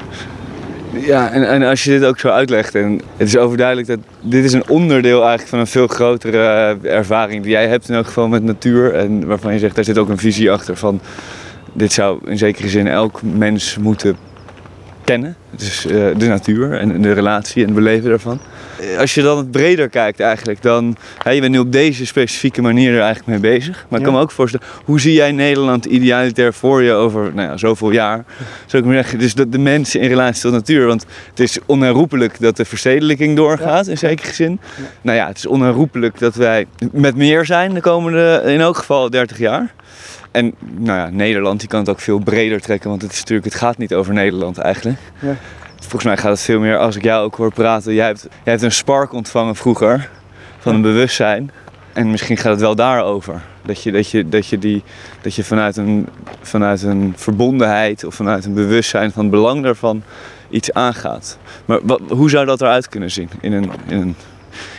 Ja, 0.92 1.30
en, 1.30 1.48
en 1.48 1.62
als 1.62 1.84
je 1.84 1.90
dit 1.90 2.04
ook 2.04 2.18
zo 2.18 2.28
uitlegt, 2.28 2.74
en 2.74 3.00
het 3.16 3.28
is 3.28 3.36
overduidelijk 3.36 3.88
dat 3.88 3.98
dit 4.20 4.44
is 4.44 4.52
een 4.52 4.68
onderdeel 4.68 5.18
eigenlijk 5.18 5.48
van 5.48 5.58
een 5.58 5.66
veel 5.66 5.86
grotere 5.86 6.76
ervaring 6.82 7.42
die 7.42 7.50
jij 7.50 7.68
hebt 7.68 7.88
in 7.88 7.94
elk 7.94 8.06
geval 8.06 8.28
met 8.28 8.42
natuur. 8.42 8.94
En 8.94 9.26
waarvan 9.26 9.52
je 9.52 9.58
zegt, 9.58 9.74
daar 9.74 9.84
zit 9.84 9.98
ook 9.98 10.08
een 10.08 10.18
visie 10.18 10.52
achter 10.52 10.76
van, 10.76 11.00
dit 11.72 11.92
zou 11.92 12.18
in 12.24 12.38
zekere 12.38 12.68
zin 12.68 12.86
elk 12.86 13.22
mens 13.22 13.76
moeten 13.80 14.16
kennen. 15.04 15.36
Dus 15.50 15.86
uh, 15.86 15.92
de 16.16 16.26
natuur 16.26 16.78
en 16.78 17.02
de 17.02 17.12
relatie 17.12 17.62
en 17.62 17.68
het 17.68 17.76
beleven 17.76 18.08
daarvan. 18.08 18.40
Als 18.98 19.14
je 19.14 19.22
dan 19.22 19.38
het 19.38 19.50
breder 19.50 19.88
kijkt 19.88 20.20
eigenlijk, 20.20 20.62
dan... 20.62 20.96
Hè, 21.22 21.30
je 21.30 21.40
bent 21.40 21.52
nu 21.52 21.58
op 21.58 21.72
deze 21.72 22.06
specifieke 22.06 22.62
manier 22.62 22.94
er 22.94 23.00
eigenlijk 23.00 23.42
mee 23.42 23.52
bezig. 23.52 23.86
Maar 23.88 23.98
ik 23.98 24.04
kan 24.04 24.14
me 24.14 24.20
ook 24.20 24.30
voorstellen, 24.30 24.66
hoe 24.84 25.00
zie 25.00 25.12
jij 25.12 25.32
Nederland 25.32 25.84
idealitair 25.84 26.54
voor 26.54 26.82
je 26.82 26.92
over 26.92 27.34
nou 27.34 27.48
ja, 27.48 27.56
zoveel 27.56 27.90
jaar? 27.90 28.24
Zou 28.66 28.82
ik 28.82 28.88
maar 28.88 28.98
zeggen, 28.98 29.18
dus 29.18 29.34
de, 29.34 29.48
de 29.48 29.58
mensen 29.58 30.00
in 30.00 30.08
relatie 30.08 30.42
tot 30.42 30.52
natuur. 30.52 30.86
Want 30.86 31.06
het 31.30 31.40
is 31.40 31.58
onherroepelijk 31.66 32.40
dat 32.40 32.56
de 32.56 32.64
verstedelijking 32.64 33.36
doorgaat, 33.36 33.86
in 33.86 33.98
zekere 33.98 34.32
zin. 34.32 34.60
Nou 35.02 35.16
ja, 35.16 35.26
het 35.26 35.36
is 35.36 35.46
onherroepelijk 35.46 36.18
dat 36.18 36.34
wij 36.34 36.66
met 36.92 37.16
meer 37.16 37.44
zijn 37.44 37.74
de 37.74 37.80
komende, 37.80 38.42
in 38.46 38.60
elk 38.60 38.76
geval 38.76 39.10
30 39.10 39.38
jaar. 39.38 39.74
En 40.30 40.54
nou 40.76 40.98
ja, 40.98 41.08
Nederland 41.10 41.60
die 41.60 41.68
kan 41.68 41.80
het 41.80 41.88
ook 41.88 42.00
veel 42.00 42.18
breder 42.18 42.60
trekken, 42.60 42.90
want 42.90 43.02
het, 43.02 43.12
is 43.12 43.18
natuurlijk, 43.18 43.44
het 43.44 43.54
gaat 43.54 43.78
niet 43.78 43.94
over 43.94 44.12
Nederland 44.14 44.58
eigenlijk. 44.58 44.98
Volgens 45.86 46.04
mij 46.04 46.16
gaat 46.16 46.30
het 46.30 46.40
veel 46.40 46.60
meer, 46.60 46.78
als 46.78 46.96
ik 46.96 47.02
jou 47.02 47.24
ook 47.24 47.34
hoor 47.34 47.52
praten, 47.52 47.94
jij 47.94 48.06
hebt, 48.06 48.22
jij 48.22 48.52
hebt 48.52 48.62
een 48.62 48.72
spark 48.72 49.12
ontvangen 49.12 49.56
vroeger 49.56 50.08
van 50.58 50.74
een 50.74 50.82
bewustzijn. 50.82 51.50
En 51.92 52.10
misschien 52.10 52.36
gaat 52.36 52.52
het 52.52 52.60
wel 52.60 52.74
daarover. 52.74 53.42
Dat 53.62 53.82
je, 53.82 53.92
dat 53.92 54.10
je, 54.10 54.28
dat 54.28 54.46
je, 54.46 54.58
die, 54.58 54.82
dat 55.22 55.34
je 55.34 55.44
vanuit, 55.44 55.76
een, 55.76 56.08
vanuit 56.40 56.82
een 56.82 57.12
verbondenheid 57.16 58.04
of 58.04 58.14
vanuit 58.14 58.44
een 58.44 58.54
bewustzijn 58.54 59.12
van 59.12 59.22
het 59.22 59.30
belang 59.30 59.62
daarvan 59.62 60.02
iets 60.50 60.72
aangaat. 60.72 61.38
Maar 61.64 61.78
wat, 61.82 62.00
hoe 62.08 62.30
zou 62.30 62.46
dat 62.46 62.60
eruit 62.60 62.88
kunnen 62.88 63.10
zien 63.10 63.30
in 63.40 63.52
een, 63.52 63.70
in 63.86 64.00
een 64.00 64.16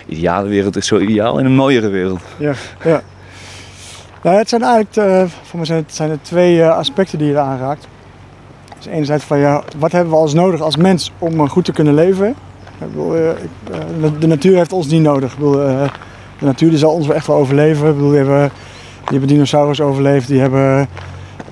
ideale 0.06 0.50
wereld? 0.50 0.76
is 0.76 0.88
zo 0.88 1.00
ideaal, 1.00 1.40
in 1.40 1.46
een 1.46 1.56
mooiere 1.56 1.90
wereld. 1.90 2.22
Ja, 2.38 2.54
ja. 2.84 3.02
Nou, 4.22 4.38
het 4.38 4.50
zijn 4.50 4.62
eigenlijk, 4.62 4.96
uh, 4.96 5.32
voor 5.44 5.58
mij 5.58 5.66
zijn 5.66 5.84
het, 5.84 5.96
zijn 5.96 6.10
het 6.10 6.24
twee 6.24 6.58
uh, 6.58 6.78
aspecten 6.78 7.18
die 7.18 7.28
je 7.28 7.40
aanraakt. 7.40 7.88
Dus 8.78 8.86
enerzijds 8.86 9.24
van 9.24 9.38
ja, 9.40 9.64
wat 9.78 9.92
hebben 9.92 10.12
we 10.14 10.20
als 10.20 10.34
nodig 10.34 10.62
als 10.62 10.76
mens 10.78 11.12
om 11.20 11.34
uh, 11.42 11.50
goed 11.50 11.66
te 11.66 11.72
kunnen 11.72 11.94
leven? 11.94 12.28
Ik 12.28 12.88
bedoel, 12.92 13.16
ik, 13.16 14.22
de 14.22 14.28
natuur 14.28 14.56
heeft 14.58 14.74
ons 14.74 14.88
niet 14.88 15.02
nodig. 15.02 15.32
Ik 15.32 15.38
bedoel, 15.38 15.52
de 16.40 16.46
natuur 16.46 16.70
die 16.70 16.78
zal 16.78 16.92
ons 16.92 17.08
wel 17.08 17.16
echt 17.16 17.28
wel 17.28 17.36
overleven. 17.36 17.88
Ik 17.88 17.94
bedoel, 17.94 18.10
die 18.10 18.18
hebben, 18.18 18.52
die 18.98 19.10
hebben 19.10 19.28
dinosaurus 19.28 19.82
overleefd, 19.82 20.28
die 20.28 20.40
hebben 20.40 20.88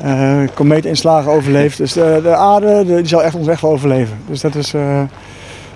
eh 0.02 0.38
komeetinslagen 0.54 1.32
overleeft. 1.32 1.78
Dus 1.78 1.94
de, 1.94 2.20
de 2.24 2.36
aarde 2.36 2.84
de- 2.86 2.96
die 2.96 3.08
zal 3.08 3.24
echt 3.24 3.36
ons 3.36 3.48
echt 3.48 3.62
wel 3.62 3.72
overleven. 3.72 4.18
Dus 4.28 4.42
dat 4.42 4.56
is, 4.56 4.74
eh, 4.74 5.02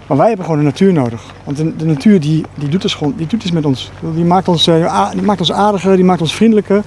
maar 0.08 0.18
wij 0.18 0.28
hebben 0.28 0.46
gewoon 0.46 0.60
de 0.60 0.66
natuur 0.66 0.94
nodig. 0.94 1.24
Want 1.44 1.58
de, 1.58 1.86
natuur 1.86 2.20
die, 2.20 2.44
die, 2.56 2.70
doet 2.70 2.82
dus 2.82 2.98
die 3.16 3.28
doet 3.28 3.44
iets 3.44 3.52
met 3.52 3.66
ons. 3.66 3.92
Die 4.16 4.26
maakt 4.26 4.48
ons, 4.48 4.68
eh, 4.68 5.12
die 5.12 5.22
maakt 5.22 5.40
ons 5.40 5.52
aardiger, 5.52 5.96
die 5.96 6.06
maakt 6.06 6.22
ons 6.22 6.36
vriendelijker. 6.36 6.82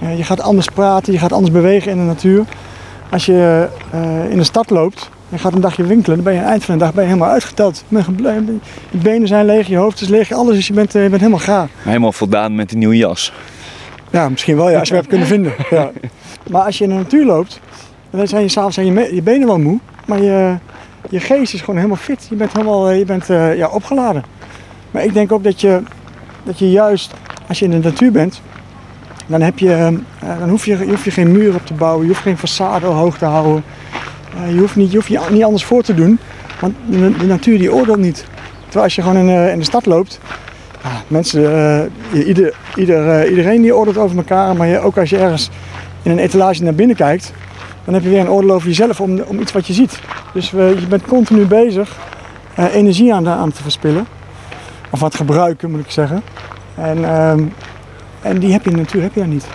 Eh, 0.00 0.16
je 0.16 0.24
gaat 0.24 0.40
anders 0.40 0.66
praten, 0.66 1.12
je 1.12 1.18
gaat 1.18 1.32
anders 1.32 1.52
bewegen 1.52 1.90
in 1.92 1.98
de 1.98 2.04
natuur. 2.04 2.44
Als 3.10 3.26
je 3.26 3.68
eh, 3.90 4.30
in 4.30 4.36
de 4.36 4.44
stad 4.44 4.70
loopt 4.70 5.10
en 5.30 5.38
gaat 5.38 5.52
een 5.52 5.60
dagje 5.60 5.84
winkelen, 5.84 6.16
dan 6.16 6.24
ben 6.24 6.34
je 6.34 6.38
aan 6.38 6.44
het 6.44 6.52
eind 6.52 6.64
van 6.64 6.78
de 6.78 6.84
dag 6.84 6.94
ben 6.94 7.02
je 7.02 7.08
helemaal 7.08 7.30
uitgeteld. 7.30 7.84
Je, 7.88 8.58
benen 8.90 9.28
zijn 9.28 9.46
leeg, 9.46 9.66
je 9.66 9.76
hoofd 9.76 10.00
is 10.00 10.08
leeg, 10.08 10.32
alles 10.32 10.56
is, 10.56 10.66
je 10.66 10.72
bent, 10.72 10.94
eh, 10.94 11.02
je 11.02 11.08
bent 11.08 11.20
helemaal 11.20 11.44
gaar. 11.44 11.68
Helemaal 11.82 12.12
voldaan 12.12 12.54
met 12.54 12.68
die 12.68 12.78
nieuwe 12.78 12.96
jas. 12.96 13.32
Ja, 14.10 14.28
misschien 14.28 14.56
wel, 14.56 14.70
ja, 14.70 14.78
als 14.78 14.88
je 14.88 14.94
hem 14.94 15.04
hebt 15.04 15.08
kunnen 15.08 15.28
vinden. 15.28 15.52
Ja. 15.70 15.90
Maar 16.50 16.62
als 16.62 16.78
je 16.78 16.84
in 16.84 16.90
de 16.90 16.96
natuur 16.96 17.24
loopt, 17.24 17.60
dan 18.10 18.28
zijn 18.28 18.42
je 18.42 18.48
s'avonds 18.48 18.76
je, 18.76 19.14
je 19.14 19.22
benen 19.22 19.46
wel 19.46 19.58
moe, 19.58 19.78
maar 20.06 20.22
je, 20.22 20.56
je 21.10 21.20
geest 21.20 21.54
is 21.54 21.60
gewoon 21.60 21.76
helemaal 21.76 21.96
fit. 21.96 22.26
Je 22.30 22.36
bent 22.36 22.52
helemaal 22.52 22.88
eh, 22.88 22.98
je 22.98 23.04
bent, 23.04 23.26
ja, 23.56 23.68
opgeladen. 23.68 24.22
Maar 24.90 25.04
ik 25.04 25.14
denk 25.14 25.32
ook 25.32 25.44
dat 25.44 25.60
je, 25.60 25.82
dat 26.42 26.58
je 26.58 26.70
juist, 26.70 27.14
als 27.48 27.58
je 27.58 27.64
in 27.64 27.70
de 27.70 27.88
natuur 27.88 28.12
bent, 28.12 28.40
dan, 29.28 29.40
heb 29.40 29.58
je, 29.58 29.72
eh, 29.74 30.38
dan 30.38 30.48
hoef, 30.48 30.64
je, 30.64 30.76
hoef 30.76 31.04
je 31.04 31.10
geen 31.10 31.32
muur 31.32 31.54
op 31.54 31.66
te 31.66 31.74
bouwen, 31.74 32.02
je 32.02 32.08
hoeft 32.08 32.22
geen 32.22 32.38
façade 32.38 32.84
hoog 32.84 33.18
te 33.18 33.24
houden. 33.24 33.64
Eh, 34.36 34.52
je 34.54 34.58
hoeft 34.58 34.76
niet, 34.76 34.90
je 34.90 34.96
hoeft 34.96 35.08
je 35.08 35.20
niet 35.30 35.44
anders 35.44 35.64
voor 35.64 35.82
te 35.82 35.94
doen, 35.94 36.18
want 36.60 36.74
de, 36.86 37.16
de 37.18 37.26
natuur 37.26 37.58
die 37.58 37.72
oordeelt 37.72 37.98
niet. 37.98 38.24
Terwijl 38.62 38.84
als 38.84 38.94
je 38.94 39.02
gewoon 39.02 39.16
in, 39.16 39.28
eh, 39.28 39.52
in 39.52 39.58
de 39.58 39.64
stad 39.64 39.86
loopt, 39.86 40.20
mensen, 41.06 41.42
ieder, 42.12 42.54
ieder, 42.76 43.28
iedereen 43.28 43.62
die 43.62 43.76
oordeelt 43.76 43.98
over 43.98 44.16
elkaar, 44.16 44.56
maar 44.56 44.66
je, 44.66 44.78
ook 44.80 44.98
als 44.98 45.10
je 45.10 45.18
ergens 45.18 45.50
in 46.02 46.10
een 46.10 46.18
etalage 46.18 46.62
naar 46.62 46.74
binnen 46.74 46.96
kijkt, 46.96 47.32
dan 47.84 47.94
heb 47.94 48.02
je 48.02 48.08
weer 48.08 48.20
een 48.20 48.30
oordeel 48.30 48.50
over 48.54 48.68
jezelf 48.68 49.00
om, 49.00 49.20
om 49.20 49.40
iets 49.40 49.52
wat 49.52 49.66
je 49.66 49.72
ziet. 49.72 49.98
Dus 50.32 50.50
je 50.50 50.86
bent 50.88 51.04
continu 51.04 51.46
bezig 51.46 51.96
energie 52.72 53.14
aan, 53.14 53.24
de- 53.24 53.30
aan 53.30 53.52
te 53.52 53.62
verspillen. 53.62 54.06
Of 54.90 55.00
het 55.00 55.14
gebruiken, 55.14 55.70
moet 55.70 55.80
ik 55.80 55.90
zeggen. 55.90 56.22
En, 56.74 57.04
ehm, 57.04 57.42
en 58.22 58.38
die 58.38 58.52
heb 58.52 58.64
je 58.64 58.70
in 58.70 58.76
de 58.76 58.82
natuur 58.82 59.02
heb 59.02 59.14
je 59.14 59.20
daar 59.20 59.28
niet. 59.28 59.46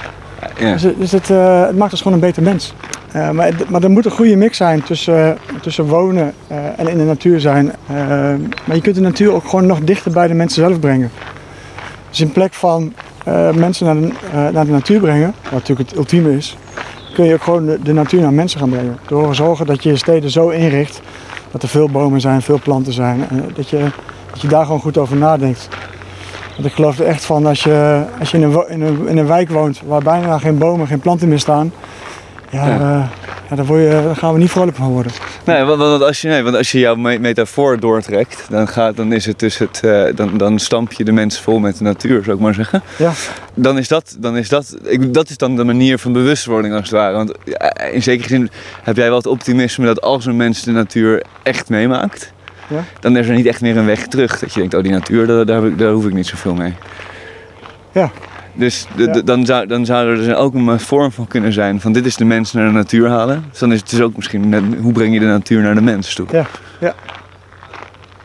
Ja. 0.60 0.72
Dus, 0.72 0.82
het- 0.82 0.98
dus 1.00 1.12
het, 1.12 1.30
eh, 1.30 1.66
het 1.66 1.78
maakt 1.78 1.92
ons 1.92 2.02
gewoon 2.02 2.14
een 2.18 2.24
beter 2.24 2.44
mens. 2.44 2.74
Eh, 3.12 3.30
maar, 3.30 3.52
maar 3.70 3.84
er 3.84 3.92
moet 3.92 4.06
een 4.06 4.12
goede 4.12 4.36
mix 4.36 4.58
zijn 4.58 4.84
tussen, 4.84 5.38
tussen 5.62 5.86
wonen 5.86 6.34
eh, 6.48 6.58
en 6.80 6.88
in 6.88 6.98
de 6.98 7.04
natuur 7.04 7.40
zijn. 7.40 7.72
Eh, 7.88 7.96
maar 8.66 8.76
je 8.76 8.82
kunt 8.82 8.96
de 8.96 9.02
natuur 9.02 9.34
ook 9.34 9.48
gewoon 9.48 9.66
nog 9.66 9.80
dichter 9.80 10.12
bij 10.12 10.28
de 10.28 10.34
mensen 10.34 10.64
zelf 10.64 10.80
brengen. 10.80 11.12
Dus 12.10 12.22
in 12.22 12.32
plek 12.32 12.54
van 12.54 12.94
eh, 13.26 13.50
mensen 13.52 13.86
naar 13.86 13.96
de, 13.96 14.10
eh, 14.34 14.54
naar 14.54 14.66
de 14.66 14.72
natuur 14.72 15.00
brengen, 15.00 15.34
wat 15.44 15.52
natuurlijk 15.52 15.90
het 15.90 15.98
ultieme 15.98 16.36
is, 16.38 16.58
kun 17.14 17.26
je 17.26 17.34
ook 17.34 17.44
gewoon 17.44 17.66
de, 17.66 17.80
de 17.84 17.94
natuur 17.94 18.22
naar 18.22 18.34
mensen 18.34 18.60
gaan 18.60 18.70
brengen. 18.70 18.98
Door 19.08 19.28
te 19.28 19.34
zorgen 19.34 19.66
dat 19.66 19.84
je 19.84 19.90
je 19.90 19.96
steden 19.98 20.30
zo 20.30 20.50
inricht 20.50 21.02
dat 21.52 21.64
er 21.64 21.70
veel 21.70 21.90
bomen 21.90 22.22
zijn, 22.22 22.42
veel 22.42 22.60
planten 22.64 22.94
zijn. 22.94 23.26
En 23.30 23.46
dat, 23.56 23.70
je, 23.70 23.78
dat 24.32 24.42
je 24.42 24.48
daar 24.48 24.66
gewoon 24.66 24.80
goed 24.82 24.98
over 24.98 25.18
nadenkt. 25.18 25.68
Want 26.56 26.66
ik 26.68 26.74
geloof 26.74 27.00
er 27.00 27.06
echt 27.06 27.26
van, 27.26 27.46
als 27.46 27.64
je, 27.64 28.04
als 28.20 28.32
je 28.32 28.38
in, 28.38 28.44
een, 28.44 28.66
in, 28.70 28.82
een, 28.82 29.08
in 29.08 29.18
een 29.18 29.28
wijk 29.28 29.50
woont 29.50 29.82
waar 29.86 30.02
bijna 30.04 30.38
geen 30.38 30.58
bomen, 30.58 30.88
geen 30.88 31.00
planten 31.00 31.28
meer 31.28 31.40
staan, 31.40 31.74
ja, 32.50 32.68
Ja. 32.68 32.74
eh, 32.74 33.06
ja, 33.50 33.56
daar, 33.56 33.66
word 33.66 33.82
je, 33.82 33.90
daar 34.06 34.16
gaan 34.16 34.34
we 34.34 34.40
niet 34.40 34.52
vrolijk 34.52 34.78
van 34.78 34.88
worden. 34.92 35.12
Nee, 35.46 35.64
want, 35.64 35.80
want 35.80 36.04
als 36.04 36.22
je, 36.22 36.28
nee, 36.28 36.44
want 36.44 36.56
als 36.56 36.72
je 36.72 36.80
jouw 36.80 36.96
me- 36.96 37.20
metafoor 37.20 37.80
doortrekt, 37.80 38.46
dan, 38.50 38.68
gaat, 38.68 38.96
dan, 38.96 39.14
is 39.14 39.26
het 39.26 39.40
dus 39.40 39.58
het, 39.58 39.80
eh, 39.84 40.04
dan, 40.16 40.38
dan 40.38 40.60
stamp 40.60 40.92
je 40.92 41.04
de 41.04 41.12
mensen 41.12 41.44
vol 41.44 41.60
met 41.60 41.78
de 41.78 41.84
natuur, 41.84 42.24
zou 42.24 42.36
ik 42.36 42.42
maar 42.44 42.54
zeggen. 42.54 42.82
Ja. 42.98 43.12
Dan 43.54 43.78
is 43.78 43.88
dat, 43.88 44.16
dan 44.20 44.38
is 44.38 44.50
dat, 44.50 44.78
ik, 44.84 45.14
dat 45.14 45.30
is 45.30 45.38
dan 45.38 45.56
de 45.56 45.64
manier 45.64 45.98
van 46.00 46.14
bewustwording 46.14 46.74
als 46.74 46.84
het 46.84 46.92
ware. 46.92 47.14
Want 47.16 47.34
in 47.92 48.04
zekere 48.04 48.28
zin 48.30 48.50
heb 48.84 48.96
jij 48.96 49.08
wel 49.08 49.18
het 49.18 49.28
optimisme 49.28 49.86
dat 49.86 50.02
als 50.02 50.26
een 50.26 50.38
mens 50.38 50.62
de 50.64 50.72
natuur 50.72 51.24
echt 51.44 51.70
meemaakt, 51.70 52.34
Ja. 52.74 52.84
dan 53.00 53.18
is 53.18 53.28
er 53.28 53.36
niet 53.36 53.46
echt 53.46 53.62
meer 53.62 53.78
een 53.78 53.86
weg 53.86 54.08
terug. 54.08 54.40
Dat 54.40 54.54
je 54.54 54.60
denkt, 54.60 54.74
oh 54.76 54.84
die 54.84 54.92
natuur, 54.92 55.46
daar, 55.46 55.76
daar, 55.76 55.92
hoef 55.92 56.06
ik 56.06 56.14
niet 56.14 56.28
zoveel 56.28 56.54
mee. 56.54 56.74
Ja. 57.92 58.10
Dus 58.54 58.88
de- 58.96 59.04
Ja. 59.04 59.12
de- 59.12 59.24
dan, 59.24 59.46
zou, 59.46 59.68
dan 59.68 59.86
zou 59.86 60.08
er 60.10 60.16
dus 60.16 60.34
ook 60.36 60.54
een 60.54 60.80
vorm 60.80 61.12
van 61.12 61.28
kunnen 61.28 61.54
zijn 61.54 61.82
van 61.82 61.92
dit 61.92 62.06
is 62.06 62.16
de 62.16 62.26
mens 62.26 62.54
naar 62.54 62.66
de 62.66 62.72
natuur 62.72 63.10
halen. 63.10 63.46
Dus 63.50 63.60
dan 63.60 63.72
is 63.72 63.80
het 63.80 63.90
dus 63.90 64.02
ook 64.02 64.16
misschien, 64.16 64.50
net, 64.50 64.64
hoe 64.82 64.92
breng 64.92 65.14
je 65.14 65.20
de 65.20 65.26
natuur 65.26 65.62
naar 65.62 65.76
de 65.76 65.82
mens 65.82 66.14
toe? 66.14 66.26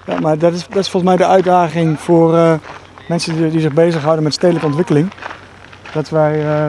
Ja, 0.07 0.19
maar 0.21 0.39
dat 0.39 0.53
is, 0.53 0.67
dat 0.69 0.77
is 0.79 0.89
volgens 0.89 1.13
mij 1.17 1.17
de 1.27 1.33
uitdaging 1.33 2.01
voor 2.01 2.37
eh, 2.37 2.53
mensen 3.09 3.37
die, 3.37 3.51
die 3.51 3.61
zich 3.61 3.73
bezighouden 3.73 4.25
met 4.25 4.33
stedelijke 4.35 4.67
ontwikkeling. 4.67 5.11
Dat 5.93 6.09
wij 6.09 6.47
eh, 6.47 6.67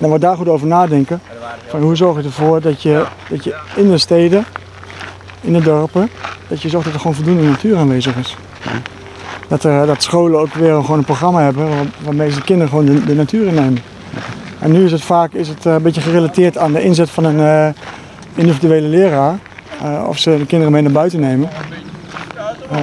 dat 0.00 0.10
we 0.10 0.18
daar 0.18 0.36
goed 0.36 0.48
over 0.48 0.66
nadenken. 0.66 1.20
Van 1.66 1.82
hoe 1.82 1.96
zorg 1.96 2.16
je 2.18 2.22
ervoor 2.22 2.60
dat 2.60 2.82
je, 2.82 3.04
dat 3.28 3.44
je 3.44 3.56
in 3.76 3.90
de 3.90 3.98
steden, 3.98 4.44
in 5.40 5.52
de 5.52 5.60
dorpen, 5.62 6.08
dat 6.48 6.62
je 6.62 6.68
zorgt 6.68 6.84
dat 6.86 6.94
er 6.94 7.00
gewoon 7.00 7.16
voldoende 7.16 7.42
natuur 7.42 7.76
aanwezig 7.76 8.16
is. 8.16 8.36
Dat, 9.48 9.64
er, 9.64 9.86
dat 9.86 10.02
scholen 10.02 10.40
ook 10.40 10.54
weer 10.54 10.74
gewoon 10.82 10.98
een 10.98 11.04
programma 11.04 11.42
hebben 11.42 11.68
waar- 11.68 11.86
waarmee 12.04 12.30
ze 12.30 12.40
kinderen 12.42 12.68
gewoon 12.68 12.84
de, 12.84 13.04
de 13.04 13.14
natuur 13.14 13.46
innemen. 13.46 13.78
En 14.58 14.72
nu 14.72 14.84
is 14.84 14.92
het 14.92 15.02
vaak 15.02 15.32
is 15.32 15.48
het, 15.48 15.66
eh, 15.66 15.72
een 15.72 15.82
beetje 15.82 16.00
gerelateerd 16.00 16.58
aan 16.58 16.72
de 16.72 16.82
inzet 16.82 17.10
van 17.10 17.24
een 17.24 17.40
eh, 17.40 17.68
individuele 18.34 18.88
leraar. 18.88 19.38
eh, 19.82 20.04
of 20.08 20.18
ze 20.18 20.36
de 20.38 20.46
kinderen 20.46 20.72
mee 20.72 20.82
naar 20.82 20.92
buiten 20.92 21.20
nemen. 21.20 21.48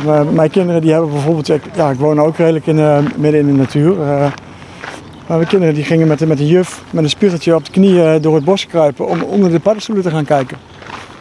Uh, 0.05 0.21
mijn 0.33 0.49
kinderen 0.49 0.81
die 0.81 0.91
hebben 0.91 1.11
bijvoorbeeld, 1.11 1.49
ik, 1.49 1.61
ja, 1.75 1.89
ik 1.89 1.97
woon 1.99 2.19
ook 2.21 2.37
redelijk 2.37 2.67
in, 2.67 2.75
de- 2.75 3.03
midden 3.15 3.39
in 3.41 3.45
de 3.47 3.53
natuur. 3.53 3.95
Maar 3.95 5.37
mijn 5.37 5.47
kinderen 5.47 5.73
die 5.75 5.83
gingen 5.83 6.07
met, 6.07 6.27
met 6.27 6.39
een 6.39 6.47
juf, 6.47 6.81
met 6.89 7.03
een 7.03 7.09
spiegeltje 7.09 7.55
op 7.55 7.65
de 7.65 7.71
knieën 7.71 8.21
door 8.21 8.35
het 8.35 8.43
bos 8.43 8.67
kruipen 8.67 9.07
om 9.07 9.21
onder 9.21 9.51
de 9.51 9.59
paddenstoelen 9.59 10.03
te 10.03 10.09
gaan 10.09 10.25
kijken. 10.25 10.57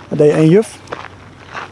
Dat 0.09 0.19
deed 0.19 0.33
één 0.33 0.49
juf. 0.49 0.79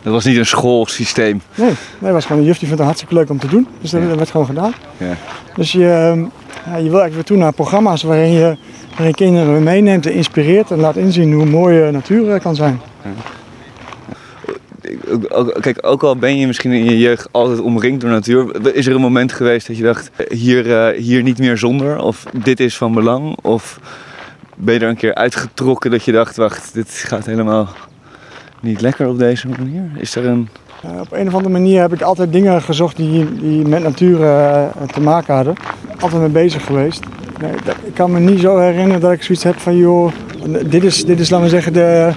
Dat 0.03 0.13
was 0.13 0.25
niet 0.25 0.37
een 0.37 0.47
schoolsysteem. 0.47 1.43
Nee, 1.55 1.71
nee, 1.99 2.13
was 2.13 2.25
gewoon 2.25 2.41
een 2.41 2.47
juf 2.49 2.59
die 2.59 2.69
vindt 2.69 2.83
het 2.83 2.87
hartstikke 2.89 3.15
leuk 3.15 3.31
om 3.31 3.39
te 3.39 3.47
doen. 3.49 3.67
Dus 3.81 3.91
dat, 3.91 4.03
Ja. 4.03 4.17
werd 4.17 4.31
gewoon 4.31 4.47
gedaan. 4.47 4.75
Ja. 4.97 5.17
Dus 5.55 5.73
je, 5.73 5.85
ehm, 5.91 6.21
ja, 6.67 6.77
je 6.77 6.91
wil 6.91 7.01
eigenlijk 7.01 7.15
weer 7.15 7.25
toe 7.25 7.37
naar 7.37 7.53
programma's 7.53 8.03
waarin 8.03 8.31
je, 8.33 8.57
waarin 8.97 9.15
kinderen 9.15 9.63
meeneemt 9.63 10.07
en 10.07 10.13
inspireert 10.13 10.71
en 10.71 10.79
laat 10.79 10.97
inzien 10.97 11.33
hoe 11.33 11.45
mooi 11.45 11.83
eh, 11.83 11.89
natuur 11.93 12.35
eh, 12.35 12.41
kan 12.41 12.55
zijn. 12.55 12.81
Kijk, 15.61 15.79
ook 15.87 16.03
al 16.03 16.17
ben 16.17 16.39
je 16.39 16.47
misschien 16.47 16.73
in 16.73 16.85
je 16.85 16.99
jeugd 16.99 17.29
altijd 17.31 17.61
omringd 17.61 18.01
door 18.01 18.11
natuur, 18.11 18.75
is 18.75 18.87
er 18.87 18.95
een 18.95 19.01
moment 19.01 19.33
geweest 19.33 19.67
dat 19.67 19.77
je 19.77 19.83
dacht, 19.83 20.11
hier, 20.29 20.73
eh, 20.87 20.99
hier 21.01 21.23
niet 21.23 21.39
meer 21.39 21.59
zonder? 21.59 21.99
Of 22.03 22.25
dit 22.45 22.61
is 22.61 22.77
van 22.77 22.93
belang? 22.95 23.37
Of 23.43 23.81
ben 24.57 24.75
je 24.75 24.81
er 24.81 24.89
een 24.89 24.97
keer 24.97 25.15
uitgetrokken 25.15 25.91
dat 25.91 26.05
je 26.05 26.13
dacht, 26.13 26.37
wacht, 26.37 26.75
dit 26.75 26.89
gaat 26.91 27.27
helemaal 27.27 27.69
niet 28.63 28.81
lekker 28.81 29.09
op 29.09 29.19
deze 29.19 29.49
manier? 29.49 29.91
Is 29.97 30.17
er 30.17 30.27
een... 30.27 30.49
Eh, 30.83 31.01
op 31.01 31.13
een 31.13 31.27
of 31.27 31.35
andere 31.35 31.53
manier 31.53 31.81
heb 31.81 31.93
ik 31.93 32.03
altijd 32.03 32.33
dingen 32.33 32.63
gezocht 32.63 32.97
die, 32.97 33.35
die 33.41 33.67
met 33.67 33.83
natuur 33.83 34.23
eh, 34.23 34.65
te 34.93 35.01
maken 35.01 35.35
hadden. 35.35 35.55
Altijd 36.01 36.21
mee 36.21 36.31
bezig 36.31 36.65
geweest. 36.65 37.05
Nee, 37.41 37.53
ik 37.85 37.95
kan 37.95 38.13
me 38.13 38.21
niet 38.21 38.41
zo 38.41 38.59
herinneren 38.59 39.01
dat 39.01 39.13
ik 39.13 39.23
zoiets 39.23 39.45
heb 39.45 39.59
van 39.59 39.77
joh, 39.77 40.13
dit 40.67 40.85
is, 40.85 41.05
dit 41.05 41.21
is 41.21 41.31
laten 41.31 41.45
we 41.45 41.51
zeggen 41.51 41.73
de, 41.73 42.11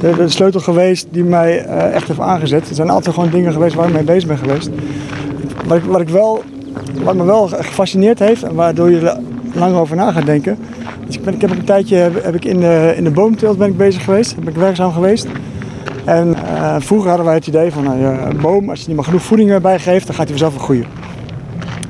de, 0.00 0.14
de 0.16 0.28
sleutel 0.28 0.60
geweest 0.60 1.06
die 1.10 1.24
mij 1.24 1.64
eh, 1.64 1.94
echt 1.94 2.08
heeft 2.08 2.20
aangezet. 2.20 2.68
Er 2.68 2.74
zijn 2.74 2.90
altijd 2.90 3.14
gewoon 3.14 3.30
dingen 3.30 3.52
geweest 3.52 3.74
waar 3.74 3.88
ik 3.88 3.94
mee 3.94 4.02
bezig 4.02 4.28
ben 4.28 4.38
geweest. 4.38 4.70
Wat, 5.66 5.78
ik, 5.78 5.84
wat, 5.84 6.00
ik 6.00 6.08
wel, 6.08 6.42
wat 7.02 7.14
me 7.14 7.24
wel 7.24 7.48
gefascineerd 7.48 8.18
heeft 8.18 8.42
en 8.42 8.54
waardoor 8.54 8.90
je 8.90 9.16
lang 9.54 9.76
over 9.76 9.96
na 9.96 10.12
gaat 10.12 10.26
denken. 10.26 10.58
Dus 11.06 11.16
ik, 11.16 11.22
ben, 11.22 11.34
ik 11.34 11.40
heb 11.40 11.50
een 11.50 11.64
tijdje 11.64 11.96
heb, 11.96 12.24
heb 12.24 12.34
ik 12.34 12.44
in, 12.44 12.60
de, 12.60 12.92
in 12.96 13.04
de 13.04 13.10
boomteelt 13.10 13.58
ben 13.58 13.68
ik 13.68 13.76
bezig 13.76 14.04
geweest, 14.04 14.36
ben 14.36 14.48
ik 14.48 14.56
werkzaam 14.60 14.92
geweest. 14.92 15.26
En 16.08 16.34
eh, 16.34 16.76
vroeger 16.78 17.08
hadden 17.08 17.26
wij 17.26 17.34
het 17.34 17.46
idee 17.46 17.72
van 17.72 17.84
nou, 17.84 18.04
een 18.04 18.40
boom, 18.40 18.70
als 18.70 18.80
je 18.80 18.86
die 18.86 18.94
maar 18.94 19.04
genoeg 19.04 19.22
voeding 19.22 19.50
erbij 19.50 19.78
geeft, 19.78 20.06
dan 20.06 20.14
gaat 20.14 20.28
hij 20.28 20.38
vanzelf 20.38 20.52
wel 20.54 20.62
groeien. 20.64 20.86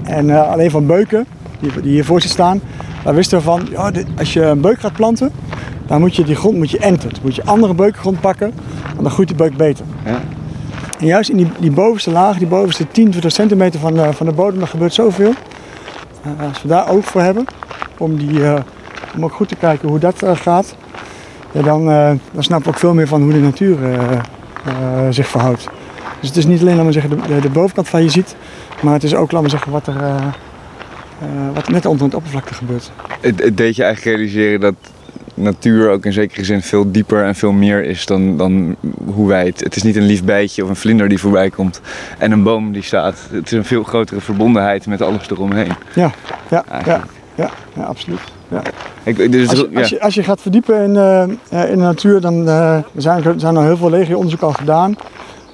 En 0.02 0.30
eh, 0.30 0.50
alleen 0.50 0.70
van 0.70 0.86
beuken, 0.86 1.26
die, 1.60 1.80
die 1.82 1.92
hiervoor 1.92 2.20
zit 2.20 2.30
staan, 2.30 2.60
daar 3.04 3.14
wisten 3.14 3.38
we 3.38 3.44
van, 3.44 3.66
ja, 3.70 3.90
dit- 3.90 4.06
als 4.18 4.32
je 4.32 4.42
een 4.42 4.60
beuk 4.60 4.80
gaat 4.80 4.92
planten, 4.92 5.32
dan 5.86 6.00
moet 6.00 6.16
je 6.16 6.24
die 6.24 6.34
grond 6.34 6.56
moet 6.56 6.70
je 6.70 6.78
enten. 6.78 7.10
Dan 7.10 7.18
moet 7.22 7.34
je 7.34 7.44
andere 7.44 7.74
beukengrond 7.74 8.20
pakken, 8.20 8.52
want 8.86 9.02
dan 9.02 9.10
groeit 9.10 9.28
die 9.28 9.36
beuk 9.36 9.56
beter. 9.56 9.84
Ja? 10.04 10.20
En 10.98 11.06
juist 11.06 11.30
in 11.30 11.36
die, 11.36 11.48
die 11.58 11.70
bovenste 11.70 12.10
laag, 12.10 12.38
die 12.38 12.46
bovenste 12.46 12.88
10, 12.88 13.10
20 13.10 13.32
centimeter 13.32 13.80
van 13.80 13.94
de, 13.94 14.12
van 14.12 14.26
de 14.26 14.32
bodem, 14.32 14.58
daar 14.58 14.68
gebeurt 14.68 14.94
zoveel. 14.94 15.32
Eh, 16.22 16.48
als 16.48 16.62
we 16.62 16.68
daar 16.68 16.88
oog 16.90 17.04
voor 17.04 17.20
hebben, 17.20 17.44
om, 17.98 18.16
die, 18.16 18.40
om 19.16 19.24
ook 19.24 19.32
goed 19.32 19.48
te 19.48 19.56
kijken 19.56 19.88
hoe 19.88 19.98
dat 19.98 20.22
gaat, 20.34 20.76
ja, 21.52 21.62
dan, 21.62 21.90
eh, 21.90 22.10
dan 22.32 22.42
snappen 22.42 22.68
we 22.68 22.74
ook 22.74 22.80
veel 22.80 22.94
meer 22.94 23.06
van 23.06 23.22
hoe 23.22 23.32
de 23.32 23.38
natuur 23.38 23.84
eh, 23.84 24.12
eh, 24.12 24.20
zich 25.10 25.28
verhoudt. 25.28 25.68
Dus 26.20 26.28
het 26.28 26.38
is 26.38 26.46
niet 26.46 26.60
alleen 26.60 26.76
laten 26.76 26.92
zeggen, 26.92 27.10
de, 27.10 27.26
de, 27.26 27.40
de 27.40 27.50
bovenkant 27.50 27.88
van 27.88 28.02
je 28.02 28.08
ziet, 28.08 28.36
maar 28.82 28.92
het 28.92 29.04
is 29.04 29.14
ook 29.14 29.32
laten 29.32 29.50
zeggen, 29.50 29.72
wat 29.72 29.86
er, 29.86 29.94
wat 31.54 31.68
net 31.68 31.86
onder 31.86 32.04
het 32.04 32.14
oppervlakte 32.14 32.54
gebeurt. 32.54 32.92
Het, 33.20 33.42
het 33.42 33.56
deed 33.56 33.76
je 33.76 33.82
eigenlijk 33.82 34.16
realiseren 34.16 34.60
dat 34.60 34.74
natuur 35.34 35.90
ook 35.90 36.04
in 36.04 36.12
zekere 36.12 36.44
zin 36.44 36.62
veel 36.62 36.90
dieper 36.90 37.24
en 37.24 37.34
veel 37.34 37.52
meer 37.52 37.84
is 37.84 38.06
dan, 38.06 38.36
dan 38.36 38.76
hoe 39.04 39.28
wij 39.28 39.46
het... 39.46 39.60
Het 39.60 39.76
is 39.76 39.82
niet 39.82 39.96
een 39.96 40.06
lief 40.06 40.24
bijtje 40.24 40.62
of 40.62 40.68
een 40.68 40.76
vlinder 40.76 41.08
die 41.08 41.18
voorbij 41.18 41.50
komt 41.50 41.80
en 42.18 42.32
een 42.32 42.42
boom 42.42 42.72
die 42.72 42.82
staat. 42.82 43.28
Het 43.30 43.46
is 43.46 43.52
een 43.52 43.64
veel 43.64 43.82
grotere 43.82 44.20
verbondenheid 44.20 44.86
met 44.86 45.02
alles 45.02 45.30
eromheen. 45.30 45.72
Ja, 45.94 46.10
ja, 46.50 46.64
ja. 46.84 47.04
Ja, 47.34 47.50
ja 47.74 47.82
absoluut. 47.82 48.20
Ja. 48.48 48.62
Ik, 49.02 49.32
dus, 49.32 49.48
Als 49.48 49.58
je, 49.58 49.68
ja. 49.70 49.78
als, 49.78 49.88
je, 49.88 50.00
als 50.00 50.14
je 50.14 50.22
gaat 50.22 50.40
verdiepen 50.40 50.82
in, 50.82 50.96
eh, 50.96 51.70
in 51.70 51.76
de 51.76 51.82
natuur, 51.82 52.20
dan 52.20 52.48
eh, 52.48 52.78
zijn 52.96 53.24
er 53.24 53.34
zijn 53.36 53.56
al 53.56 53.62
heel 53.62 53.76
veel 53.76 53.90
legio-onderzoek 53.90 54.42
al 54.42 54.52
gedaan. 54.52 54.96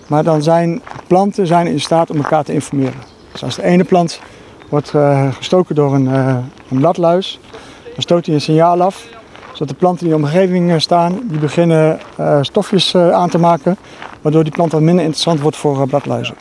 Maar 0.07 0.25
dan 0.25 0.43
zijn 0.43 0.83
planten 1.07 1.47
zijn 1.47 1.67
in 1.67 1.81
staat 1.81 2.11
om 2.11 2.17
elkaar 2.17 2.45
te 2.45 2.53
informeren. 2.53 3.01
Dus 3.33 3.45
als 3.45 3.57
de 3.57 3.63
ene 3.63 3.85
plant 3.85 4.21
wordt 4.69 4.95
eh, 4.95 5.33
gestoken 5.33 5.75
door 5.75 5.95
een, 5.95 6.07
een 6.07 6.79
bladluis, 6.79 7.41
dan 7.83 8.03
stoot 8.03 8.27
hij 8.27 8.35
een 8.35 8.41
signaal 8.41 8.83
af. 8.83 9.07
Zodat 9.53 9.69
de 9.69 9.75
planten 9.75 10.05
die 10.05 10.15
in 10.15 10.21
de 10.21 10.27
omgeving 10.27 10.81
staan, 10.81 11.21
die 11.25 11.39
beginnen 11.39 11.99
stofjes 12.41 12.97
aan 12.97 13.29
te 13.29 13.39
maken. 13.39 13.77
Waardoor 14.21 14.45
die 14.45 14.53
plant 14.53 14.73
wat 14.73 14.81
minder 14.81 15.05
interessant 15.05 15.41
wordt 15.41 15.57
voor 15.57 15.89
bladluizen. 15.89 16.35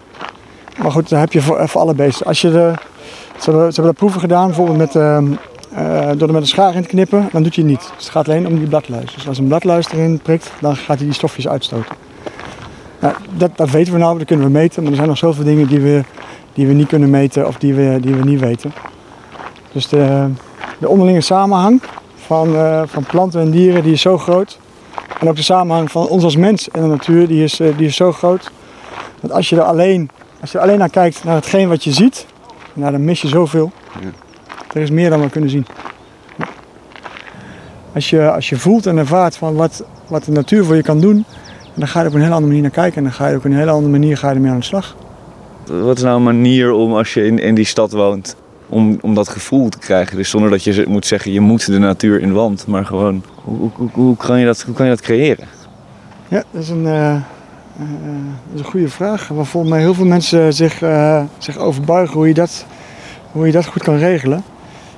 Maar 0.82 0.92
goed, 0.92 1.10
dat 1.10 1.20
heb 1.20 1.34
je 1.34 1.42
voor, 1.42 1.68
voor 1.70 1.82
alle 1.82 1.94
beesten. 1.94 2.26
Als 2.26 2.42
je 2.42 2.52
de, 2.52 2.74
ze, 3.38 3.50
hebben, 3.50 3.74
ze 3.74 3.82
hebben 3.82 3.84
daar 3.84 3.94
proeven 3.94 4.20
gedaan, 4.20 4.46
bijvoorbeeld 4.48 4.78
met, 4.78 4.96
eh, 5.76 6.10
door 6.18 6.28
er 6.28 6.34
met 6.34 6.42
een 6.42 6.48
schaar 6.48 6.76
in 6.76 6.82
te 6.82 6.88
knippen, 6.88 7.30
dan 7.32 7.44
doet 7.44 7.56
hij 7.56 7.64
het 7.64 7.74
niet. 7.74 7.92
Dus 7.96 8.04
het 8.04 8.10
gaat 8.10 8.28
alleen 8.28 8.48
om 8.48 8.58
die 8.58 8.68
bladluis. 8.68 9.14
Dus 9.14 9.28
als 9.28 9.38
een 9.38 9.48
bladluis 9.48 9.92
erin 9.92 10.20
prikt, 10.20 10.52
dan 10.62 10.76
gaat 10.76 10.98
hij 10.98 11.06
die 11.06 11.14
stofjes 11.14 11.48
uitstoten. 11.48 11.96
Dat, 13.38 13.52
dat 13.56 13.70
weten 13.70 13.94
we 13.94 14.00
nou, 14.00 14.18
dat 14.18 14.28
kunnen 14.28 14.46
we 14.46 14.52
meten. 14.52 14.82
Maar 14.82 14.92
er 14.92 14.98
zijn 14.98 15.10
nog 15.10 15.18
zoveel 15.18 15.44
dingen 15.44 15.68
die 15.68 15.80
we, 15.80 16.04
die 16.54 16.68
we 16.68 16.74
niet 16.74 16.88
kunnen 16.88 17.10
meten 17.10 17.48
of 17.48 17.58
die 17.58 17.74
we, 17.74 17.98
die 18.02 18.16
we 18.16 18.24
niet 18.24 18.40
weten. 18.40 18.74
Dus 19.72 19.88
de, 19.88 20.30
de 20.80 20.88
onderlinge 20.88 21.22
samenhang 21.22 21.82
van, 22.16 22.56
eh, 22.56 22.82
van 22.86 23.04
planten 23.04 23.42
en 23.42 23.52
dieren 23.52 23.84
die 23.84 23.94
is 23.94 24.02
zo 24.02 24.18
groot. 24.18 24.60
En 25.20 25.30
ook 25.30 25.36
de 25.36 25.44
samenhang 25.44 25.92
van 25.92 26.08
ons 26.08 26.24
als 26.24 26.36
mens 26.36 26.70
en 26.70 26.82
de 26.82 26.88
natuur 26.88 27.28
die 27.28 27.44
is, 27.44 27.60
eh, 27.60 27.78
die 27.78 27.88
is 27.88 27.96
zo 27.96 28.12
groot. 28.12 28.52
Dat 29.20 29.32
als 29.32 29.50
je 29.50 29.56
er 29.56 29.62
alleen, 29.62 30.10
als 30.42 30.52
je 30.52 30.60
alleen 30.60 30.78
naar 30.80 30.90
kijkt, 30.90 31.24
naar 31.24 31.36
hetgeen 31.36 31.70
wat 31.70 31.84
je 31.84 31.92
ziet, 31.92 32.26
nou, 32.74 32.92
dan 32.92 33.06
mis 33.06 33.22
je 33.22 33.28
zoveel. 33.28 33.72
Ja. 34.02 34.10
Er 34.74 34.82
is 34.82 34.90
meer 34.90 35.10
dan 35.10 35.22
we 35.22 35.30
kunnen 35.30 35.50
zien. 35.50 35.66
Als 37.94 38.10
je, 38.10 38.32
als 38.32 38.50
je 38.50 38.58
voelt 38.58 38.86
en 38.86 38.98
ervaart 38.98 39.38
van 39.38 39.56
wat, 39.56 39.84
wat 40.08 40.24
de 40.24 40.32
natuur 40.32 40.66
voor 40.66 40.76
je 40.76 40.82
kan 40.82 41.00
doen, 41.00 41.26
dan 41.74 41.88
ga 41.88 42.00
je 42.00 42.06
er 42.06 42.12
op 42.12 42.16
een 42.16 42.22
hele 42.22 42.34
andere 42.34 42.48
manier 42.48 42.62
naar 42.62 42.72
kijken. 42.72 42.98
En 42.98 43.04
dan 43.04 43.14
ga 43.14 43.28
je 43.28 43.38
op 43.38 43.46
een 43.46 43.56
hele 43.56 43.72
andere 43.72 43.92
manier 43.92 44.18
ga 44.18 44.30
je 44.30 44.36
ermee 44.36 44.52
aan 44.52 44.60
de 44.60 44.66
slag. 44.66 44.96
Wat 45.66 45.98
is 45.98 46.04
nou 46.04 46.16
een 46.16 46.24
manier 46.24 46.72
om 46.72 46.94
als 46.94 47.14
je 47.14 47.26
in, 47.26 47.40
in 47.40 47.56
die 47.56 47.66
stad 47.66 47.92
woont, 47.92 48.36
om, 48.70 48.98
om 49.02 49.14
dat 49.14 49.30
gevoel 49.30 49.70
te 49.70 49.78
krijgen? 49.78 50.18
Dus 50.18 50.30
zonder 50.30 50.50
dat 50.50 50.64
je 50.64 50.86
moet 50.88 51.06
zeggen, 51.06 51.32
je 51.32 51.40
moet 51.40 51.66
de 51.66 51.80
natuur 51.80 52.22
in 52.22 52.34
want, 52.34 52.68
maar 52.68 52.86
gewoon, 52.86 53.24
hoe, 53.44 53.58
hoe, 53.58 53.70
hoe, 53.74 53.90
hoe 53.94 54.18
kan, 54.18 54.40
je 54.40 54.46
dat, 54.46 54.62
hoe 54.62 54.76
kan 54.76 54.86
je 54.86 54.92
dat 54.92 55.02
creëren? 55.02 55.48
Ja, 56.28 56.44
dat 56.52 56.62
is 56.62 56.70
een, 56.70 56.86
eh, 56.86 57.14
eh, 57.14 57.22
dat 58.44 58.54
is 58.54 58.60
een 58.60 58.66
goede 58.66 58.90
vraag. 58.90 59.28
Waar 59.28 59.46
volgens 59.46 59.74
mij 59.74 59.82
heel 59.82 59.94
veel 59.94 60.06
mensen 60.06 60.54
zich, 60.54 60.82
eh, 60.82 61.24
zich 61.38 61.58
over 61.58 61.84
buigen 61.84 62.16
hoe 62.16 62.28
je, 62.28 62.34
dat, 62.34 62.66
hoe 63.32 63.46
je 63.46 63.52
dat 63.52 63.66
goed 63.66 63.84
kan 63.84 63.98
regelen. 63.98 64.44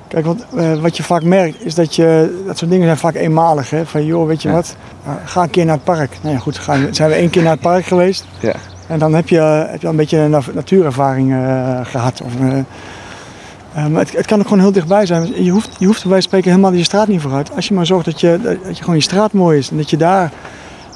Kijk, 0.08 0.26
want 0.26 0.44
eh, 0.56 0.74
wat 0.80 0.96
je 0.96 1.02
vaak 1.02 1.22
merkt 1.22 1.64
is 1.64 1.74
dat 1.74 1.94
je, 1.96 2.42
dat 2.46 2.58
soort 2.58 2.70
dingen 2.70 2.86
zijn 2.86 2.96
vaak 2.98 3.14
eenmalig. 3.14 3.70
Hè? 3.70 3.86
Van 3.86 4.04
joh, 4.04 4.26
weet 4.26 4.42
je 4.42 4.48
Ja. 4.48 4.54
wat, 4.54 4.76
ga 5.24 5.42
een 5.42 5.50
keer 5.50 5.64
naar 5.64 5.74
het 5.74 5.84
park. 5.84 6.16
Nou 6.22 6.34
ja, 6.34 6.40
goed, 6.40 6.58
gaan, 6.58 6.88
zijn 6.90 7.08
we 7.10 7.14
één 7.14 7.30
keer 7.30 7.42
naar 7.42 7.52
het 7.52 7.60
park 7.60 7.84
geweest. 7.84 8.24
Ja. 8.40 8.54
En 8.86 8.98
dan 8.98 9.14
heb 9.14 9.28
je, 9.28 9.38
heb 9.40 9.80
je 9.80 9.86
al 9.86 9.92
een 9.92 9.98
beetje 9.98 10.18
een 10.18 10.30
nat- 10.30 10.54
natuurervaring 10.54 11.32
eh, 11.32 11.80
gehad. 11.82 12.20
Of, 12.24 12.32
eh, 12.40 13.86
maar 13.86 14.00
het, 14.00 14.12
het 14.16 14.26
kan 14.26 14.38
ook 14.38 14.44
gewoon 14.48 14.60
heel 14.62 14.72
dichtbij 14.72 15.06
zijn. 15.06 15.44
Je 15.44 15.50
hoeft, 15.50 15.68
je 15.78 15.86
hoeft 15.86 16.06
bij 16.06 16.20
spreken 16.20 16.50
helemaal 16.50 16.72
je 16.72 16.84
straat 16.84 17.08
niet 17.08 17.20
vooruit. 17.20 17.50
Als 17.54 17.68
je 17.68 17.74
maar 17.74 17.86
zorgt 17.86 18.04
dat 18.04 18.20
je, 18.20 18.38
dat 18.64 18.76
je 18.76 18.80
gewoon 18.82 18.96
je 18.96 19.02
straat 19.02 19.32
mooi 19.32 19.58
is. 19.58 19.70
En 19.70 19.76
dat 19.76 19.90
je 19.90 19.96
daar, 19.96 20.32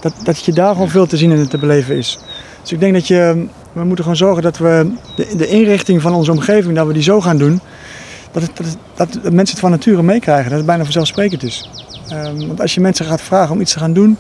dat, 0.01 0.13
dat 0.23 0.45
je 0.45 0.53
daar 0.53 0.73
gewoon 0.73 0.89
veel 0.89 1.07
te 1.07 1.17
zien 1.17 1.33
en 1.33 1.49
te 1.49 1.59
beleven 1.59 1.97
is. 1.97 2.19
Dus 2.63 2.73
ik 2.73 2.81
denk 2.81 2.93
dat 2.95 3.07
je, 3.07 3.47
we 3.73 3.85
moeten 3.85 4.05
gewoon 4.05 4.19
zorgen 4.19 4.43
dat 4.43 4.59
we 4.59 4.93
de, 5.17 5.37
de 5.37 5.47
inrichting 5.49 6.03
van 6.03 6.15
onze 6.15 6.31
omgeving, 6.31 6.75
dat 6.77 6.87
we 6.87 6.93
die 6.93 7.03
zo 7.03 7.21
gaan 7.21 7.39
doen. 7.39 7.61
Dat, 8.33 8.43
het, 8.43 8.57
dat, 8.57 8.67
het- 8.67 8.77
dat 8.95 9.13
de 9.13 9.31
mensen 9.31 9.51
het 9.55 9.59
van 9.59 9.71
nature 9.71 10.03
meekrijgen. 10.03 10.49
Dat 10.49 10.59
het 10.59 10.67
bijna 10.67 10.83
vanzelfsprekend 10.85 11.43
is. 11.43 11.71
Ehm, 12.09 12.47
want 12.47 12.61
als 12.61 12.75
je 12.75 12.81
mensen 12.81 13.07
gaat 13.07 13.21
vragen 13.21 13.55
om 13.55 13.61
iets 13.61 13.73
te 13.73 13.79
gaan 13.79 13.93
doen, 13.93 14.17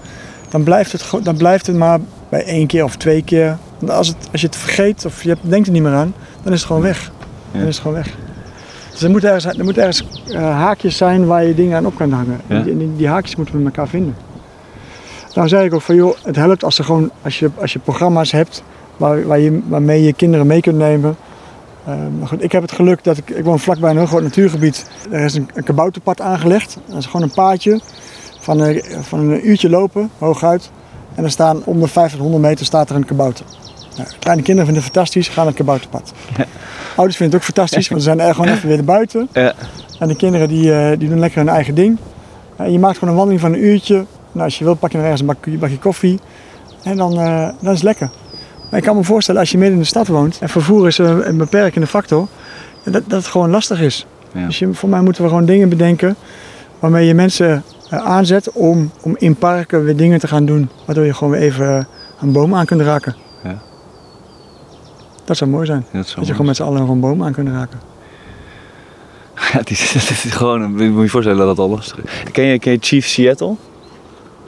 dan 0.49 0.63
blijft 0.63 0.93
het, 0.93 1.05
dan 1.23 1.37
blijft 1.37 1.67
het 1.67 1.77
maar 1.77 1.99
bij 2.29 2.45
één 2.45 2.67
keer 2.67 2.85
of 2.85 2.97
twee 2.97 3.23
keer. 3.25 3.59
Want 3.79 3.93
als, 3.93 4.09
het, 4.09 4.17
als 4.33 4.41
je 4.41 4.47
het 4.47 4.57
vergeet 4.57 5.05
of 5.05 5.23
je 5.23 5.37
denkt 5.41 5.67
er 5.67 5.73
niet 5.73 5.83
meer 5.83 5.93
aan, 5.95 6.15
dan 6.43 6.53
is 6.53 6.59
het 6.59 6.67
gewoon 6.67 6.83
weg. 6.83 7.13
Dan 7.53 7.61
is 7.61 7.67
het 7.67 7.77
gewoon 7.77 7.97
weg. 7.97 8.09
Dus 8.91 9.03
er 9.03 9.11
moet 9.11 9.25
ergens, 9.25 9.45
er 9.59 9.65
moet 9.65 9.79
ergens 9.79 10.05
eh, 10.27 10.41
haakjes 10.43 10.97
zijn 10.97 11.27
waar 11.27 11.45
je 11.45 11.55
dingen 11.55 11.77
aan 11.77 11.87
op 11.87 11.97
kan 11.97 12.13
hangen. 12.13 12.41
Ja. 12.47 12.57
En 12.57 12.63
die, 12.63 12.77
die, 12.79 12.97
die 12.97 13.09
haakjes 13.09 13.37
moeten 13.37 13.55
we 13.55 13.61
met 13.61 13.77
elkaar 13.77 13.91
vinden. 13.91 14.15
Nou 15.35 15.49
zei 15.49 15.65
ik 15.67 15.75
ook 15.75 15.83
van 15.83 15.95
joh, 15.95 16.17
het 16.23 16.37
helpt 16.37 16.65
als, 16.65 16.79
er 16.79 16.85
gewoon, 16.85 17.11
als, 17.23 17.39
je, 17.39 17.51
als 17.55 17.73
je 17.73 17.79
programma's 17.79 18.31
hebt 18.33 18.63
waar, 18.97 19.27
waar 19.27 19.39
je, 19.39 19.61
waarmee 19.69 20.03
je 20.03 20.13
kinderen 20.13 20.47
mee 20.47 20.61
kunt 20.61 20.77
nemen. 20.77 21.17
Eh, 21.85 21.95
maar 22.19 22.29
goed, 22.29 22.43
ik 22.43 22.53
heb 22.53 22.63
het 22.63 22.73
geluk 22.73 23.05
dat 23.05 23.17
ik, 23.17 23.31
ik 23.31 23.45
woon 23.45 23.59
vlakbij 23.59 23.91
een 23.91 23.97
heel 23.97 24.07
groot 24.07 24.23
natuurgebied. 24.23 24.91
Er 25.11 25.25
is 25.25 25.35
een, 25.35 25.49
een 25.55 25.65
kabouterpad 25.65 26.21
aangelegd. 26.21 26.79
Dat 26.87 26.99
is 26.99 27.07
gewoon 27.07 27.23
een 27.23 27.35
paadje 27.35 27.81
van 28.39 28.61
een, 28.61 28.83
van 29.01 29.19
een 29.19 29.49
uurtje 29.49 29.71
lopen, 29.71 30.11
hooguit. 30.19 30.71
En 31.15 31.25
er 31.25 31.31
staan 31.31 31.65
om 31.65 31.81
de 31.81 31.89
500 31.89 32.43
meter 32.43 32.67
staat 32.67 32.91
er 32.91 32.97
een 32.97 33.05
kabouter. 33.05 33.45
Nou, 33.97 34.09
kleine 34.19 34.43
kinderen 34.43 34.71
vinden 34.71 34.85
het 34.85 34.93
fantastisch, 34.93 35.29
gaan 35.29 35.37
naar 35.37 35.47
het 35.47 35.57
kabouterpad. 35.57 36.13
Ouders 36.97 37.17
vinden 37.17 37.39
het 37.39 37.49
ook 37.49 37.55
fantastisch, 37.55 37.89
want 37.89 38.03
ze 38.03 38.07
zijn 38.07 38.21
er 38.21 38.35
gewoon 38.35 38.51
even 38.51 38.69
weer 38.69 38.85
buiten. 38.85 39.29
Ja. 39.33 39.55
En 39.99 40.09
de 40.09 40.17
kinderen 40.17 40.49
die, 40.49 40.75
eh, 40.75 40.99
die 40.99 41.09
doen 41.09 41.19
lekker 41.19 41.39
hun 41.39 41.49
eigen 41.49 41.75
ding. 41.75 41.99
En 42.57 42.73
je 42.73 42.79
maakt 42.79 42.99
gewoon 42.99 43.11
een 43.11 43.17
wandeling 43.17 43.41
van 43.41 43.53
een 43.53 43.65
uurtje. 43.65 43.95
Nou, 44.33 44.45
als 44.45 44.59
je 44.59 44.65
wil 44.65 44.75
pak 44.75 44.91
je 44.91 44.97
nog 44.97 45.07
ergens 45.07 45.21
een 45.21 45.27
bakje, 45.27 45.59
bakje 45.59 45.79
koffie. 45.79 46.19
En 46.83 46.97
dan, 46.97 47.21
eh, 47.21 47.49
dan 47.61 47.73
is 47.73 47.75
het 47.75 47.83
lekker. 47.83 48.11
Maar 48.71 48.79
ik 48.79 48.87
kan 48.87 48.97
me 48.97 49.05
voorstellen 49.05 49.41
als 49.41 49.51
je 49.51 49.59
midden 49.59 49.77
in 49.77 49.83
de 49.83 49.89
stad 49.89 50.07
woont 50.07 50.39
en 50.41 50.49
vervoer 50.49 50.87
is 50.87 50.99
een, 50.99 51.29
een 51.29 51.37
beperkende 51.37 51.87
factor, 51.87 52.29
dat, 52.85 52.93
dat 52.93 53.19
het 53.19 53.27
gewoon 53.27 53.51
lastig 53.51 53.81
is. 53.81 54.07
Ja. 54.33 54.47
Dus 54.47 54.59
je, 54.59 54.75
voor 54.75 54.89
mij 54.89 55.01
moeten 55.01 55.23
we 55.23 55.29
gewoon 55.29 55.45
dingen 55.45 55.69
bedenken 55.69 56.17
waarmee 56.79 57.07
je 57.07 57.15
mensen 57.15 57.63
eh, 57.91 57.99
aanzet 57.99 58.51
om, 58.53 58.91
om 59.03 59.15
in 59.19 59.37
parken 59.37 59.85
weer 59.85 59.97
dingen 59.97 60.19
te 60.19 60.29
gaan 60.29 60.45
doen. 60.45 60.69
Waardoor 60.87 61.05
je 61.05 61.15
gewoon 61.15 61.33
weer 61.33 61.43
even 61.43 61.79
eh, 61.79 61.85
een 62.21 62.33
boom 62.33 62.55
aan 62.55 62.67
kunt 62.67 62.81
raken. 62.81 63.17
Ja. 63.45 63.59
Dat 65.25 65.37
zou 65.37 65.51
mooi 65.51 65.67
zijn. 65.67 65.87
Dat 65.93 66.13
Dat 66.17 66.27
je 66.27 66.31
gewoon 66.31 66.47
met 66.47 66.57
z'n 66.57 66.63
allen 66.63 66.79
gewoon 66.79 66.95
een 66.95 67.01
boom 67.01 67.25
aan 67.25 67.33
kunt 67.33 67.49
raken. 67.49 67.81
Ja, 69.53 69.59
het 69.59 69.71
is, 69.71 69.93
het 69.93 70.11
is 70.11 70.33
gewoon, 70.33 70.73
moet 70.73 71.03
je 71.03 71.09
voorstellen 71.09 71.39
dat 71.39 71.57
dat 71.57 71.59
al 71.59 71.71
lastig 71.71 71.99
is. 72.03 72.31
Ken 72.33 72.45
je, 72.45 72.59
ken 72.59 72.73
je 72.73 72.79
Chief 72.81 73.07
Seattle? 73.07 73.55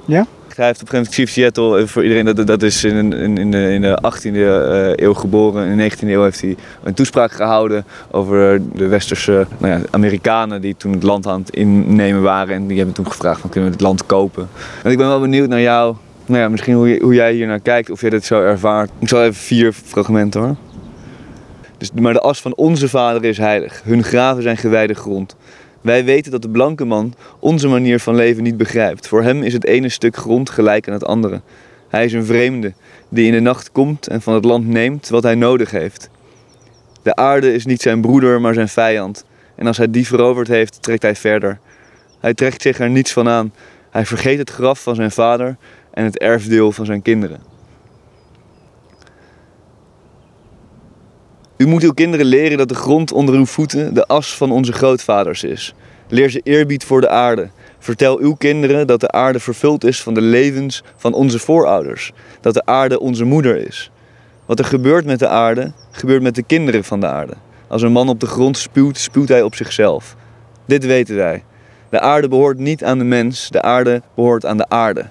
Ja? 0.04 0.26
Hij 0.56 0.66
heeft 0.66 0.82
op 0.82 0.88
een 0.92 0.94
gegeven 1.04 1.14
moment 1.16 1.30
Seattle, 1.34 1.78
eh, 1.80 1.86
voor 1.86 2.02
iedereen, 2.02 2.24
dat, 2.24 2.46
dat 2.46 2.62
is 2.62 2.84
in, 2.84 3.12
in, 3.12 3.38
in, 3.38 3.50
de, 3.50 3.72
in 3.72 3.80
de 3.80 4.02
18e 4.12 4.22
eh, 4.34 5.04
eeuw 5.06 5.14
geboren. 5.14 5.66
In 5.68 5.76
de 5.76 5.90
19e 5.90 6.08
eeuw 6.08 6.22
heeft 6.22 6.40
hij 6.40 6.56
een 6.82 6.94
toespraak 6.94 7.32
gehouden 7.32 7.84
over 8.10 8.60
de 8.74 8.86
westerse 8.86 9.46
nou 9.58 9.72
ja, 9.72 9.80
Amerikanen 9.90 10.60
die 10.60 10.76
toen 10.76 10.92
het 10.92 11.02
land 11.02 11.26
aan 11.26 11.40
het 11.40 11.50
innemen 11.50 12.22
waren. 12.22 12.54
En 12.54 12.66
die 12.66 12.76
hebben 12.76 12.94
toen 12.94 13.06
gevraagd 13.10 13.40
van 13.40 13.50
kunnen 13.50 13.68
we 13.70 13.74
het 13.76 13.84
land 13.84 14.06
kopen. 14.06 14.48
En 14.82 14.90
ik 14.90 14.98
ben 14.98 15.08
wel 15.08 15.20
benieuwd 15.20 15.48
naar 15.48 15.60
jou, 15.60 15.96
nou 16.26 16.40
ja, 16.40 16.48
misschien 16.48 16.74
hoe, 16.74 16.88
je- 16.88 17.00
hoe 17.02 17.14
jij 17.14 17.32
hier 17.32 17.46
naar 17.46 17.60
kijkt, 17.60 17.90
of 17.90 18.00
jij 18.00 18.10
dit 18.10 18.24
zo 18.24 18.40
ervaart. 18.42 18.90
Ik 18.98 19.08
zal 19.08 19.22
even 19.22 19.34
vier 19.34 19.72
fragmenten 19.72 20.40
hoor. 20.40 20.56
Dus, 21.78 21.90
maar 22.00 22.12
de 22.12 22.20
as 22.20 22.40
van 22.40 22.54
onze 22.54 22.88
vader 22.88 23.24
is 23.24 23.38
heilig. 23.38 23.80
Hun 23.84 24.02
graven 24.02 24.42
zijn 24.42 24.56
gewijde 24.56 24.94
grond. 24.94 25.36
Wij 25.82 26.04
weten 26.04 26.30
dat 26.30 26.42
de 26.42 26.48
blanke 26.48 26.84
man 26.84 27.14
onze 27.38 27.68
manier 27.68 28.00
van 28.00 28.14
leven 28.14 28.42
niet 28.42 28.56
begrijpt. 28.56 29.08
Voor 29.08 29.22
hem 29.22 29.42
is 29.42 29.52
het 29.52 29.66
ene 29.66 29.88
stuk 29.88 30.16
grond 30.16 30.50
gelijk 30.50 30.86
aan 30.86 30.94
het 30.94 31.04
andere. 31.04 31.40
Hij 31.88 32.04
is 32.04 32.12
een 32.12 32.24
vreemde 32.24 32.72
die 33.08 33.26
in 33.26 33.32
de 33.32 33.40
nacht 33.40 33.72
komt 33.72 34.06
en 34.06 34.22
van 34.22 34.34
het 34.34 34.44
land 34.44 34.66
neemt 34.66 35.08
wat 35.08 35.22
hij 35.22 35.34
nodig 35.34 35.70
heeft. 35.70 36.10
De 37.02 37.14
aarde 37.16 37.54
is 37.54 37.66
niet 37.66 37.82
zijn 37.82 38.00
broeder, 38.00 38.40
maar 38.40 38.54
zijn 38.54 38.68
vijand. 38.68 39.24
En 39.54 39.66
als 39.66 39.76
hij 39.76 39.90
die 39.90 40.06
veroverd 40.06 40.48
heeft, 40.48 40.82
trekt 40.82 41.02
hij 41.02 41.16
verder. 41.16 41.58
Hij 42.20 42.34
trekt 42.34 42.62
zich 42.62 42.78
er 42.78 42.90
niets 42.90 43.12
van 43.12 43.28
aan. 43.28 43.52
Hij 43.90 44.06
vergeet 44.06 44.38
het 44.38 44.50
graf 44.50 44.82
van 44.82 44.94
zijn 44.94 45.10
vader 45.10 45.56
en 45.90 46.04
het 46.04 46.18
erfdeel 46.18 46.72
van 46.72 46.86
zijn 46.86 47.02
kinderen. 47.02 47.51
U 51.62 51.66
moet 51.66 51.82
uw 51.82 51.92
kinderen 51.92 52.26
leren 52.26 52.58
dat 52.58 52.68
de 52.68 52.74
grond 52.74 53.12
onder 53.12 53.34
uw 53.34 53.46
voeten 53.46 53.94
de 53.94 54.06
as 54.06 54.36
van 54.36 54.52
onze 54.52 54.72
grootvaders 54.72 55.44
is. 55.44 55.74
Leer 56.08 56.30
ze 56.30 56.40
eerbied 56.44 56.84
voor 56.84 57.00
de 57.00 57.08
aarde. 57.08 57.50
Vertel 57.78 58.18
uw 58.18 58.34
kinderen 58.34 58.86
dat 58.86 59.00
de 59.00 59.10
aarde 59.10 59.40
vervuld 59.40 59.84
is 59.84 60.02
van 60.02 60.14
de 60.14 60.20
levens 60.20 60.82
van 60.96 61.12
onze 61.12 61.38
voorouders. 61.38 62.12
Dat 62.40 62.54
de 62.54 62.66
aarde 62.66 63.00
onze 63.00 63.24
moeder 63.24 63.66
is. 63.66 63.90
Wat 64.46 64.58
er 64.58 64.64
gebeurt 64.64 65.04
met 65.04 65.18
de 65.18 65.28
aarde, 65.28 65.72
gebeurt 65.90 66.22
met 66.22 66.34
de 66.34 66.42
kinderen 66.42 66.84
van 66.84 67.00
de 67.00 67.06
aarde. 67.06 67.34
Als 67.68 67.82
een 67.82 67.92
man 67.92 68.08
op 68.08 68.20
de 68.20 68.26
grond 68.26 68.58
spuwt, 68.58 68.98
spuwt 68.98 69.28
hij 69.28 69.42
op 69.42 69.54
zichzelf. 69.54 70.16
Dit 70.66 70.86
weten 70.86 71.16
wij. 71.16 71.44
De 71.90 72.00
aarde 72.00 72.28
behoort 72.28 72.58
niet 72.58 72.84
aan 72.84 72.98
de 72.98 73.04
mens, 73.04 73.48
de 73.50 73.62
aarde 73.62 74.02
behoort 74.14 74.46
aan 74.46 74.56
de 74.56 74.68
aarde. 74.68 75.06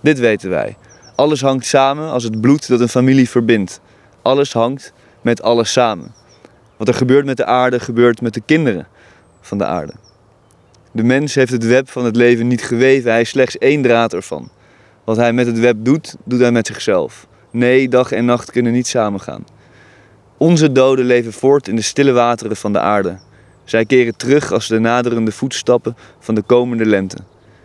Dit 0.00 0.18
weten 0.18 0.50
wij. 0.50 0.76
Alles 1.14 1.40
hangt 1.40 1.66
samen 1.66 2.10
als 2.10 2.24
het 2.24 2.40
bloed 2.40 2.68
dat 2.68 2.80
een 2.80 2.88
familie 2.88 3.28
verbindt. 3.28 3.80
Alles 4.22 4.52
hangt 4.52 4.92
met 5.24 5.42
alles 5.42 5.72
samen. 5.72 6.14
Wat 6.76 6.88
er 6.88 6.94
gebeurt 6.94 7.24
met 7.24 7.36
de 7.36 7.44
aarde, 7.44 7.80
gebeurt 7.80 8.20
met 8.20 8.34
de 8.34 8.42
kinderen 8.46 8.86
van 9.40 9.58
de 9.58 9.64
aarde. 9.64 9.92
De 10.92 11.02
mens 11.02 11.34
heeft 11.34 11.52
het 11.52 11.66
web 11.66 11.90
van 11.90 12.04
het 12.04 12.16
leven 12.16 12.46
niet 12.46 12.64
geweven, 12.64 13.10
hij 13.10 13.20
is 13.20 13.28
slechts 13.28 13.58
één 13.58 13.82
draad 13.82 14.12
ervan. 14.12 14.50
Wat 15.04 15.16
hij 15.16 15.32
met 15.32 15.46
het 15.46 15.58
web 15.58 15.76
doet, 15.78 16.16
doet 16.24 16.40
hij 16.40 16.52
met 16.52 16.66
zichzelf. 16.66 17.26
Nee, 17.50 17.88
dag 17.88 18.12
en 18.12 18.24
nacht 18.24 18.50
kunnen 18.50 18.72
niet 18.72 18.86
samengaan. 18.86 19.44
Onze 20.36 20.72
doden 20.72 21.04
leven 21.04 21.32
voort 21.32 21.68
in 21.68 21.76
de 21.76 21.82
stille 21.82 22.12
wateren 22.12 22.56
van 22.56 22.72
de 22.72 22.80
aarde. 22.80 23.18
Zij 23.64 23.84
keren 23.84 24.16
terug 24.16 24.52
als 24.52 24.68
de 24.68 24.78
naderende 24.78 25.32
voetstappen 25.32 25.96
van 26.18 26.34
de 26.34 26.42
komende 26.42 26.86
lente. 26.86 27.16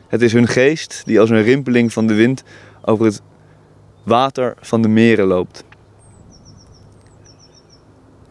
Het 0.08 0.22
is 0.22 0.34
hun 0.34 0.48
geest 0.48 1.02
die 1.06 1.20
als 1.20 1.30
een 1.30 1.44
rimpeling 1.44 1.94
van 1.94 2.08
de 2.08 2.14
wind 2.14 2.44
over 2.82 3.06
het 3.06 3.22
water 4.04 4.56
van 4.62 4.82
de 4.82 4.88
meren 4.88 5.26
loopt. 5.26 5.64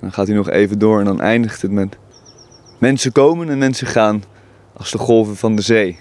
Dan 0.01 0.13
gaat 0.13 0.27
hij 0.27 0.37
nog 0.37 0.51
even 0.51 0.79
door 0.79 0.99
en 0.99 1.05
dan 1.05 1.21
eindigt 1.21 1.63
het 1.63 1.71
met... 1.71 1.97
Mensen 2.79 3.13
komen 3.13 3.49
en 3.49 3.59
mensen 3.59 3.87
gaan 3.87 4.23
als 4.73 4.91
de 4.91 4.99
golven 4.99 5.37
van 5.37 5.57
de 5.57 5.63
zee. 5.63 6.01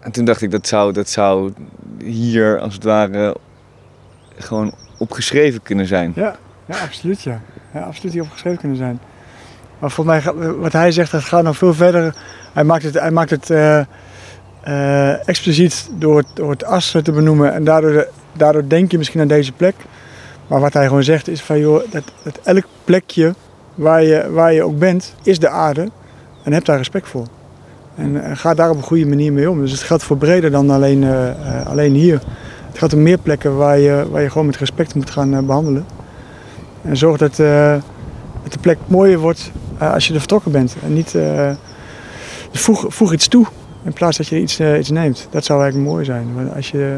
En 0.00 0.12
toen 0.12 0.24
dacht 0.24 0.42
ik, 0.42 0.50
dat 0.50 0.66
zou, 0.66 0.92
dat 0.92 1.08
zou 1.08 1.52
hier 2.04 2.60
als 2.60 2.74
het 2.74 2.84
ware 2.84 3.36
gewoon 4.36 4.74
opgeschreven 4.98 5.62
kunnen 5.62 5.86
zijn. 5.86 6.12
Ja, 6.14 6.36
ja 6.66 6.78
absoluut 6.78 7.22
ja. 7.22 7.40
ja. 7.72 7.80
Absoluut 7.80 8.12
hier 8.12 8.22
opgeschreven 8.22 8.58
kunnen 8.58 8.76
zijn. 8.76 9.00
Maar 9.78 9.90
volgens 9.90 10.24
mij, 10.24 10.34
wat 10.54 10.72
hij 10.72 10.92
zegt, 10.92 11.10
dat 11.10 11.24
gaat 11.24 11.42
nog 11.42 11.56
veel 11.56 11.74
verder. 11.74 12.14
Hij 12.52 12.64
maakt 12.64 12.82
het, 12.82 12.94
hij 12.94 13.10
maakt 13.10 13.30
het 13.30 13.50
uh, 13.50 13.80
uh, 14.68 15.28
expliciet 15.28 15.90
door 15.98 16.16
het, 16.16 16.26
door 16.34 16.50
het 16.50 16.64
as 16.64 16.96
te 17.02 17.12
benoemen. 17.12 17.52
En 17.52 17.64
daardoor, 17.64 18.06
daardoor 18.32 18.68
denk 18.68 18.90
je 18.90 18.98
misschien 18.98 19.20
aan 19.20 19.26
deze 19.26 19.52
plek. 19.52 19.74
Maar 20.52 20.60
wat 20.60 20.72
hij 20.72 20.86
gewoon 20.86 21.04
zegt 21.04 21.28
is 21.28 21.42
van 21.42 21.58
joh, 21.58 21.82
dat, 21.90 22.02
dat 22.22 22.38
elk 22.42 22.64
plekje 22.84 23.34
waar 23.74 24.02
je, 24.02 24.30
waar 24.30 24.52
je 24.52 24.62
ook 24.62 24.78
bent, 24.78 25.14
is 25.22 25.38
de 25.38 25.48
aarde. 25.48 25.90
En 26.42 26.52
heb 26.52 26.64
daar 26.64 26.76
respect 26.76 27.08
voor. 27.08 27.26
En 27.94 28.14
uh, 28.14 28.22
ga 28.34 28.54
daar 28.54 28.70
op 28.70 28.76
een 28.76 28.82
goede 28.82 29.06
manier 29.06 29.32
mee 29.32 29.50
om. 29.50 29.60
Dus 29.60 29.70
het 29.70 29.80
geldt 29.80 30.02
voor 30.02 30.16
breder 30.16 30.50
dan 30.50 30.70
alleen, 30.70 31.04
alleen 31.66 31.94
hier. 31.94 32.20
Het 32.68 32.78
gaat 32.78 32.92
om 32.92 33.02
meer 33.02 33.18
plekken 33.18 33.56
waar 33.56 33.78
je, 33.78 34.06
waar 34.10 34.22
je 34.22 34.30
gewoon 34.30 34.46
met 34.46 34.56
respect 34.56 34.94
moet 34.94 35.10
gaan 35.10 35.46
behandelen. 35.46 35.86
En 36.82 36.96
zorg 36.96 37.18
dat, 37.18 37.36
dat 37.36 38.52
de 38.52 38.58
plek 38.60 38.78
mooier 38.86 39.18
wordt 39.18 39.50
als 39.78 40.06
je 40.06 40.12
er 40.12 40.18
vertrokken 40.18 40.52
bent. 40.52 40.76
En 40.84 40.92
niet 40.92 41.16
voeg, 42.52 42.84
voeg 42.88 43.12
iets 43.12 43.28
toe 43.28 43.46
in 43.84 43.92
plaats 43.92 44.16
dat 44.16 44.26
je 44.26 44.40
iets, 44.40 44.60
iets 44.60 44.90
neemt. 44.90 45.28
Dat 45.30 45.44
zou 45.44 45.62
eigenlijk 45.62 45.90
mooi 45.90 46.04
zijn. 46.04 46.34
Want 46.34 46.54
als 46.54 46.70
je. 46.70 46.96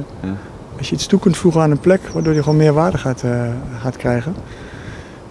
Als 0.79 0.89
je 0.89 0.95
iets 0.95 1.07
toe 1.07 1.21
kunt 1.21 1.37
voegen 1.37 1.61
aan 1.61 1.71
een 1.71 1.81
plek, 1.81 2.01
waardoor 2.13 2.35
je 2.35 2.43
gewoon 2.43 2.59
meer 2.59 2.73
waarde 2.73 2.99
gaat, 2.99 3.23
uh, 3.25 3.47
gaat 3.81 3.97
krijgen. 3.97 4.35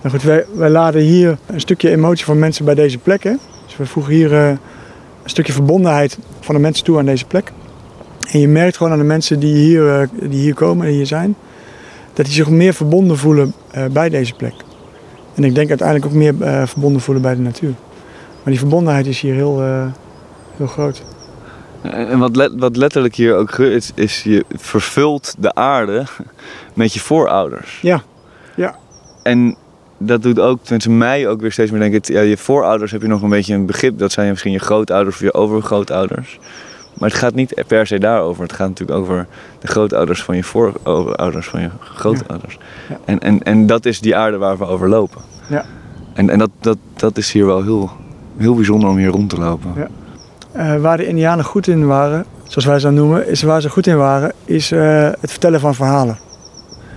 Nou 0.02 0.16
goed, 0.16 0.24
wij, 0.24 0.46
wij 0.56 0.70
laden 0.70 1.02
hier 1.02 1.38
een 1.46 1.60
stukje 1.60 1.90
emotie 1.90 2.26
van 2.26 2.40
mensen 2.40 2.66
bij 2.66 2.76
deze 2.76 2.98
plek. 2.98 3.22
Dus 3.66 3.78
we 3.78 3.86
voegen 3.86 4.14
hier 4.14 4.32
uh, 4.32 4.48
een 4.50 4.60
stukje 5.24 5.54
verbondenheid 5.54 6.18
van 6.40 6.56
de 6.56 6.62
mensen 6.62 6.84
toe 6.84 6.98
aan 6.98 7.06
deze 7.06 7.26
plek. 7.26 7.52
En 8.32 8.40
je 8.40 8.48
merkt 8.48 8.78
gewoon 8.78 8.92
aan 8.92 8.98
de 8.98 9.04
mensen 9.04 9.40
die 9.40 9.56
hier, 9.56 10.02
uh, 10.02 10.30
die 10.30 10.40
hier 10.40 10.54
komen 10.54 10.88
en 10.88 10.94
hier 10.94 11.06
zijn, 11.06 11.36
dat 12.14 12.26
die 12.26 12.36
zich 12.36 12.50
meer 12.50 12.74
verbonden 12.74 13.18
voelen 13.18 13.54
bij 13.92 14.10
deze 14.10 14.34
plek. 14.34 14.54
En 15.36 15.44
ik 15.44 15.56
denk 15.56 15.70
uiteindelijk 15.70 16.08
ook 16.08 16.18
meer 16.18 16.68
verbonden 16.68 17.02
voelen 17.02 17.24
bij 17.24 17.36
de 17.36 17.42
natuur. 17.42 17.74
Maar 18.44 18.54
die 18.54 18.60
verbondenheid 18.60 19.06
is 19.06 19.22
hier 19.22 19.34
heel, 19.34 19.62
heel 20.58 20.68
groot. 20.68 21.04
En 21.92 22.20
wat, 22.20 22.36
let, 22.36 22.52
wat 22.56 22.76
letterlijk 22.76 23.16
hier 23.16 23.36
ook 23.36 23.58
is, 23.58 23.92
is 23.96 24.24
je 24.24 24.46
vervult 24.56 25.36
de 25.38 25.56
aarde 25.56 26.04
met 26.74 26.94
je 26.94 27.00
voorouders. 27.00 27.80
Ja, 27.82 28.02
ja. 28.56 28.76
En 29.24 29.56
dat 29.98 30.22
doet 30.22 30.40
ook, 30.40 30.60
tenminste 30.62 30.90
mij 30.90 31.28
ook 31.28 31.42
weer 31.42 31.52
steeds 31.52 31.72
meer 31.72 31.80
denken, 31.80 32.14
ja, 32.14 32.22
je 32.22 32.38
voorouders 32.38 32.92
heb 32.92 33.02
je 33.02 33.08
nog 33.08 33.22
een 33.22 33.30
beetje 33.30 33.54
een 33.54 33.66
begrip. 33.66 34.00
Dat 34.00 34.12
zijn 34.12 34.30
misschien 34.30 34.52
je 34.52 34.60
grootouders 34.60 35.16
of 35.16 35.22
je 35.22 35.34
overgrootouders. 35.34 36.40
Maar 36.94 37.10
het 37.10 37.18
gaat 37.18 37.34
niet 37.34 37.64
per 37.68 37.88
se 37.88 38.00
daarover. 38.00 38.44
Het 38.44 38.54
gaat 38.54 38.68
natuurlijk 38.68 39.00
over 39.00 39.28
de 39.60 39.68
grootouders 39.68 40.24
van 40.24 40.36
je 40.36 40.44
voorouders, 40.44 41.48
van 41.48 41.62
je 41.62 41.70
grootouders. 41.80 42.58
Ja. 42.90 42.96
Ja. 42.96 43.00
En, 43.06 43.20
en, 43.20 43.44
en 43.44 43.68
dat 43.68 43.86
is 43.86 44.00
die 44.00 44.16
aarde 44.16 44.38
waar 44.38 44.58
we 44.58 44.66
over 44.66 44.90
lopen. 44.90 45.22
Ja. 45.50 45.66
En, 46.14 46.30
en 46.30 46.40
dat, 46.40 46.50
dat, 46.60 46.78
dat 46.96 47.18
is 47.18 47.32
hier 47.32 47.46
wel 47.46 47.64
heel, 47.64 47.92
heel 48.38 48.56
bijzonder 48.56 48.90
om 48.90 48.98
hier 48.98 49.10
rond 49.10 49.30
te 49.30 49.38
lopen. 49.38 49.74
Ja. 49.76 49.88
Uh, 50.58 50.76
waar 50.76 50.98
de 50.98 51.08
Indianen 51.08 51.46
goed 51.46 51.68
in 51.68 51.86
waren, 51.86 52.26
zoals 52.44 52.66
wij 52.66 52.80
ze 52.80 52.90
noemen, 52.90 53.28
is 53.28 53.42
waar 53.42 53.62
ze 53.62 53.70
goed 53.70 53.88
in 53.88 53.98
waren, 53.98 54.32
is 54.46 54.72
uh, 54.72 55.10
het 55.22 55.32
vertellen 55.32 55.60
van 55.60 55.76
verhalen. 55.76 56.18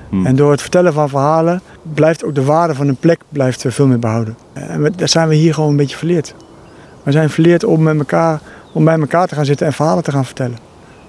Hmm. 0.08 0.26
En 0.26 0.36
door 0.36 0.50
het 0.50 0.60
vertellen 0.60 0.92
van 0.92 1.08
verhalen 1.08 1.60
blijft 1.94 2.24
ook 2.24 2.34
de 2.34 2.44
waarde 2.44 2.74
van 2.74 2.88
een 2.88 2.96
plek 2.96 3.20
blijft 3.28 3.64
veel 3.68 3.86
meer 3.86 3.98
behouden. 3.98 4.36
En 4.52 4.92
daar 4.96 5.08
zijn 5.08 5.28
we 5.28 5.34
hier 5.34 5.54
gewoon 5.54 5.70
een 5.70 5.76
beetje 5.76 5.96
verleerd. 5.96 6.34
We 7.02 7.12
zijn 7.12 7.30
verleerd 7.30 7.64
om, 7.64 7.82
met 7.82 7.98
elkaar, 7.98 8.40
om 8.72 8.84
bij 8.84 8.98
elkaar 8.98 9.26
te 9.26 9.34
gaan 9.34 9.44
zitten 9.44 9.66
en 9.66 9.72
verhalen 9.72 10.04
te 10.04 10.10
gaan 10.10 10.24
vertellen. 10.24 10.58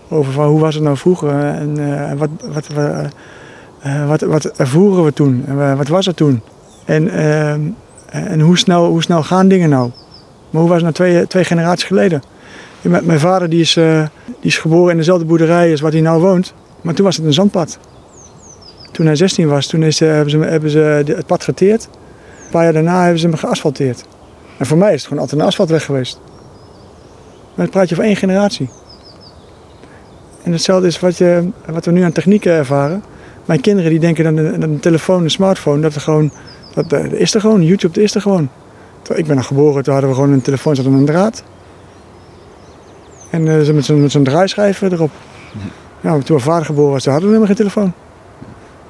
Over 0.09 0.31
van, 0.31 0.47
hoe 0.47 0.59
was 0.59 0.75
het 0.75 0.83
nou 0.83 0.97
vroeger 0.97 1.39
en 1.39 1.79
uh, 1.79 2.13
wat, 2.13 2.29
wat, 2.51 2.67
wat, 4.07 4.21
wat 4.21 4.45
ervoeren 4.45 5.03
we 5.03 5.13
toen 5.13 5.43
en 5.47 5.77
wat 5.77 5.87
was 5.87 6.07
er 6.07 6.13
toen. 6.13 6.41
En, 6.85 7.09
ehm, 7.09 7.61
en 8.09 8.39
hoe, 8.39 8.57
snel, 8.57 8.85
hoe 8.85 9.01
snel 9.01 9.23
gaan 9.23 9.47
dingen 9.47 9.69
nou? 9.69 9.91
Maar 10.49 10.61
hoe 10.61 10.69
was 10.69 10.81
het 10.81 10.97
nou 10.97 11.11
twee, 11.11 11.27
twee 11.27 11.43
generaties 11.43 11.87
geleden? 11.87 12.21
Mijn 12.87 13.19
vader 13.19 13.49
die 13.49 13.59
is, 13.59 13.75
uh, 13.75 14.05
die 14.25 14.35
is 14.49 14.57
geboren 14.57 14.91
in 14.91 14.97
dezelfde 14.97 15.25
boerderij 15.25 15.71
als 15.71 15.81
waar 15.81 15.91
hij 15.91 16.01
nou 16.01 16.21
woont. 16.21 16.53
Maar 16.81 16.93
toen 16.93 17.05
was 17.05 17.17
het 17.17 17.25
een 17.25 17.33
zandpad. 17.33 17.79
Toen 18.91 19.05
hij 19.05 19.15
16 19.15 19.47
was, 19.47 19.67
toen 19.67 19.83
is, 19.83 20.01
uh, 20.01 20.09
hebben 20.09 20.29
ze, 20.29 20.37
hebben 20.37 20.69
ze 20.69 20.79
het 21.05 21.25
pad 21.25 21.43
geteerd. 21.43 21.83
Een 21.83 22.51
paar 22.51 22.63
jaar 22.63 22.73
daarna 22.73 23.01
hebben 23.01 23.19
ze 23.19 23.27
hem 23.27 23.35
geasfalteerd. 23.35 24.03
En 24.57 24.65
voor 24.65 24.77
mij 24.77 24.93
is 24.93 24.99
het 24.99 25.07
gewoon 25.07 25.21
altijd 25.21 25.41
een 25.41 25.47
asfaltweg 25.47 25.85
geweest. 25.85 26.19
Maar 27.55 27.65
dan 27.65 27.69
praat 27.69 27.89
je 27.89 27.95
over 27.95 28.07
één 28.07 28.15
generatie. 28.15 28.69
En 30.43 30.51
hetzelfde 30.51 30.87
is 30.87 30.99
wat, 30.99 31.17
je, 31.17 31.49
wat 31.65 31.85
we 31.85 31.91
nu 31.91 32.01
aan 32.01 32.11
technieken 32.11 32.51
ervaren. 32.51 33.03
Mijn 33.45 33.61
kinderen 33.61 33.89
die 33.89 33.99
denken 33.99 34.23
dat 34.23 34.61
een, 34.61 34.79
telefoon, 34.79 35.23
een 35.23 35.29
smartphone, 35.29 35.81
dat 35.81 35.95
er 35.95 36.01
gewoon, 36.01 36.31
dat, 36.73 36.93
is 37.11 37.33
er 37.33 37.41
gewoon. 37.41 37.63
YouTube 37.63 37.93
dat 37.93 38.03
is 38.03 38.15
er 38.15 38.21
gewoon. 38.21 38.49
Ik 39.15 39.25
ben 39.25 39.35
nog 39.35 39.45
geboren, 39.45 39.83
toen 39.83 39.93
hadden 39.93 40.11
we 40.11 40.15
gewoon 40.17 40.31
een 40.31 40.41
telefoon 40.41 40.75
zat 40.75 40.85
aan 40.85 40.93
een 40.93 41.05
draad. 41.05 41.43
En 43.29 43.45
uh, 43.45 43.69
met 43.69 43.85
zo'n 43.85 44.09
zo 44.09 44.21
draaischijf 44.21 44.81
erop. 44.81 45.11
Ja. 46.01 46.11
toen 46.11 46.23
mijn 46.27 46.39
vader 46.39 46.65
geboren 46.65 46.91
was, 46.91 47.05
hadden 47.05 47.23
we 47.23 47.27
helemaal 47.27 47.47
geen 47.47 47.55
telefoon. 47.55 47.93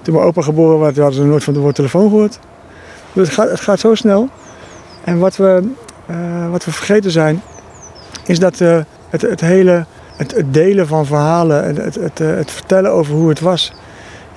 Toen 0.01 0.13
mijn 0.13 0.25
opa 0.25 0.41
geboren 0.41 0.79
was, 0.79 0.95
hadden 0.95 1.13
ze 1.13 1.23
nooit 1.23 1.43
van 1.43 1.53
het 1.53 1.61
woord 1.61 1.75
telefoon 1.75 2.09
gehoord. 2.09 2.39
Dus 3.13 3.27
het 3.27 3.35
gaat, 3.35 3.49
het 3.49 3.59
gaat 3.59 3.79
zo 3.79 3.95
snel. 3.95 4.29
En 5.03 5.19
wat 5.19 5.35
we, 5.35 5.69
uh, 6.09 6.49
wat 6.51 6.65
we 6.65 6.71
vergeten 6.71 7.11
zijn, 7.11 7.41
is 8.25 8.39
dat 8.39 8.59
uh, 8.59 8.79
het, 9.09 9.21
het 9.21 9.41
hele 9.41 9.85
het, 10.15 10.35
het, 10.35 10.53
delen 10.53 10.88
van 10.88 11.05
verhalen, 11.05 11.63
het, 11.75 11.95
het, 11.95 12.17
het, 12.17 12.51
vertellen 12.51 12.91
over 12.91 13.13
hoe 13.13 13.29
het 13.29 13.39
was, 13.39 13.73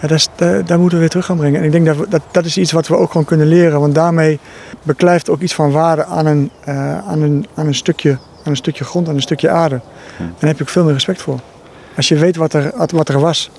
ja, 0.00 0.08
daar, 0.08 0.64
daar, 0.64 0.78
moeten 0.78 0.96
we 0.96 0.98
weer 0.98 1.08
terug 1.08 1.26
gaan 1.26 1.36
brengen. 1.36 1.60
En 1.60 1.66
ik 1.66 1.72
denk 1.72 1.86
dat, 1.86 1.96
we, 1.96 2.06
dat 2.08 2.22
dat 2.30 2.44
is 2.44 2.58
iets 2.58 2.72
wat 2.72 2.88
we 2.88 2.96
ook 2.96 3.10
gewoon 3.10 3.26
kunnen 3.26 3.46
leren, 3.46 3.80
want 3.80 3.94
daarmee 3.94 4.38
beklijft 4.82 5.30
ook 5.30 5.40
iets 5.40 5.54
van 5.54 5.70
waarde 5.70 6.04
aan 6.04 6.26
een, 6.26 6.50
aan 7.06 7.22
een, 7.22 7.46
aan 7.54 7.66
een 7.66 7.74
stukje 7.74 8.18
aan 8.44 8.50
een 8.50 8.56
stukje 8.56 8.84
grond, 8.84 9.08
aan 9.08 9.14
een 9.14 9.22
stukje 9.22 9.50
aarde. 9.50 9.80
En 10.18 10.34
daar 10.38 10.48
heb 10.48 10.56
je 10.56 10.62
ook 10.62 10.68
veel 10.68 10.84
meer 10.84 10.92
respect 10.92 11.22
voor. 11.22 11.40
Als 11.96 12.08
je 12.08 12.18
weet 12.18 12.36
wat 12.36 12.52
er, 12.52 12.72
wat 12.92 13.08
er 13.08 13.20
was, 13.20 13.50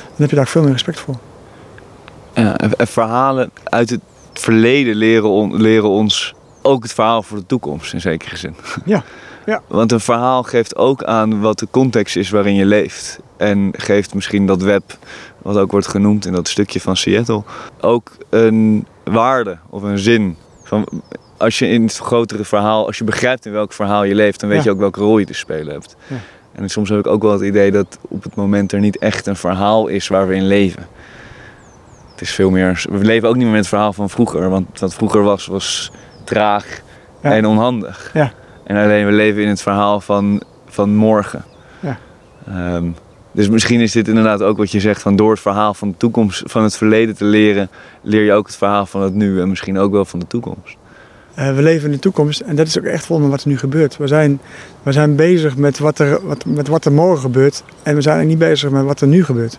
dan 0.00 0.16
heb 0.16 0.28
je 0.28 0.36
daar 0.36 0.44
ook 0.44 0.50
veel 0.50 0.62
meer 0.62 0.72
respect 0.72 1.00
voor. 1.00 1.14
Ja, 2.34 2.56
verhalen 2.78 3.50
uit 3.64 3.90
het 3.90 4.00
verleden 4.32 4.94
leren, 4.94 5.28
on, 5.28 5.60
leren 5.60 5.88
ons 5.88 6.34
ook 6.62 6.82
het 6.82 6.92
verhaal 6.92 7.22
voor 7.22 7.38
de 7.38 7.46
toekomst 7.46 7.92
in 7.92 8.00
zekere 8.00 8.36
zin. 8.36 8.54
Ja. 8.84 9.02
ja. 9.46 9.62
Want 9.66 9.92
een 9.92 10.00
verhaal 10.00 10.42
geeft 10.42 10.76
ook 10.76 11.04
aan 11.04 11.40
wat 11.40 11.58
de 11.58 11.68
context 11.70 12.16
is 12.16 12.30
waarin 12.30 12.54
je 12.54 12.66
leeft. 12.66 13.18
En 13.36 13.70
geeft 13.72 14.14
misschien 14.14 14.46
dat 14.46 14.62
web, 14.62 14.98
wat 15.42 15.56
ook 15.56 15.70
wordt 15.70 15.88
genoemd 15.88 16.26
in 16.26 16.32
dat 16.32 16.48
stukje 16.48 16.80
van 16.80 16.96
Seattle, 16.96 17.42
ook 17.80 18.10
een 18.30 18.86
waarde 19.04 19.58
of 19.70 19.82
een 19.82 19.98
zin. 19.98 20.36
Van 20.62 20.86
als 21.36 21.58
je 21.58 21.68
in 21.68 21.82
het 21.82 21.96
grotere 21.96 22.44
verhaal, 22.44 22.86
als 22.86 22.98
je 22.98 23.04
begrijpt 23.04 23.46
in 23.46 23.52
welk 23.52 23.72
verhaal 23.72 24.04
je 24.04 24.14
leeft, 24.14 24.40
dan 24.40 24.48
weet 24.48 24.58
ja. 24.58 24.64
je 24.64 24.70
ook 24.70 24.78
welke 24.78 25.00
rol 25.00 25.18
je 25.18 25.26
te 25.26 25.34
spelen 25.34 25.72
hebt. 25.72 25.96
Ja. 26.06 26.16
En 26.52 26.68
soms 26.68 26.88
heb 26.88 26.98
ik 26.98 27.06
ook 27.06 27.22
wel 27.22 27.32
het 27.32 27.42
idee 27.42 27.70
dat 27.70 27.98
op 28.02 28.22
het 28.22 28.34
moment 28.34 28.72
er 28.72 28.80
niet 28.80 28.98
echt 28.98 29.26
een 29.26 29.36
verhaal 29.36 29.86
is 29.86 30.08
waar 30.08 30.28
we 30.28 30.34
in 30.34 30.46
leven. 30.46 30.86
Het 32.10 32.20
is 32.20 32.30
veel 32.30 32.50
meer, 32.50 32.84
we 32.90 33.04
leven 33.04 33.28
ook 33.28 33.34
niet 33.34 33.44
meer 33.44 33.52
met 33.52 33.60
het 33.60 33.68
verhaal 33.68 33.92
van 33.92 34.10
vroeger, 34.10 34.50
want 34.50 34.80
wat 34.80 34.94
vroeger 34.94 35.22
was, 35.22 35.46
was 35.46 35.90
traag 36.24 36.80
ja. 37.22 37.32
en 37.32 37.46
onhandig. 37.46 38.10
En 38.64 38.76
alleen 38.76 39.06
we 39.06 39.12
leven 39.12 39.42
in 39.42 39.48
het 39.48 39.62
verhaal 39.62 40.00
van, 40.00 40.42
van 40.66 40.94
morgen. 40.94 41.44
Um, 42.48 42.94
dus 43.32 43.48
misschien 43.48 43.80
is 43.80 43.92
dit 43.92 44.08
inderdaad 44.08 44.42
ook 44.42 44.56
wat 44.56 44.70
je 44.70 44.80
zegt, 44.80 45.02
van 45.02 45.16
door 45.16 45.30
het 45.30 45.40
verhaal 45.40 45.74
van 45.74 45.88
de 45.88 45.96
toekomst, 45.96 46.42
van 46.44 46.62
het 46.62 46.76
verleden 46.76 47.16
te 47.16 47.24
leren, 47.24 47.70
leer 48.02 48.24
je 48.24 48.32
ook 48.32 48.46
het 48.46 48.56
verhaal 48.56 48.86
van 48.86 49.02
het 49.02 49.14
nu 49.14 49.40
en 49.40 49.48
misschien 49.48 49.78
ook 49.78 49.92
wel 49.92 50.04
van 50.04 50.18
de 50.18 50.26
toekomst. 50.26 50.76
Uh, 51.38 51.54
we 51.54 51.62
leven 51.62 51.86
in 51.86 51.92
de 51.94 51.98
toekomst 51.98 52.40
en 52.40 52.56
dat 52.56 52.66
is 52.66 52.78
ook 52.78 52.84
echt 52.84 53.06
volgens 53.06 53.28
wat 53.28 53.42
er 53.42 53.48
nu 53.48 53.58
gebeurt. 53.58 53.96
We 53.96 54.06
zijn, 54.06 54.40
we 54.82 54.92
zijn 54.92 55.16
bezig 55.16 55.56
met 55.56 55.78
wat, 55.78 55.98
er, 55.98 56.26
wat, 56.26 56.44
met 56.44 56.68
wat 56.68 56.84
er 56.84 56.92
morgen 56.92 57.20
gebeurt 57.20 57.62
en 57.82 57.94
we 57.94 58.00
zijn 58.00 58.26
niet 58.26 58.38
bezig 58.38 58.70
met 58.70 58.84
wat 58.84 59.00
er 59.00 59.06
nu 59.06 59.24
gebeurt. 59.24 59.58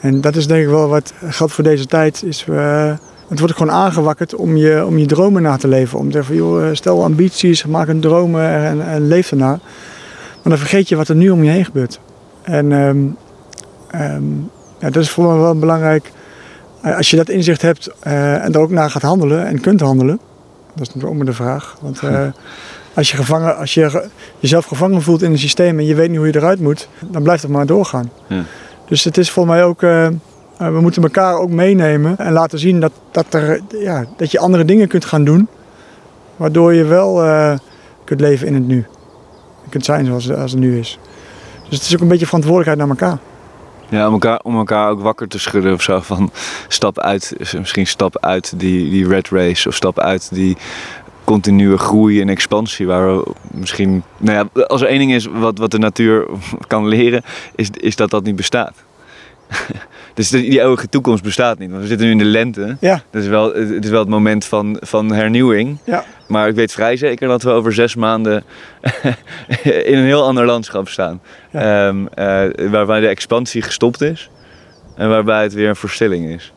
En 0.00 0.20
dat 0.20 0.36
is 0.36 0.46
denk 0.46 0.62
ik 0.62 0.68
wel 0.68 0.88
wat 0.88 1.12
geldt 1.24 1.52
voor 1.52 1.64
deze 1.64 1.86
tijd. 1.86 2.22
Is, 2.22 2.46
uh, 2.50 2.92
het 3.28 3.38
wordt 3.38 3.54
gewoon 3.54 3.72
aangewakkerd 3.72 4.34
om 4.34 4.56
je, 4.56 4.84
om 4.86 4.98
je 4.98 5.06
dromen 5.06 5.42
na 5.42 5.56
te 5.56 5.68
leven. 5.68 5.98
Om 5.98 6.06
te 6.06 6.12
zeggen, 6.12 6.34
joh, 6.34 6.68
eh, 6.68 6.74
stel 6.74 7.02
ambities, 7.02 7.64
maak 7.64 7.88
een 7.88 8.00
dromen 8.00 8.48
en, 8.50 8.86
en 8.86 9.06
leef 9.06 9.30
ernaar. 9.30 9.58
Maar 10.42 10.54
dan 10.54 10.58
vergeet 10.58 10.88
je 10.88 10.96
wat 10.96 11.08
er 11.08 11.16
nu 11.16 11.30
om 11.30 11.44
je 11.44 11.50
heen 11.50 11.64
gebeurt. 11.64 12.00
En 12.42 12.72
um, 12.72 13.16
um, 13.94 14.50
ja, 14.78 14.90
dat 14.90 15.02
is 15.02 15.10
voor 15.10 15.32
me 15.32 15.40
wel 15.40 15.58
belangrijk. 15.58 16.12
Als 16.82 17.10
je 17.10 17.16
dat 17.16 17.28
inzicht 17.28 17.62
hebt 17.62 17.90
en 18.00 18.52
er 18.52 18.60
ook 18.60 18.70
naar 18.70 18.90
gaat 18.90 19.02
handelen 19.02 19.46
en 19.46 19.60
kunt 19.60 19.80
handelen, 19.80 20.20
Dat 20.76 20.86
is 20.86 20.94
natuurlijk 20.94 21.12
ook 21.12 21.24
maar 21.24 21.34
de 21.34 21.42
vraag. 21.42 21.76
Want 21.80 22.02
eh, 22.02 22.26
als, 22.94 23.10
je 23.10 23.16
gevangen, 23.16 23.56
als 23.56 23.74
je 23.74 24.08
jezelf 24.38 24.64
gevangen 24.64 25.02
voelt 25.02 25.22
in 25.22 25.30
een 25.30 25.38
systeem 25.38 25.78
en 25.78 25.84
je 25.84 25.94
weet 25.94 26.08
niet 26.08 26.18
hoe 26.18 26.26
je 26.26 26.36
eruit 26.36 26.60
moet, 26.60 26.88
dan 27.00 27.22
blijft 27.22 27.42
het 27.42 27.50
maar 27.50 27.66
doorgaan. 27.66 28.10
Ja. 28.26 28.42
Dus 28.88 29.04
het 29.04 29.16
is 29.18 29.30
voor 29.30 29.46
mij 29.46 29.64
ook, 29.64 29.82
eh, 29.82 30.06
eh, 30.06 30.12
we 30.56 30.80
moeten 30.80 31.02
elkaar 31.02 31.34
ook 31.34 31.50
meenemen 31.50 32.18
en 32.18 32.32
laten 32.32 32.58
zien 32.58 32.80
dat, 32.80 32.92
dat, 33.10 33.34
er, 33.34 33.60
ja, 33.68 34.04
dat 34.16 34.30
je 34.30 34.38
andere 34.38 34.64
dingen 34.64 34.88
kunt 34.88 35.04
gaan 35.04 35.24
doen, 35.24 35.48
waardoor 36.36 36.74
je 36.74 36.84
wel 36.84 37.22
kunt 38.04 38.20
leven 38.20 38.46
in 38.46 38.54
het 38.54 38.66
nu. 38.66 38.86
Je 39.64 39.70
kunt 39.70 39.84
zijn 39.84 40.06
zoals, 40.06 40.32
als 40.32 40.50
het 40.50 40.60
nu 40.60 40.78
is. 40.78 40.98
Dus 41.68 41.78
het 41.78 41.86
is 41.86 41.94
ook 41.94 42.00
een 42.00 42.08
beetje 42.08 42.26
verantwoordelijkheid 42.26 42.78
naar 42.78 42.98
elkaar. 42.98 43.18
Ja, 43.88 44.06
om 44.06 44.12
elkaar, 44.12 44.40
om 44.42 44.56
elkaar 44.56 44.90
ook 44.90 45.00
wakker 45.00 45.28
te 45.28 45.38
schudden 45.38 45.72
of 45.72 45.82
zo. 45.82 46.00
Van 46.00 46.30
stap 46.68 47.00
uit, 47.00 47.36
misschien 47.58 47.86
stap 47.86 48.18
uit 48.20 48.58
die, 48.58 48.90
die 48.90 49.08
red 49.08 49.28
race. 49.28 49.68
Of 49.68 49.74
stap 49.74 50.00
uit 50.00 50.28
die 50.34 50.56
continue 51.24 51.76
groei 51.76 52.20
en 52.20 52.28
expansie. 52.28 52.86
Waar 52.86 53.16
we 53.16 53.32
misschien. 53.50 54.02
Nou 54.16 54.48
ja, 54.54 54.62
als 54.66 54.80
er 54.80 54.88
één 54.88 54.98
ding 54.98 55.12
is 55.12 55.26
wat, 55.26 55.58
wat 55.58 55.70
de 55.70 55.78
natuur 55.78 56.26
kan 56.66 56.88
leren, 56.88 57.22
is, 57.54 57.70
is 57.70 57.96
dat 57.96 58.10
dat 58.10 58.24
niet 58.24 58.36
bestaat. 58.36 58.74
dus 60.14 60.28
die, 60.28 60.60
eeuwige 60.60 60.88
toekomst 60.88 61.22
bestaat 61.22 61.58
niet. 61.58 61.70
Want 61.70 61.82
we 61.82 61.88
zitten 61.88 62.06
nu 62.06 62.12
in 62.12 62.18
de 62.18 62.24
lente. 62.24 62.76
Ja, 62.80 63.02
Dat 63.10 63.22
is 63.22 63.28
wel, 63.28 63.54
het 63.54 63.84
is 63.84 63.90
wel 63.90 64.00
het 64.00 64.08
moment 64.08 64.44
van, 64.44 64.76
van 64.80 65.12
hernieuwing. 65.12 65.78
ja, 65.84 66.04
Maar 66.26 66.48
ik 66.48 66.54
weet 66.54 66.72
vrij 66.72 66.96
zeker 66.96 67.28
dat 67.28 67.42
we 67.42 67.50
over 67.50 67.72
zes 67.72 67.94
maanden 67.94 68.44
in 69.90 69.98
een 69.98 70.04
heel 70.04 70.24
ander 70.24 70.46
landschap 70.46 70.88
staan. 70.88 71.20
Ja. 71.50 71.88
Ehm, 71.88 72.06
eh, 72.06 72.70
waarbij 72.70 73.00
de 73.00 73.08
expansie 73.08 73.62
gestopt 73.62 74.00
is. 74.00 74.30
En 74.96 75.08
waarbij 75.08 75.42
het 75.42 75.52
weer 75.52 75.68
een 75.68 75.76
verstilling 75.76 76.26
is. 76.34 76.52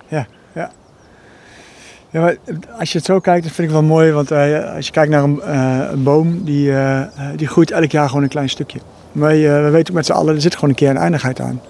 Ja, 2.12 2.22
maar 2.22 2.36
als 2.80 2.92
je 2.92 2.98
het 2.98 3.08
zo 3.08 3.20
kijkt, 3.20 3.44
dat 3.44 3.54
vind 3.54 3.68
ik 3.68 3.74
wel 3.74 3.84
mooi. 3.84 4.12
Want 4.12 4.32
eh, 4.32 4.76
als 4.76 4.86
je 4.86 4.92
kijkt 4.92 5.12
naar 5.12 5.24
een, 5.24 5.42
eh, 5.42 5.92
een 5.92 6.04
boom, 6.04 6.44
die, 6.44 6.74
die 7.36 7.48
groeit 7.48 7.72
elk 7.72 7.92
jaar 7.92 8.08
gewoon 8.08 8.24
een 8.24 8.30
klein 8.30 8.50
stukje. 8.50 8.80
Maar 9.12 9.32
we 9.32 9.70
weten 9.72 9.90
ook 9.90 9.96
met 9.96 10.06
z'n 10.06 10.12
allen, 10.12 10.36
er 10.36 10.42
zit 10.42 10.54
gewoon 10.54 10.70
een 10.70 10.76
keer 10.76 10.90
een 10.90 10.98
eindigheid 10.98 11.40
aan. 11.40 11.62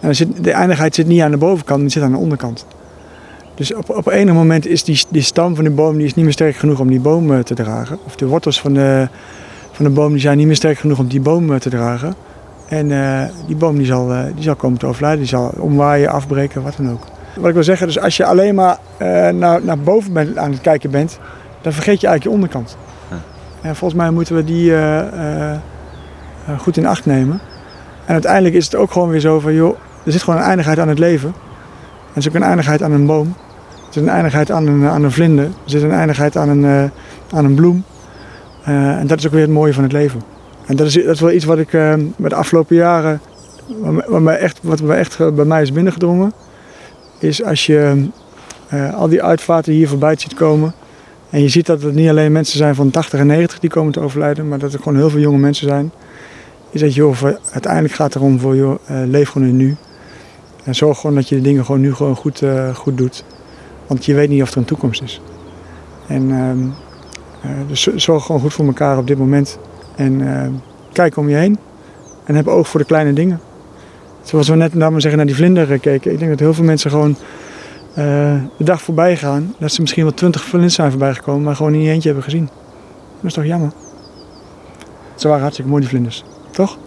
En 0.00 0.16
zit, 0.16 0.44
de 0.44 0.52
eindigheid 0.52 0.94
zit 0.94 1.06
niet 1.06 1.20
aan 1.20 1.30
de 1.30 1.36
bovenkant, 1.36 1.80
maar 1.80 1.88
die 1.88 1.90
zit 1.90 2.02
aan 2.02 2.12
de 2.12 2.18
onderkant. 2.18 2.66
Dus 3.60 3.74
op, 3.74 3.90
op 3.90 4.08
enig 4.08 4.34
moment 4.34 4.66
is 4.66 4.84
die, 4.84 5.04
die 5.08 5.22
stam 5.22 5.54
van 5.54 5.64
de 5.64 5.70
boom 5.70 5.96
die 5.96 6.06
is 6.06 6.14
niet 6.14 6.24
meer 6.24 6.32
sterk 6.32 6.56
genoeg 6.56 6.80
om 6.80 6.88
die 6.88 7.00
boom 7.00 7.32
eh, 7.32 7.38
te 7.38 7.54
dragen. 7.54 7.98
Of 8.06 8.16
de 8.16 8.26
wortels 8.26 8.60
van 8.60 8.74
de, 8.74 9.08
van 9.72 9.84
de 9.84 9.90
boom 9.90 10.12
die 10.12 10.20
zijn 10.20 10.36
niet 10.36 10.46
meer 10.46 10.56
sterk 10.56 10.78
genoeg 10.78 10.98
om 10.98 11.08
die 11.08 11.20
boom 11.20 11.52
eh, 11.52 11.58
te 11.58 11.70
dragen. 11.70 12.14
En 12.68 12.90
eh, 12.92 13.22
die 13.46 13.56
boom 13.56 13.76
die 13.76 13.86
zal, 13.86 14.06
die 14.34 14.42
zal 14.42 14.54
komen 14.54 14.78
te 14.78 14.86
overlijden, 14.86 15.20
die 15.20 15.28
zal 15.28 15.52
omwaaien, 15.58 16.10
afbreken, 16.10 16.62
wat 16.62 16.76
dan 16.76 16.90
ook. 16.90 17.04
Wat 17.36 17.48
ik 17.48 17.54
wil 17.54 17.64
zeggen, 17.64 17.86
dus 17.86 18.00
als 18.00 18.16
je 18.16 18.24
alleen 18.24 18.54
maar 18.54 18.78
naar, 19.32 19.64
naar 19.64 19.78
boven 19.78 20.12
bent, 20.12 20.36
aan 20.36 20.50
het 20.50 20.60
kijken 20.60 20.90
bent, 20.90 21.18
dan 21.60 21.72
vergeet 21.72 22.00
je 22.00 22.06
eigenlijk 22.06 22.22
je 22.22 22.30
onderkant. 22.30 22.76
Ja. 23.10 23.16
En 23.68 23.76
volgens 23.76 24.00
mij 24.00 24.10
moeten 24.10 24.34
we 24.34 24.44
die 24.44 24.72
goed 26.58 26.76
in 26.76 26.86
acht 26.86 27.06
nemen. 27.06 27.40
En 28.04 28.12
uiteindelijk 28.12 28.54
is 28.54 28.64
het 28.64 28.74
ook 28.74 28.92
gewoon 28.92 29.08
weer 29.08 29.20
zo 29.20 29.40
van, 29.40 29.54
joh, 29.54 29.76
er 30.04 30.12
zit 30.12 30.22
gewoon 30.22 30.40
een 30.40 30.46
eindigheid 30.46 30.78
aan 30.78 30.88
het 30.88 30.98
leven. 30.98 31.28
En 31.28 32.12
er 32.12 32.16
is 32.16 32.28
ook 32.28 32.34
een 32.34 32.42
eindigheid 32.42 32.82
aan 32.82 32.92
een 32.92 33.06
boom. 33.06 33.34
Er 33.90 33.96
zit 33.96 34.02
een 34.02 34.14
eindigheid 34.14 34.50
aan 34.50 34.66
een, 34.66 34.84
aan 34.84 35.04
een 35.04 35.12
vlinder. 35.12 35.44
Er 35.44 35.50
zit 35.64 35.82
een 35.82 35.92
eindigheid 35.92 36.36
aan 36.36 36.48
een, 36.48 36.64
eh, 36.64 36.90
aan 37.38 37.44
een 37.44 37.54
bloem. 37.54 37.84
Eh, 38.64 38.98
en 38.98 39.06
dat 39.06 39.18
is 39.18 39.26
ook 39.26 39.32
weer 39.32 39.40
het 39.40 39.50
mooie 39.50 39.74
van 39.74 39.82
het 39.82 39.92
leven. 39.92 40.22
En 40.66 40.76
dat 40.76 40.86
is, 40.86 40.94
dat 40.94 41.14
is 41.14 41.20
wel 41.20 41.30
iets 41.32 41.44
wat 41.44 41.58
ik 41.58 41.72
eh, 41.72 41.94
met 42.16 42.30
de 42.30 42.36
afgelopen 42.36 42.76
jaren, 42.76 43.20
wat, 44.06 44.20
mij 44.20 44.36
echt, 44.38 44.58
wat 44.62 44.82
me 44.82 44.94
echt 44.94 45.34
bij 45.34 45.44
mij 45.44 45.62
is 45.62 45.72
binnengedrongen, 45.72 46.32
is 47.18 47.44
als 47.44 47.66
je 47.66 48.08
al 48.94 49.08
die 49.08 49.22
uitvaarten 49.22 49.72
hier 49.72 49.88
voorbij 49.88 50.14
ziet 50.18 50.34
komen. 50.34 50.74
En 51.30 51.42
je 51.42 51.48
ziet 51.48 51.66
dat 51.66 51.82
het 51.82 51.94
niet 51.94 52.08
alleen 52.08 52.32
mensen 52.32 52.58
zijn 52.58 52.74
van 52.74 52.90
80 52.90 53.20
en 53.20 53.26
90 53.26 53.58
die 53.58 53.70
komen 53.70 53.92
te 53.92 54.00
overlijden, 54.00 54.48
maar 54.48 54.58
dat 54.58 54.72
er 54.72 54.78
gewoon 54.78 54.96
heel 54.96 55.10
veel 55.10 55.20
jonge 55.20 55.38
mensen 55.38 55.68
zijn. 55.68 55.92
Is 56.70 56.80
dat 56.94 57.16
voor- 57.16 57.38
uiteindelijk 57.52 57.94
gaat 57.94 58.14
het 58.14 58.22
erom 58.22 58.40
voor 58.40 58.54
eh, 58.54 58.96
leef 59.06 59.28
gewoon 59.28 59.48
in 59.48 59.56
nu. 59.56 59.76
En 60.64 60.74
zorg 60.74 61.00
gewoon 61.00 61.16
dat 61.16 61.28
je 61.28 61.34
de 61.34 61.42
dingen 61.42 61.64
gewoon 61.64 61.80
nu 61.80 61.94
gewoon 61.94 62.16
goed, 62.16 62.42
goed 62.74 62.98
doet. 62.98 63.24
Want 63.90 64.04
je 64.04 64.14
weet 64.14 64.28
niet 64.28 64.42
of 64.42 64.50
er 64.50 64.56
een 64.56 64.64
toekomst 64.64 65.02
is. 65.02 65.20
En 66.06 66.30
ehm, 66.30 66.58
eh, 67.42 67.68
dus 67.68 67.82
zorg 67.82 68.24
gewoon 68.24 68.40
goed 68.40 68.52
voor 68.52 68.66
elkaar 68.66 68.98
op 68.98 69.06
dit 69.06 69.18
moment. 69.18 69.58
En 69.96 70.34
ehm, 70.34 70.52
kijk 70.92 71.16
om 71.16 71.28
je 71.28 71.36
heen. 71.36 71.58
En 72.24 72.34
heb 72.34 72.46
oog 72.46 72.68
voor 72.68 72.80
de 72.80 72.86
kleine 72.86 73.12
dingen. 73.12 73.40
Zoals 74.22 74.48
we 74.48 74.54
net 74.54 74.72
we 74.72 75.00
zeggen, 75.00 75.16
naar 75.16 75.26
die 75.26 75.34
vlinder 75.34 75.72
eh, 75.72 75.80
keken. 75.80 76.12
Ik 76.12 76.18
denk 76.18 76.30
dat 76.30 76.40
heel 76.40 76.54
veel 76.54 76.64
mensen 76.64 76.90
gewoon 76.90 77.16
eh, 77.94 78.42
de 78.56 78.64
dag 78.64 78.82
voorbij 78.82 79.16
gaan. 79.16 79.54
Dat 79.58 79.72
ze 79.72 79.80
misschien 79.80 80.02
wel 80.02 80.14
twintig 80.14 80.44
vlinders 80.44 80.74
zijn 80.74 80.90
voorbij 80.90 81.14
gekomen, 81.14 81.42
maar 81.42 81.56
gewoon 81.56 81.72
niet 81.72 81.88
eentje 81.88 82.08
hebben 82.08 82.24
gezien. 82.24 82.48
Dat 83.16 83.24
is 83.24 83.32
toch 83.32 83.44
jammer? 83.44 83.70
Ze 85.14 85.26
waren 85.26 85.40
hartstikke 85.42 85.70
mooi, 85.70 85.82
die 85.82 85.90
vlinders. 85.90 86.24
Toch? 86.50 86.78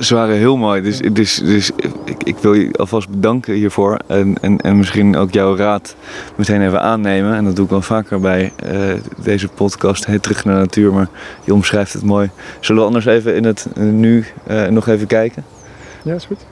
Ze 0.00 0.14
waren 0.14 0.34
heel 0.36 0.56
mooi. 0.56 0.82
Dus, 0.82 0.98
dus, 0.98 1.34
dus 1.34 1.70
ik, 2.04 2.22
ik 2.22 2.38
wil 2.38 2.54
je 2.54 2.72
alvast 2.76 3.08
bedanken 3.08 3.54
hiervoor. 3.54 3.98
En, 4.06 4.36
en, 4.40 4.60
en 4.60 4.76
misschien 4.76 5.16
ook 5.16 5.32
jouw 5.32 5.56
raad 5.56 5.96
meteen 6.36 6.62
even 6.62 6.82
aannemen. 6.82 7.34
En 7.34 7.44
dat 7.44 7.56
doe 7.56 7.64
ik 7.64 7.70
wel 7.70 7.82
vaker 7.82 8.20
bij 8.20 8.52
eh, 8.56 8.80
deze 9.22 9.48
podcast. 9.48 10.06
Hey, 10.06 10.18
terug 10.18 10.44
naar 10.44 10.54
de 10.54 10.60
natuur. 10.60 10.92
Maar 10.92 11.08
je 11.44 11.54
omschrijft 11.54 11.92
het 11.92 12.02
mooi. 12.02 12.30
Zullen 12.60 12.80
we 12.80 12.86
anders 12.86 13.06
even 13.06 13.34
in 13.34 13.44
het 13.44 13.66
eh, 13.74 13.82
nu 13.82 14.24
eh, 14.46 14.66
nog 14.66 14.88
even 14.88 15.06
kijken? 15.06 15.44
Ja, 16.02 16.14
is 16.14 16.24
goed. 16.24 16.46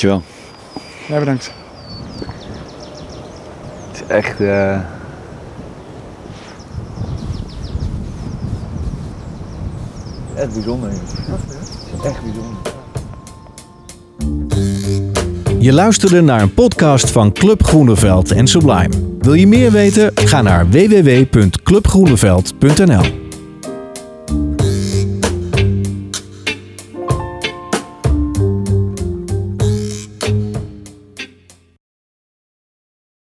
Dankjewel. 0.00 0.22
Ja, 1.08 1.18
bedankt. 1.18 1.52
Het 3.90 4.00
is 4.00 4.06
echt... 4.06 4.40
eh, 4.40 4.78
Echt 10.34 10.52
bijzonder. 10.54 10.90
Echt 12.04 12.20
bijzonder. 12.22 12.56
Je 15.58 15.72
luisterde 15.72 16.20
naar 16.20 16.42
een 16.42 16.54
podcast 16.54 17.10
van 17.10 17.32
Club 17.32 17.64
Groeneveld 17.64 18.30
en 18.30 18.46
Sublime. 18.46 18.90
Wil 19.18 19.34
je 19.34 19.46
meer 19.46 19.70
weten? 19.70 20.10
Ga 20.14 20.42
naar 20.42 20.68
www.clubgroeneveld.nl 20.70 23.19